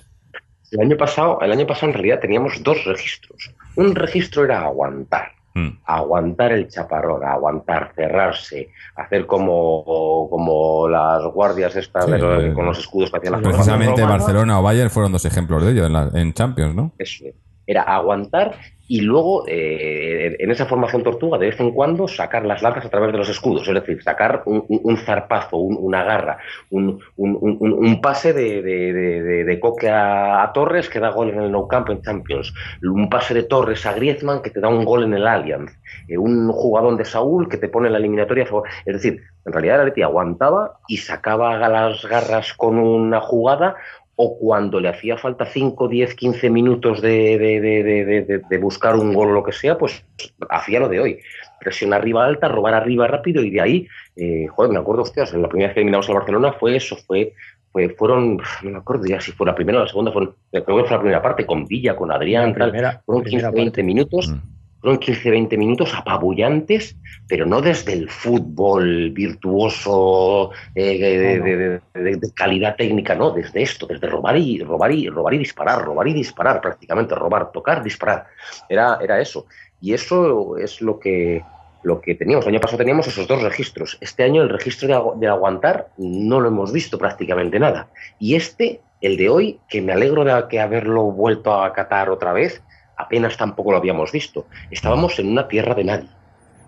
[0.71, 3.53] El año pasado, el año pasado en realidad teníamos dos registros.
[3.77, 5.69] Un registro era aguantar, Mm.
[5.85, 12.53] aguantar el chaparrón, aguantar, cerrarse, hacer como, como las guardias estas Sí, de los- eh,
[12.55, 14.05] con los escudos que hacían las Precisamente.
[14.05, 16.93] Barcelona o Bayern fueron dos ejemplos de ello en, la- en Champions, ¿no?
[16.99, 17.25] Eso
[17.67, 18.55] era aguantar
[18.93, 22.89] y luego eh, en esa formación tortuga de vez en cuando sacar las lanzas a
[22.91, 26.39] través de los escudos, es decir, sacar un, un- zarpazo, un- una garra,
[26.71, 31.53] un, un- pase de, de, de- de- Coque a, Torres que da gol en el
[31.53, 32.53] Nou Camp en Champions,
[32.83, 35.71] un pase de Torres a Griezmann que te da un gol en el Allianz,
[36.09, 38.45] eh, un jugador de Saúl que te pone en la eliminatoria.
[38.87, 43.77] Es decir, en realidad el Atleti aguantaba y sacaba las garras con una jugada
[44.23, 48.43] o cuando le hacía falta 5, 10, 15 minutos de, de- de- de- de- de-
[48.51, 50.05] de buscar un gol o lo que sea, pues
[50.51, 51.19] hacía lo de hoy.
[51.59, 53.87] Presión arriba alta, robar arriba rápido y de ahí,
[54.17, 57.33] eh, joder, me acuerdo, hostias, la primera vez que eliminamos al Barcelona fue eso, fue,
[57.73, 60.65] fue fueron, no me acuerdo ya si fue la primera o la segunda, fueron, creo
[60.65, 63.71] que fue la primera parte, con Villa, con Adrián, La tal, fueron primera 15, 20
[63.71, 63.83] parte.
[63.83, 64.60] minutos, Mm.
[64.81, 66.97] Fueron 15, 20 minutos apabullantes,
[67.29, 73.63] pero no desde el fútbol virtuoso eh, de, de- de- de calidad técnica, no, desde
[73.63, 77.83] esto, desde robar y robar y robar y disparar, robar y disparar prácticamente, robar, tocar,
[77.83, 78.27] disparar.
[78.69, 79.47] Era, era eso.
[79.81, 81.43] Y eso es lo que
[81.83, 82.45] lo que teníamos.
[82.45, 83.97] El año pasado teníamos esos dos registros.
[84.03, 87.89] Este año el registro de, agu- de aguantar no lo hemos visto prácticamente nada.
[88.19, 92.35] Y este, el de hoy, que me alegro de que haberlo vuelto a acatar otra
[92.35, 92.63] vez,
[93.01, 94.47] apenas tampoco lo habíamos visto.
[94.71, 96.09] Estábamos en una tierra de nadie.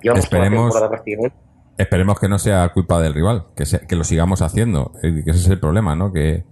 [0.03, 1.37] Llevamos toda la Esperemos- prácticamente
[1.79, 5.31] Esperemos que no sea culpa del rival, que, se- que lo sigamos haciendo, eh, que
[5.31, 6.13] ese es el problema, ¿no?
[6.13, 6.45] Que,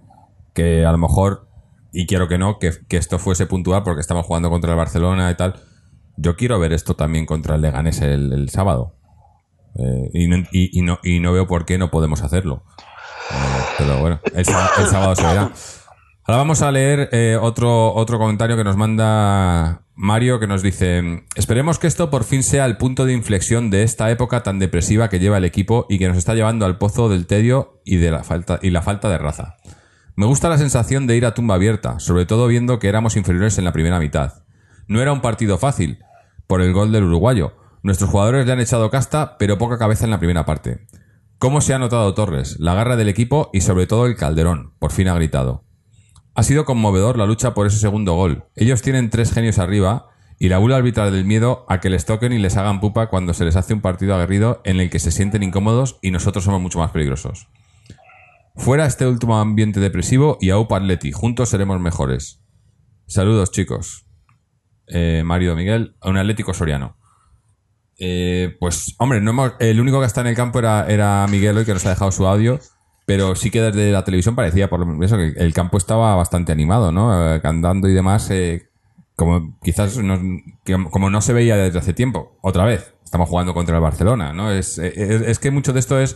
[0.55, 1.47] que a lo mejor,
[1.93, 5.29] y quiero que no, que, que esto fuese puntual porque estamos jugando contra el Barcelona
[5.29, 5.55] y tal.
[6.17, 8.95] Yo quiero ver esto también contra el Leganés el, el sábado.
[9.75, 12.63] Eh, y, no, y- y no, y no veo por qué no podemos hacerlo.
[13.31, 15.51] Eh, pero bueno, el, el sábado se verá.
[16.31, 21.25] Ahora vamos a leer eh, otro, otro comentario que nos manda Mario que nos dice,
[21.35, 25.09] esperemos que esto por fin sea el punto de inflexión de esta época tan depresiva
[25.09, 28.11] que lleva el equipo y que nos está llevando al pozo del tedio y, de
[28.11, 29.57] la, falta, y la falta de raza.
[30.15, 33.57] Me gusta la sensación de ir a tumba abierta, sobre todo viendo que éramos inferiores
[33.57, 34.45] en la primera mitad.
[34.87, 35.99] No era un partido fácil,
[36.47, 37.57] por el gol del uruguayo.
[37.83, 40.87] Nuestros jugadores le han echado casta, pero poca cabeza en la primera parte.
[41.39, 44.75] ¿Cómo se ha notado Torres, la garra del equipo y sobre todo el Calderón?
[44.79, 45.65] Por fin ha gritado.
[46.33, 48.45] Ha sido conmovedor la lucha por ese segundo gol.
[48.55, 50.07] Ellos tienen tres genios arriba
[50.39, 53.33] y la bula arbitral del miedo a que les toquen y les hagan pupa cuando
[53.33, 56.61] se les hace un partido aguerrido en el que se sienten incómodos y nosotros somos
[56.61, 57.47] mucho más peligrosos.
[58.55, 62.43] Fuera este último ambiente depresivo y a Atleti, juntos seremos mejores.
[63.07, 64.05] Saludos chicos.
[64.87, 66.97] Eh, Mario Miguel, un Atlético Soriano.
[67.97, 71.57] Eh, pues, hombre, no hemos- el único que está en el campo era, era Miguel
[71.57, 72.59] hoy, que nos ha dejado su audio.
[73.11, 76.53] Pero sí que desde la televisión parecía, por lo menos, que el campo estaba bastante
[76.53, 77.35] animado, ¿no?
[77.35, 78.69] Eh, Cantando y demás, eh,
[79.17, 80.17] como quizás no,
[80.89, 82.37] como no se veía desde hace tiempo.
[82.39, 84.49] Otra vez, estamos jugando contra el Barcelona, ¿no?
[84.49, 86.15] Es, es, que mucho de esto es,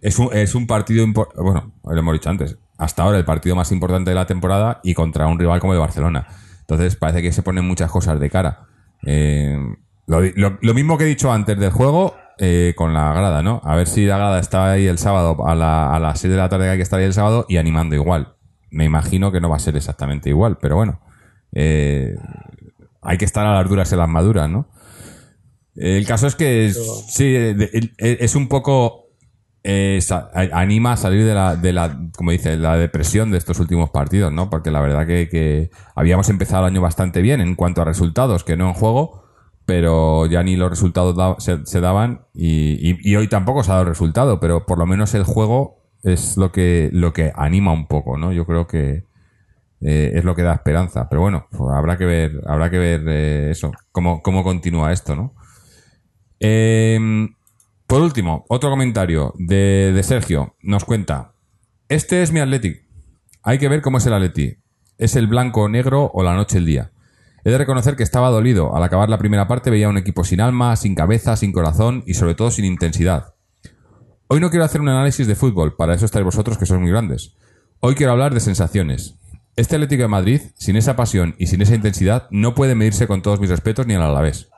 [0.00, 1.06] es, un, es un partido,
[1.36, 4.94] bueno, lo hemos dicho antes, hasta ahora el partido más importante de la temporada y
[4.94, 6.26] contra un rival como el Barcelona.
[6.60, 8.60] Entonces parece que se ponen muchas cosas de cara.
[9.04, 9.58] Eh,
[10.06, 13.60] lo mismo que he dicho antes del juego, eh, con la grada, ¿no?
[13.64, 16.38] A ver si la grada está ahí el sábado a, la, a las 6 de
[16.38, 18.34] la tarde que hay que estar ahí el sábado y animando igual.
[18.70, 21.00] Me imagino que no va a ser exactamente igual, pero bueno.
[21.52, 22.14] eh,
[23.02, 24.68] hay que estar a las duras y a las maduras, ¿no?
[25.76, 26.78] El caso es que es-
[27.08, 27.34] sí,
[27.98, 29.02] es un poco
[29.66, 29.98] eh,
[30.52, 34.30] anima a salir de la, de la, como dice, la depresión de estos últimos partidos,
[34.32, 34.50] ¿no?
[34.50, 38.44] Porque la verdad que, que habíamos empezado el año bastante bien en cuanto a resultados,
[38.44, 39.23] que no en juego,
[39.66, 44.66] pero ya ni los resultados se, daban y, hoy tampoco se ha dado resultado, pero
[44.66, 48.32] por lo menos el juego es lo que, lo que anima un poco, ¿no?
[48.32, 49.04] Yo creo que
[49.80, 53.04] eh, es lo que da esperanza, pero bueno, pues habrá que ver, habrá que ver
[53.08, 55.34] eh, eso, cómo, cómo continúa esto, ¿no?
[56.40, 56.98] Eh,
[57.86, 60.56] por último, otro comentario de, de Sergio.
[60.62, 61.34] Nos cuenta.
[61.88, 62.84] Este es mi Athletic.
[63.42, 64.56] Hay que ver cómo es el Atleti.
[64.96, 66.92] ¿Es el blanco o negro o la noche el día?
[67.44, 68.74] He de reconocer que estaba dolido.
[68.74, 72.14] Al acabar la primera parte veía un equipo sin alma, sin cabeza, sin corazón y
[72.14, 73.34] sobre todo sin intensidad.
[74.28, 76.90] Hoy no quiero hacer un análisis de fútbol, para eso estáis vosotros que sois muy
[76.90, 77.36] grandes.
[77.80, 79.18] Hoy quiero hablar de sensaciones.
[79.56, 83.20] Este Atlético de Madrid, sin esa pasión y sin esa intensidad, no puede medirse con
[83.20, 84.48] todos mis respetos ni al Alavés.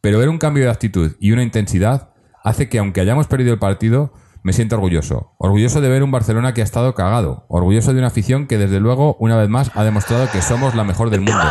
[0.00, 3.58] Pero ver un cambio de actitud y una intensidad hace que, aunque hayamos perdido el
[3.58, 4.14] partido,
[4.44, 5.32] me sienta orgulloso.
[5.38, 7.46] Orgulloso de ver un Barcelona que ha estado cagado.
[7.48, 10.84] Orgulloso de una afición que, desde luego, una vez más, ha demostrado que somos la
[10.84, 11.46] mejor del mundo.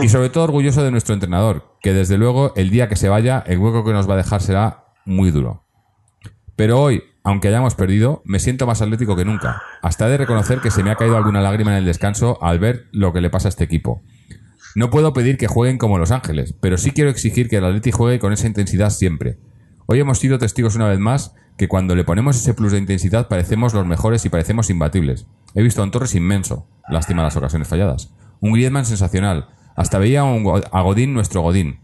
[0.00, 3.42] Y sobre todo orgulloso de nuestro entrenador, que desde luego, el día que se vaya,
[3.44, 5.64] el hueco que nos va a dejar será muy duro.
[6.54, 9.60] Pero hoy, aunque hayamos perdido, me siento más atlético que nunca.
[9.82, 12.60] Hasta he de reconocer que se me ha caído alguna lágrima en el descanso al
[12.60, 14.00] ver lo que le pasa a este equipo.
[14.76, 17.90] No puedo pedir que jueguen como Los Ángeles, pero sí quiero exigir que el Atleti
[17.90, 19.40] juegue con esa intensidad siempre.
[19.86, 23.28] Hoy hemos sido testigos una vez más que cuando le ponemos ese plus de intensidad
[23.28, 25.28] parecemos los mejores y parecemos imbatibles.
[25.54, 28.12] He visto a un Torres inmenso, lástima las ocasiones falladas.
[28.40, 31.78] Un Griezmann sensacional, hasta veía a, a Godín nuestro Godín.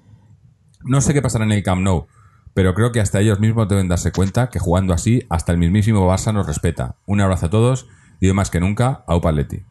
[0.82, 2.08] No sé qué pasará en el Camp Nou,
[2.54, 6.12] pero creo que hasta ellos mismos deben darse cuenta que jugando así, hasta el mismísimo
[6.12, 6.96] Barça nos respeta.
[7.06, 7.86] Un abrazo a todos
[8.18, 9.62] y hoy más que nunca, Aupa Atleti.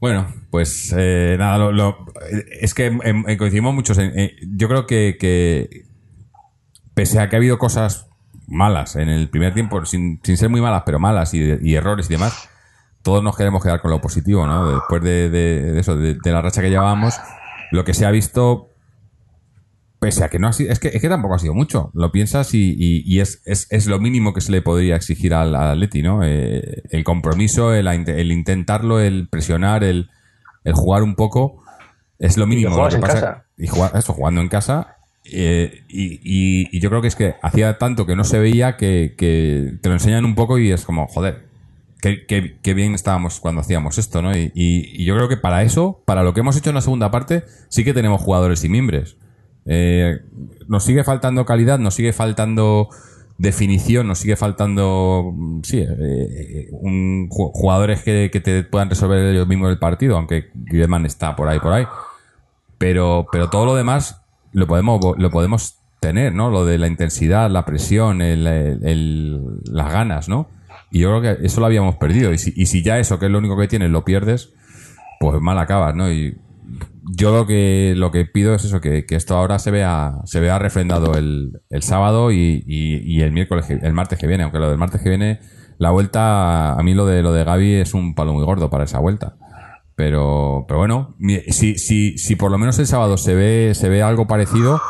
[0.00, 1.70] Bueno, pues eh, nada,
[2.62, 3.98] es que em, em, coincidimos muchos.
[4.56, 5.84] yo creo que
[6.94, 8.08] pese a que ha habido cosas
[8.46, 12.06] malas en el primer tiempo, sin, sin ser muy malas, pero malas y, y errores
[12.10, 12.48] y demás,
[13.02, 14.70] todos nos queremos quedar con lo positivo, ¿no?
[14.72, 17.14] Después de, de- de eso, de, de la racha que llevábamos,
[17.70, 18.70] lo que se ha visto,
[19.98, 21.90] pese a que no ha sido, es que, es que tampoco ha sido mucho.
[21.94, 25.34] Lo piensas y, y- y es, es, es lo mínimo que se le podría exigir
[25.34, 26.20] al, al Atleti, ¿no?
[26.22, 30.10] Eh, el compromiso, el, el intentarlo, el presionar, el,
[30.64, 31.62] el jugar un poco,
[32.18, 32.70] es lo mínimo.
[32.76, 33.44] Lo que en pasa- casa.
[33.56, 34.93] Y jugar, eso, jugando en casa.
[35.24, 39.14] Eh, y, yo creo que es que hacía tanto que no se veía que,
[39.80, 41.44] te lo enseñan un poco y es como, joder,
[42.00, 44.36] qué, bien estábamos cuando hacíamos esto, ¿no?
[44.36, 47.44] Y, yo creo que para eso, para lo que hemos hecho en la segunda parte,
[47.68, 49.16] sí que tenemos jugadores y mimbres.
[49.66, 50.20] Eh,
[50.68, 52.90] nos sigue faltando calidad, nos sigue faltando
[53.38, 59.70] definición, nos sigue faltando, sí, eh, ju- jugadores que, que te puedan resolver ellos mismos
[59.70, 61.86] el partido, aunque Griezmann está por ahí, por ahí.
[62.76, 64.23] Pero, pero todo lo demás
[64.54, 66.48] lo podemos, lo podemos tener, ¿no?
[66.50, 69.40] Lo de la intensidad, la presión, el- el-
[69.70, 70.48] las ganas, ¿no?
[70.90, 72.32] Y yo creo que eso lo habíamos perdido.
[72.32, 74.52] Y si, y si ya eso, que es lo único que tienes, lo pierdes,
[75.20, 76.10] pues mal acabas, ¿no?
[76.10, 76.36] Y
[77.16, 80.40] yo lo que lo que pido es eso, que, que esto ahora se vea, se
[80.40, 84.58] vea refrendado el, el sábado y, y- y el miércoles, el martes que viene, aunque
[84.58, 85.40] lo del martes que viene,
[85.78, 88.84] la vuelta, a mí lo de lo de Gaby es un palo muy gordo para
[88.84, 89.36] esa vuelta.
[89.96, 91.14] Pero, pero bueno,
[91.48, 94.80] si, si, si por lo menos el sábado se ve, se ve algo parecido,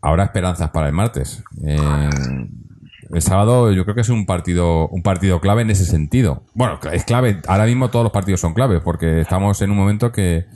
[0.00, 1.44] habrá esperanzas para el martes.
[1.62, 2.00] Eh,
[3.10, 6.44] el sábado yo creo que es un partido, un partido clave en ese sentido.
[6.54, 10.12] Bueno, es clave, ahora mismo todos los partidos son claves, porque estamos en un momento
[10.12, 10.46] que,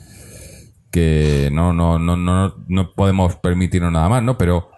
[0.89, 4.37] que no, no, no, no, no podemos permitirnos nada más, ¿no?
[4.37, 4.69] Pero,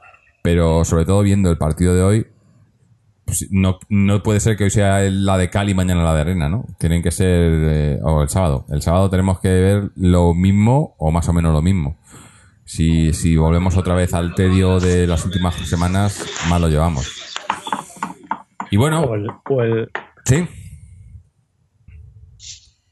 [0.42, 2.28] pero sobre todo viendo el partido de hoy,
[3.28, 6.22] pues, no, no puede ser que hoy sea la de Cali y mañana la de
[6.22, 6.66] Arena, ¿no?
[6.80, 8.66] Tienen que ser, eh, o el sábado.
[8.70, 11.98] El sábado tenemos que ver lo mismo o más o menos lo mismo.
[12.66, 17.12] Si, si volvemos otra vez al tedio de las últimas semanas, mal lo llevamos.
[18.72, 19.90] Y bueno, O el- o el-
[20.26, 20.48] sí.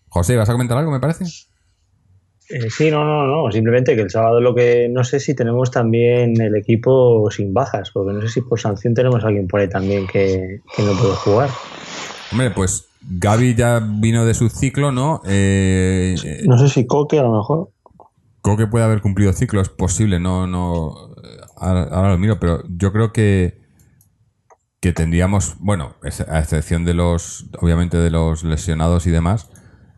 [0.10, 1.26] José, ¿vas a comentar algo, me parece?
[2.50, 3.52] Eh, sí, no, no, no.
[3.52, 7.92] Simplemente que el sábado lo que no sé si tenemos también el equipo sin bajas,
[7.92, 10.94] porque no sé si por sanción tenemos a alguien por ahí también que, que no
[10.94, 11.50] puede jugar.
[12.32, 15.22] Hombre, pues Gaby ya vino de su ciclo, ¿no?
[15.28, 16.16] Eh,
[16.46, 17.70] No sé si Coque a lo mejor.
[18.42, 20.94] creo que puede haber cumplido ciclo, es posible, no, no.
[21.58, 23.64] Ahora, ahora lo miro, pero yo creo que
[24.82, 25.96] que tendríamos, bueno,
[26.28, 29.50] a excepción de los, obviamente de los lesionados y demás,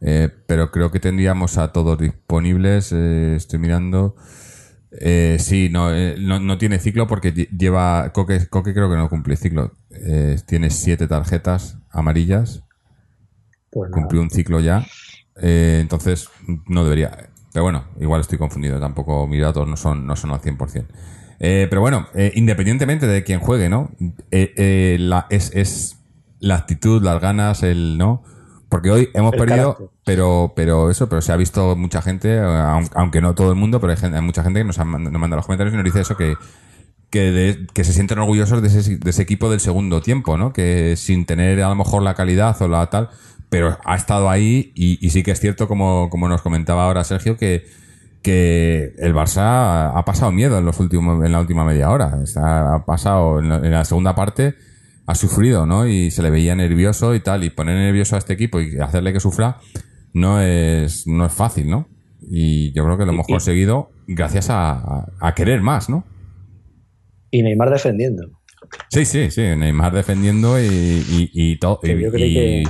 [0.02, 2.91] eh, pero creo que tendríamos a todos disponibles.
[2.91, 4.15] eh, estoy mirando.
[4.91, 8.11] Eh, sí, no, eh, no, no tiene ciclo porque lle- lleva.
[8.14, 9.74] Coque, Coque creo que no cumple ciclo.
[9.91, 12.64] Eh, tiene siete tarjetas amarillas.
[13.72, 13.91] Pues.
[13.91, 14.86] Cumplió un ciclo ya.
[15.36, 16.30] Entonces,
[16.68, 17.30] no debería.
[17.53, 18.80] Pero bueno, igual estoy confundido.
[18.80, 20.86] Tampoco mis datos no son, no son al 100%.
[21.40, 23.91] Eh, pero bueno, independientemente de quién juegue, ¿no?
[24.32, 25.98] La, es, es
[26.40, 28.24] la actitud, las ganas, el no.
[28.69, 29.88] Porque hoy hemos El perdido, carácter.
[30.03, 33.80] pero, pero eso, pero se ha visto mucha gente, aun- aunque no todo el mundo,
[33.80, 35.85] pero hay, gente- hay mucha gente que nos, ha, nos manda los comentarios y nos
[35.85, 36.35] dice eso que,
[37.10, 40.52] que, de- que se sienten orgullosos de ese, de ese equipo del segundo tiempo, ¿no?
[40.52, 43.10] Que sin tener a lo mejor la calidad o la tal,
[43.49, 47.06] pero ha estado ahí y, y sí que es cierto, como, como nos comentaba ahora
[47.06, 47.65] Sergio, que,
[48.22, 52.18] que el Barça ha pasado miedo en los últimos, en la última media hora.
[52.22, 54.56] Está- ha pasado en la, en la segunda parte,
[55.07, 55.88] ha sufrido, ¿no?
[55.88, 59.13] Y se le veía nervioso y tal, y poner nervioso a este equipo y hacerle
[59.13, 59.57] que sufra
[60.13, 61.88] no es, no es fácil, ¿no?
[62.29, 65.05] Y yo creo que lo hemos Y- conseguido gracias a,
[65.35, 66.03] querer más, ¿no?
[67.31, 68.23] Y Neymar defendiendo.
[68.89, 72.63] Sí, sí, sí, Neymar defendiendo y, y, y, to- yo que-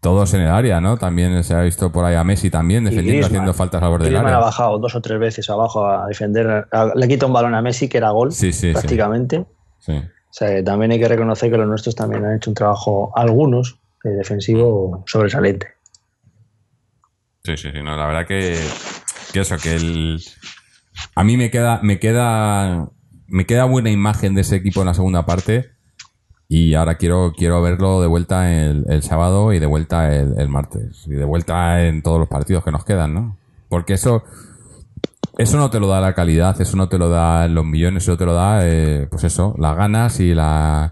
[0.00, 0.98] todos en el área, ¿no?
[0.98, 3.30] También se ha visto por ahí a Messi también defendiendo, Griezmann.
[3.32, 4.46] haciendo faltas al borde del Griezmann ha área.
[4.46, 6.68] bajado dos o tres veces abajo a defender.
[6.70, 8.72] a- le quita un balón a Messi, que era gol, Sí, sí, sí.
[8.72, 9.44] prácticamente.
[9.80, 9.92] Sí.
[9.92, 10.02] O
[10.38, 14.10] sea, también hay que reconocer que los nuestros también han hecho un trabajo, algunos, eh,
[14.10, 15.68] defensivo sobresaliente.
[17.42, 18.58] Sí, sí, sí, no, la verdad que,
[19.32, 20.20] que eso, que el
[21.14, 22.90] a mí me queda, me queda,
[23.26, 25.70] me queda buena imagen de ese equipo en la segunda parte
[26.48, 30.48] y ahora quiero, quiero verlo de vuelta el, el sábado y de vuelta el, el
[30.48, 33.36] martes y de vuelta en todos los partidos que nos quedan, ¿no?
[33.68, 34.24] Porque eso,
[35.36, 38.16] eso no te lo da la calidad, eso no te lo da los millones, eso
[38.16, 40.90] te lo da, eh, pues eso, las ganas y la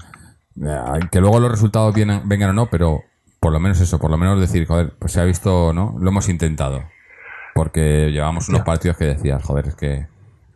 [0.57, 3.03] eh, que luego los resultados vienen, vengan o no, pero
[3.41, 5.97] por lo menos eso, por lo menos decir, joder, pues se ha visto, ¿no?
[5.99, 6.83] Lo hemos intentado.
[7.55, 10.07] Porque llevamos unos partidos que decías, joder, es que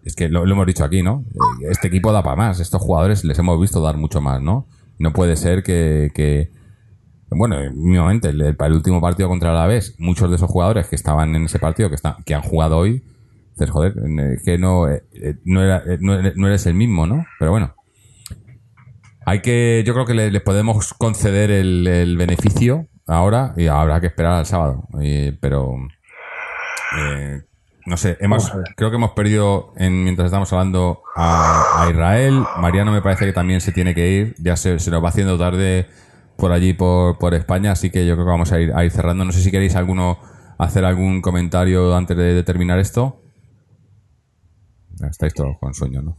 [0.04, 1.24] es que lo, lo hemos dicho aquí, ¿no?
[1.62, 4.66] Eh, Este equipo da para más, estos jugadores les hemos visto dar mucho más, ¿no?
[4.98, 6.50] No puede ser que, que
[7.30, 11.34] bueno, mínimamente, el, el último partido contra el Alavés, muchos de esos jugadores que estaban
[11.36, 13.04] en ese partido, que están, que han jugado hoy,
[13.58, 13.94] dices, joder,
[14.44, 17.24] que no, eh, eh, no, era, eh, no, eres- el mismo, ¿no?
[17.38, 17.74] Pero bueno.
[19.26, 24.00] Hay que, yo creo que le, le podemos conceder el, el beneficio ahora y habrá
[24.00, 24.84] que esperar al sábado.
[25.00, 25.74] Y- pero,
[26.98, 27.42] eh,
[27.86, 32.42] no sé, hemos, creo que hemos perdido, en, mientras estamos hablando, a, a Israel.
[32.58, 34.34] Mariano me parece que también se tiene que ir.
[34.38, 35.86] Ya se, se nos va haciendo tarde
[36.36, 37.72] por allí, por, por España.
[37.72, 39.24] Así que yo creo que vamos a ir, a ir cerrando.
[39.24, 40.18] No sé si queréis alguno
[40.58, 43.22] hacer algún comentario antes de, de terminar esto.
[45.10, 46.16] Estáis todos con sueño, ¿no?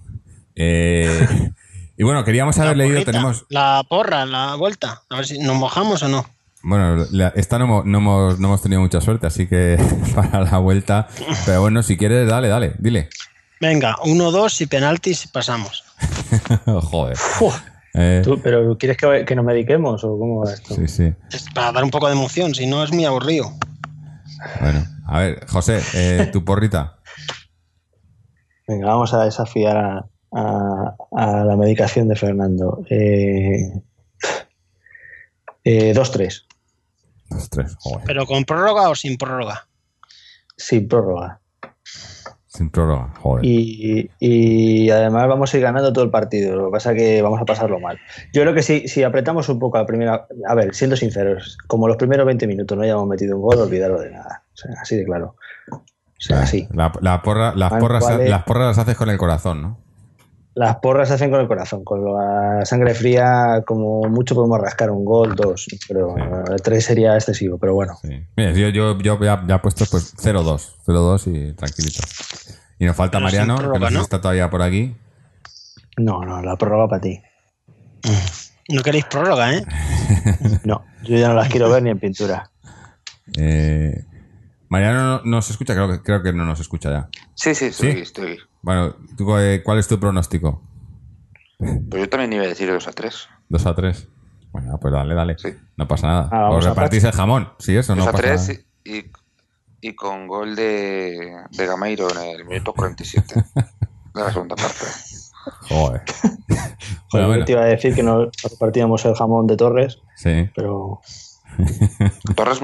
[0.56, 1.52] Eh,
[1.98, 3.46] y bueno, queríamos haber La leído, porrita, tenemos...
[3.50, 5.02] La porra, la vuelta.
[5.10, 6.26] A ver si nos mojamos o no.
[6.62, 9.78] Bueno, la- esta no hemos, no, hemos, no hemos tenido mucha suerte, así que
[10.16, 11.08] para la vuelta.
[11.46, 13.10] Pero bueno, si quieres, dale, dale, dile.
[13.62, 15.84] Venga, uno, dos y penaltis y pasamos.
[16.66, 17.18] Joder.
[17.42, 17.56] Uf,
[17.96, 20.76] Eh, ¿tú, ¿Pero quieres que, que nos mediquemos o cómo va esto?
[20.76, 21.14] sí, sí.
[21.32, 23.52] Es para dar un poco de emoción, si no es muy aburrido.
[24.62, 26.99] Bueno, a ver, José, eh, tu porrita.
[28.70, 32.84] Venga, vamos a desafiar a, a- a la medicación de Fernando.
[32.90, 33.82] Eh,
[35.64, 36.46] eh, 2-3,
[37.32, 38.06] Los tres, joder.
[38.06, 39.68] Pero con prórroga o sin prórroga.
[40.56, 41.42] sin prórroga.
[42.48, 43.46] Sin prórroga, joder.
[43.46, 46.56] Y, y además vamos a ir ganando todo el partido.
[46.56, 48.00] Lo que pasa es que vamos a pasarlo mal.
[48.34, 50.28] Yo creo que si, si apretamos un poco a primera.
[50.48, 54.00] A ver, siendo sinceros, como los primeros 20 minutos no hayamos metido un gol, olvidarlo
[54.02, 54.44] de nada.
[54.54, 55.36] O sea, así de claro.
[56.20, 56.68] O sea, así.
[56.74, 59.78] La, la porra, las, porras, las porras las haces con el corazón, ¿no?
[60.56, 61.86] Las porras se hacen con el corazón.
[61.86, 65.68] Con la sangre fría, como mucho podemos rascar un gol, dos.
[65.88, 66.54] Pero Sí.
[66.62, 67.58] tres sería excesivo.
[67.58, 67.98] Pero bueno.
[68.02, 68.26] Sí.
[68.36, 70.76] Mira, yo, yo, yo ya, ya he puesto pues 0-2.
[70.86, 72.02] 0-2 y tranquilito.
[72.78, 74.02] Y nos falta Pero Mariano, que no sé si ¿no?
[74.02, 74.98] está todavía por aquí.
[75.98, 77.22] No, no, la prórroga para ti.
[78.68, 79.66] No queréis prórroga, ¿eh?
[80.66, 82.50] No, yo ya no las quiero ver ni en pintura.
[83.38, 84.04] Eh,
[84.70, 87.10] Mariano no nos escucha, creo que, creo que no nos escucha ya.
[87.36, 88.00] Sí, sí, estoy, ¿Sí?
[88.00, 88.40] estoy.
[88.62, 90.62] Bueno, ¿tú, eh, ¿cuál es tu pronóstico?
[91.58, 93.28] Pues yo también iba a decir 2 a 3.
[93.50, 94.08] 2 a 3.
[94.52, 95.36] Bueno, pues dale, dale.
[95.38, 95.50] Sí.
[95.78, 96.30] No pasa nada.
[96.32, 97.50] Ah, Os a repartís el jamón.
[97.60, 98.60] Sí, eso 2 no a pasa 3 nada.
[98.86, 99.12] y, y,
[99.82, 104.86] y con gol de, de Gameiro en el minuto 47 de la segunda parte.
[105.70, 106.02] Joder.
[106.48, 106.76] Bueno,
[107.12, 107.46] Bueno, yo bueno.
[107.46, 110.50] te iba a decir que no repartíamos el jamón de Torres, Sí.
[110.56, 111.02] pero
[112.36, 112.60] Torres,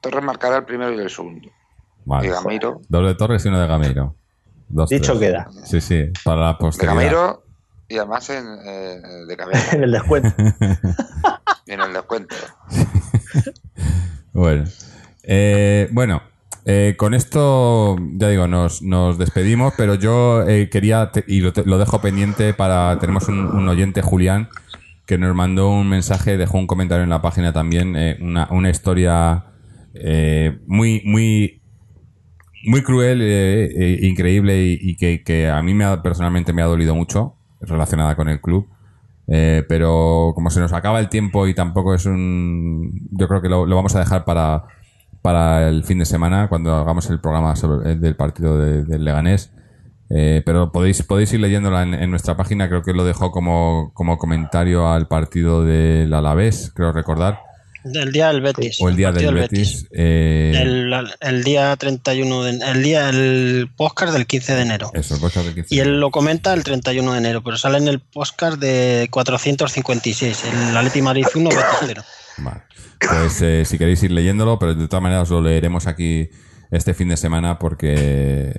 [0.00, 1.48] Torres marcará el primero y el segundo.
[2.04, 2.26] Vale.
[2.26, 4.14] Y Gameiro, Dos de Torres y uno de Gameiro.
[4.68, 5.30] Dos, dicho tres.
[5.30, 5.48] queda.
[5.64, 6.94] Sí, sí, para la de posteridad.
[6.94, 7.42] Gameiro
[7.88, 10.34] y además en, eh, de cabeza En el descuento.
[11.66, 12.34] y en el descuento.
[14.32, 14.64] Bueno,
[15.24, 16.22] Eh, bueno
[16.64, 21.52] eh, con esto, ya digo, nos, nos despedimos, pero yo eh, quería, te- y lo,
[21.52, 24.48] te- lo dejo pendiente para, tenemos un, un oyente, Julián,
[25.12, 28.70] que nos mandó un mensaje, dejó un comentario en la página también, eh, una, una
[28.70, 29.44] historia
[29.94, 31.60] eh, muy, muy,
[32.64, 36.66] muy cruel, eh, eh, increíble y, que, que a mí me ha- personalmente me ha
[36.66, 38.68] dolido mucho relacionada con el club.
[39.28, 43.08] Eh, pero como se nos acaba el tiempo y tampoco es un...
[43.12, 44.64] Yo creo que lo, vamos a dejar para,
[45.22, 49.04] para el fin de semana, cuando hagamos el programa sobre, el del partido de- del
[49.04, 49.52] Leganés.
[50.14, 53.92] Eh, pero podéis, podéis ir leyéndola en, en nuestra página, creo que lo dejó como,
[53.94, 57.40] como comentario al partido del Alavés, creo recordar.
[57.84, 58.78] El día del Betis.
[58.80, 59.86] O el día partido del Betis.
[59.90, 64.90] eh, El, el día 31 de el día el podcast del 15 de enero.
[64.94, 65.74] Eso, el podcast del 15.
[65.74, 70.44] Y él lo comenta el 31 de enero, pero sale en el podcast de 456,
[70.70, 72.02] el Atleti Madrid 1 Betis 0.
[72.38, 72.60] Vale.
[73.00, 76.28] Pues eh, si queréis ir leyéndolo, pero de todas maneras lo leeremos aquí
[76.72, 78.58] este fin de semana porque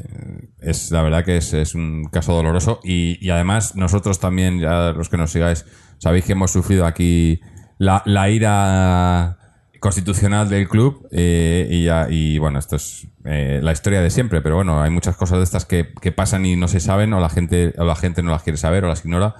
[0.59, 5.09] es la verdad que es, es un caso doloroso y, además nosotros también, ya los
[5.09, 5.65] que nos sigáis,
[5.97, 7.41] sabéis que hemos sufrido aquí
[7.79, 9.39] la, ira
[9.79, 14.41] constitucional del club eh, y, ya- y bueno, esto es eh, la historia de siempre,
[14.41, 17.19] pero bueno, hay muchas cosas de estas que, que pasan y no se saben o
[17.19, 19.35] la gente o la gente no las quiere saber o las ignora.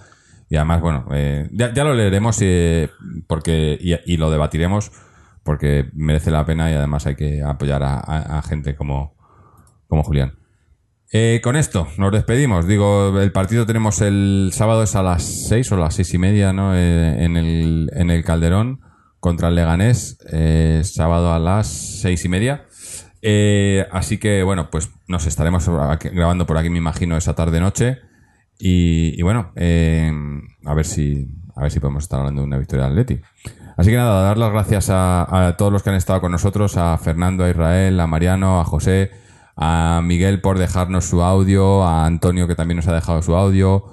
[0.50, 2.90] Y además, bueno, eh, ya, ya lo leeremos eh,
[3.28, 4.92] porque y lo debatiremos
[5.44, 9.16] porque merece la pena y además hay que apoyar a, gente como,
[9.88, 10.34] como Julián.
[11.12, 12.66] Eh, con esto nos despedimos.
[12.66, 16.54] Digo, el partido tenemos el sábado es a las seis o las seis y media,
[16.54, 16.76] ¿no?
[16.76, 18.82] Eh, en, el, en el Calderón
[19.20, 22.66] contra el Leganés, eh, sábado a las seis y media.
[23.22, 28.00] Eh, así que, bueno, pues nos estaremos grabando por aquí, me imagino, esa tarde-noche.
[28.58, 30.12] Y, y bueno, eh,
[30.66, 33.22] a ver si a ver si podemos estar hablando de una victoria del Atleti.
[33.76, 36.78] Así que nada, dar las gracias a, a todos los que han estado con nosotros,
[36.78, 39.12] a Fernando, a Israel, a Mariano, a José,
[39.56, 43.86] a Miguel por dejarnos su audio, a Antonio que también nos ha dejado su audio,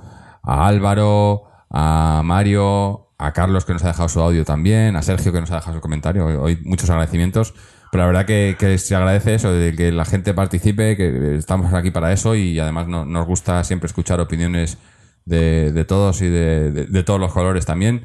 [0.42, 5.32] a Álvaro, a Mario, a Carlos que nos ha dejado su audio también, a Sergio
[5.32, 6.26] que nos ha dejado su comentario.
[6.42, 7.54] Hoy, muchos agradecimientos.
[7.92, 11.90] Pero la verdad que, se agradece eso, de que la gente participe, que estamos aquí
[11.90, 14.78] para eso y además no- nos gusta siempre escuchar opiniones
[15.24, 18.04] de, todos y de todos los colores también.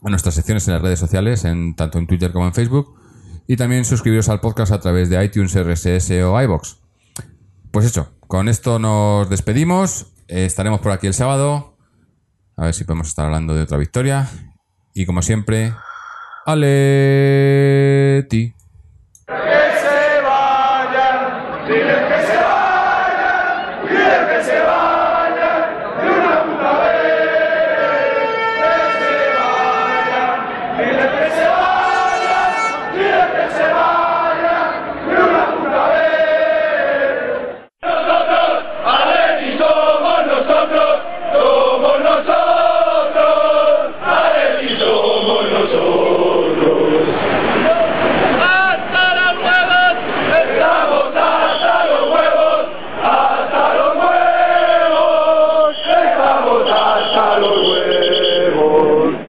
[0.00, 2.96] nuestras secciones en las redes sociales, en, tanto en Twitter como en Facebook,
[3.46, 6.78] y también suscribiros al podcast a través de iTunes, RSS o iBox.
[7.70, 11.77] Pues hecho, con esto nos despedimos, eh, estaremos por aquí el sábado.
[12.58, 14.28] A ver si podemos estar hablando de otra victoria.
[14.92, 15.72] Y como siempre,
[16.44, 17.38] Aleti.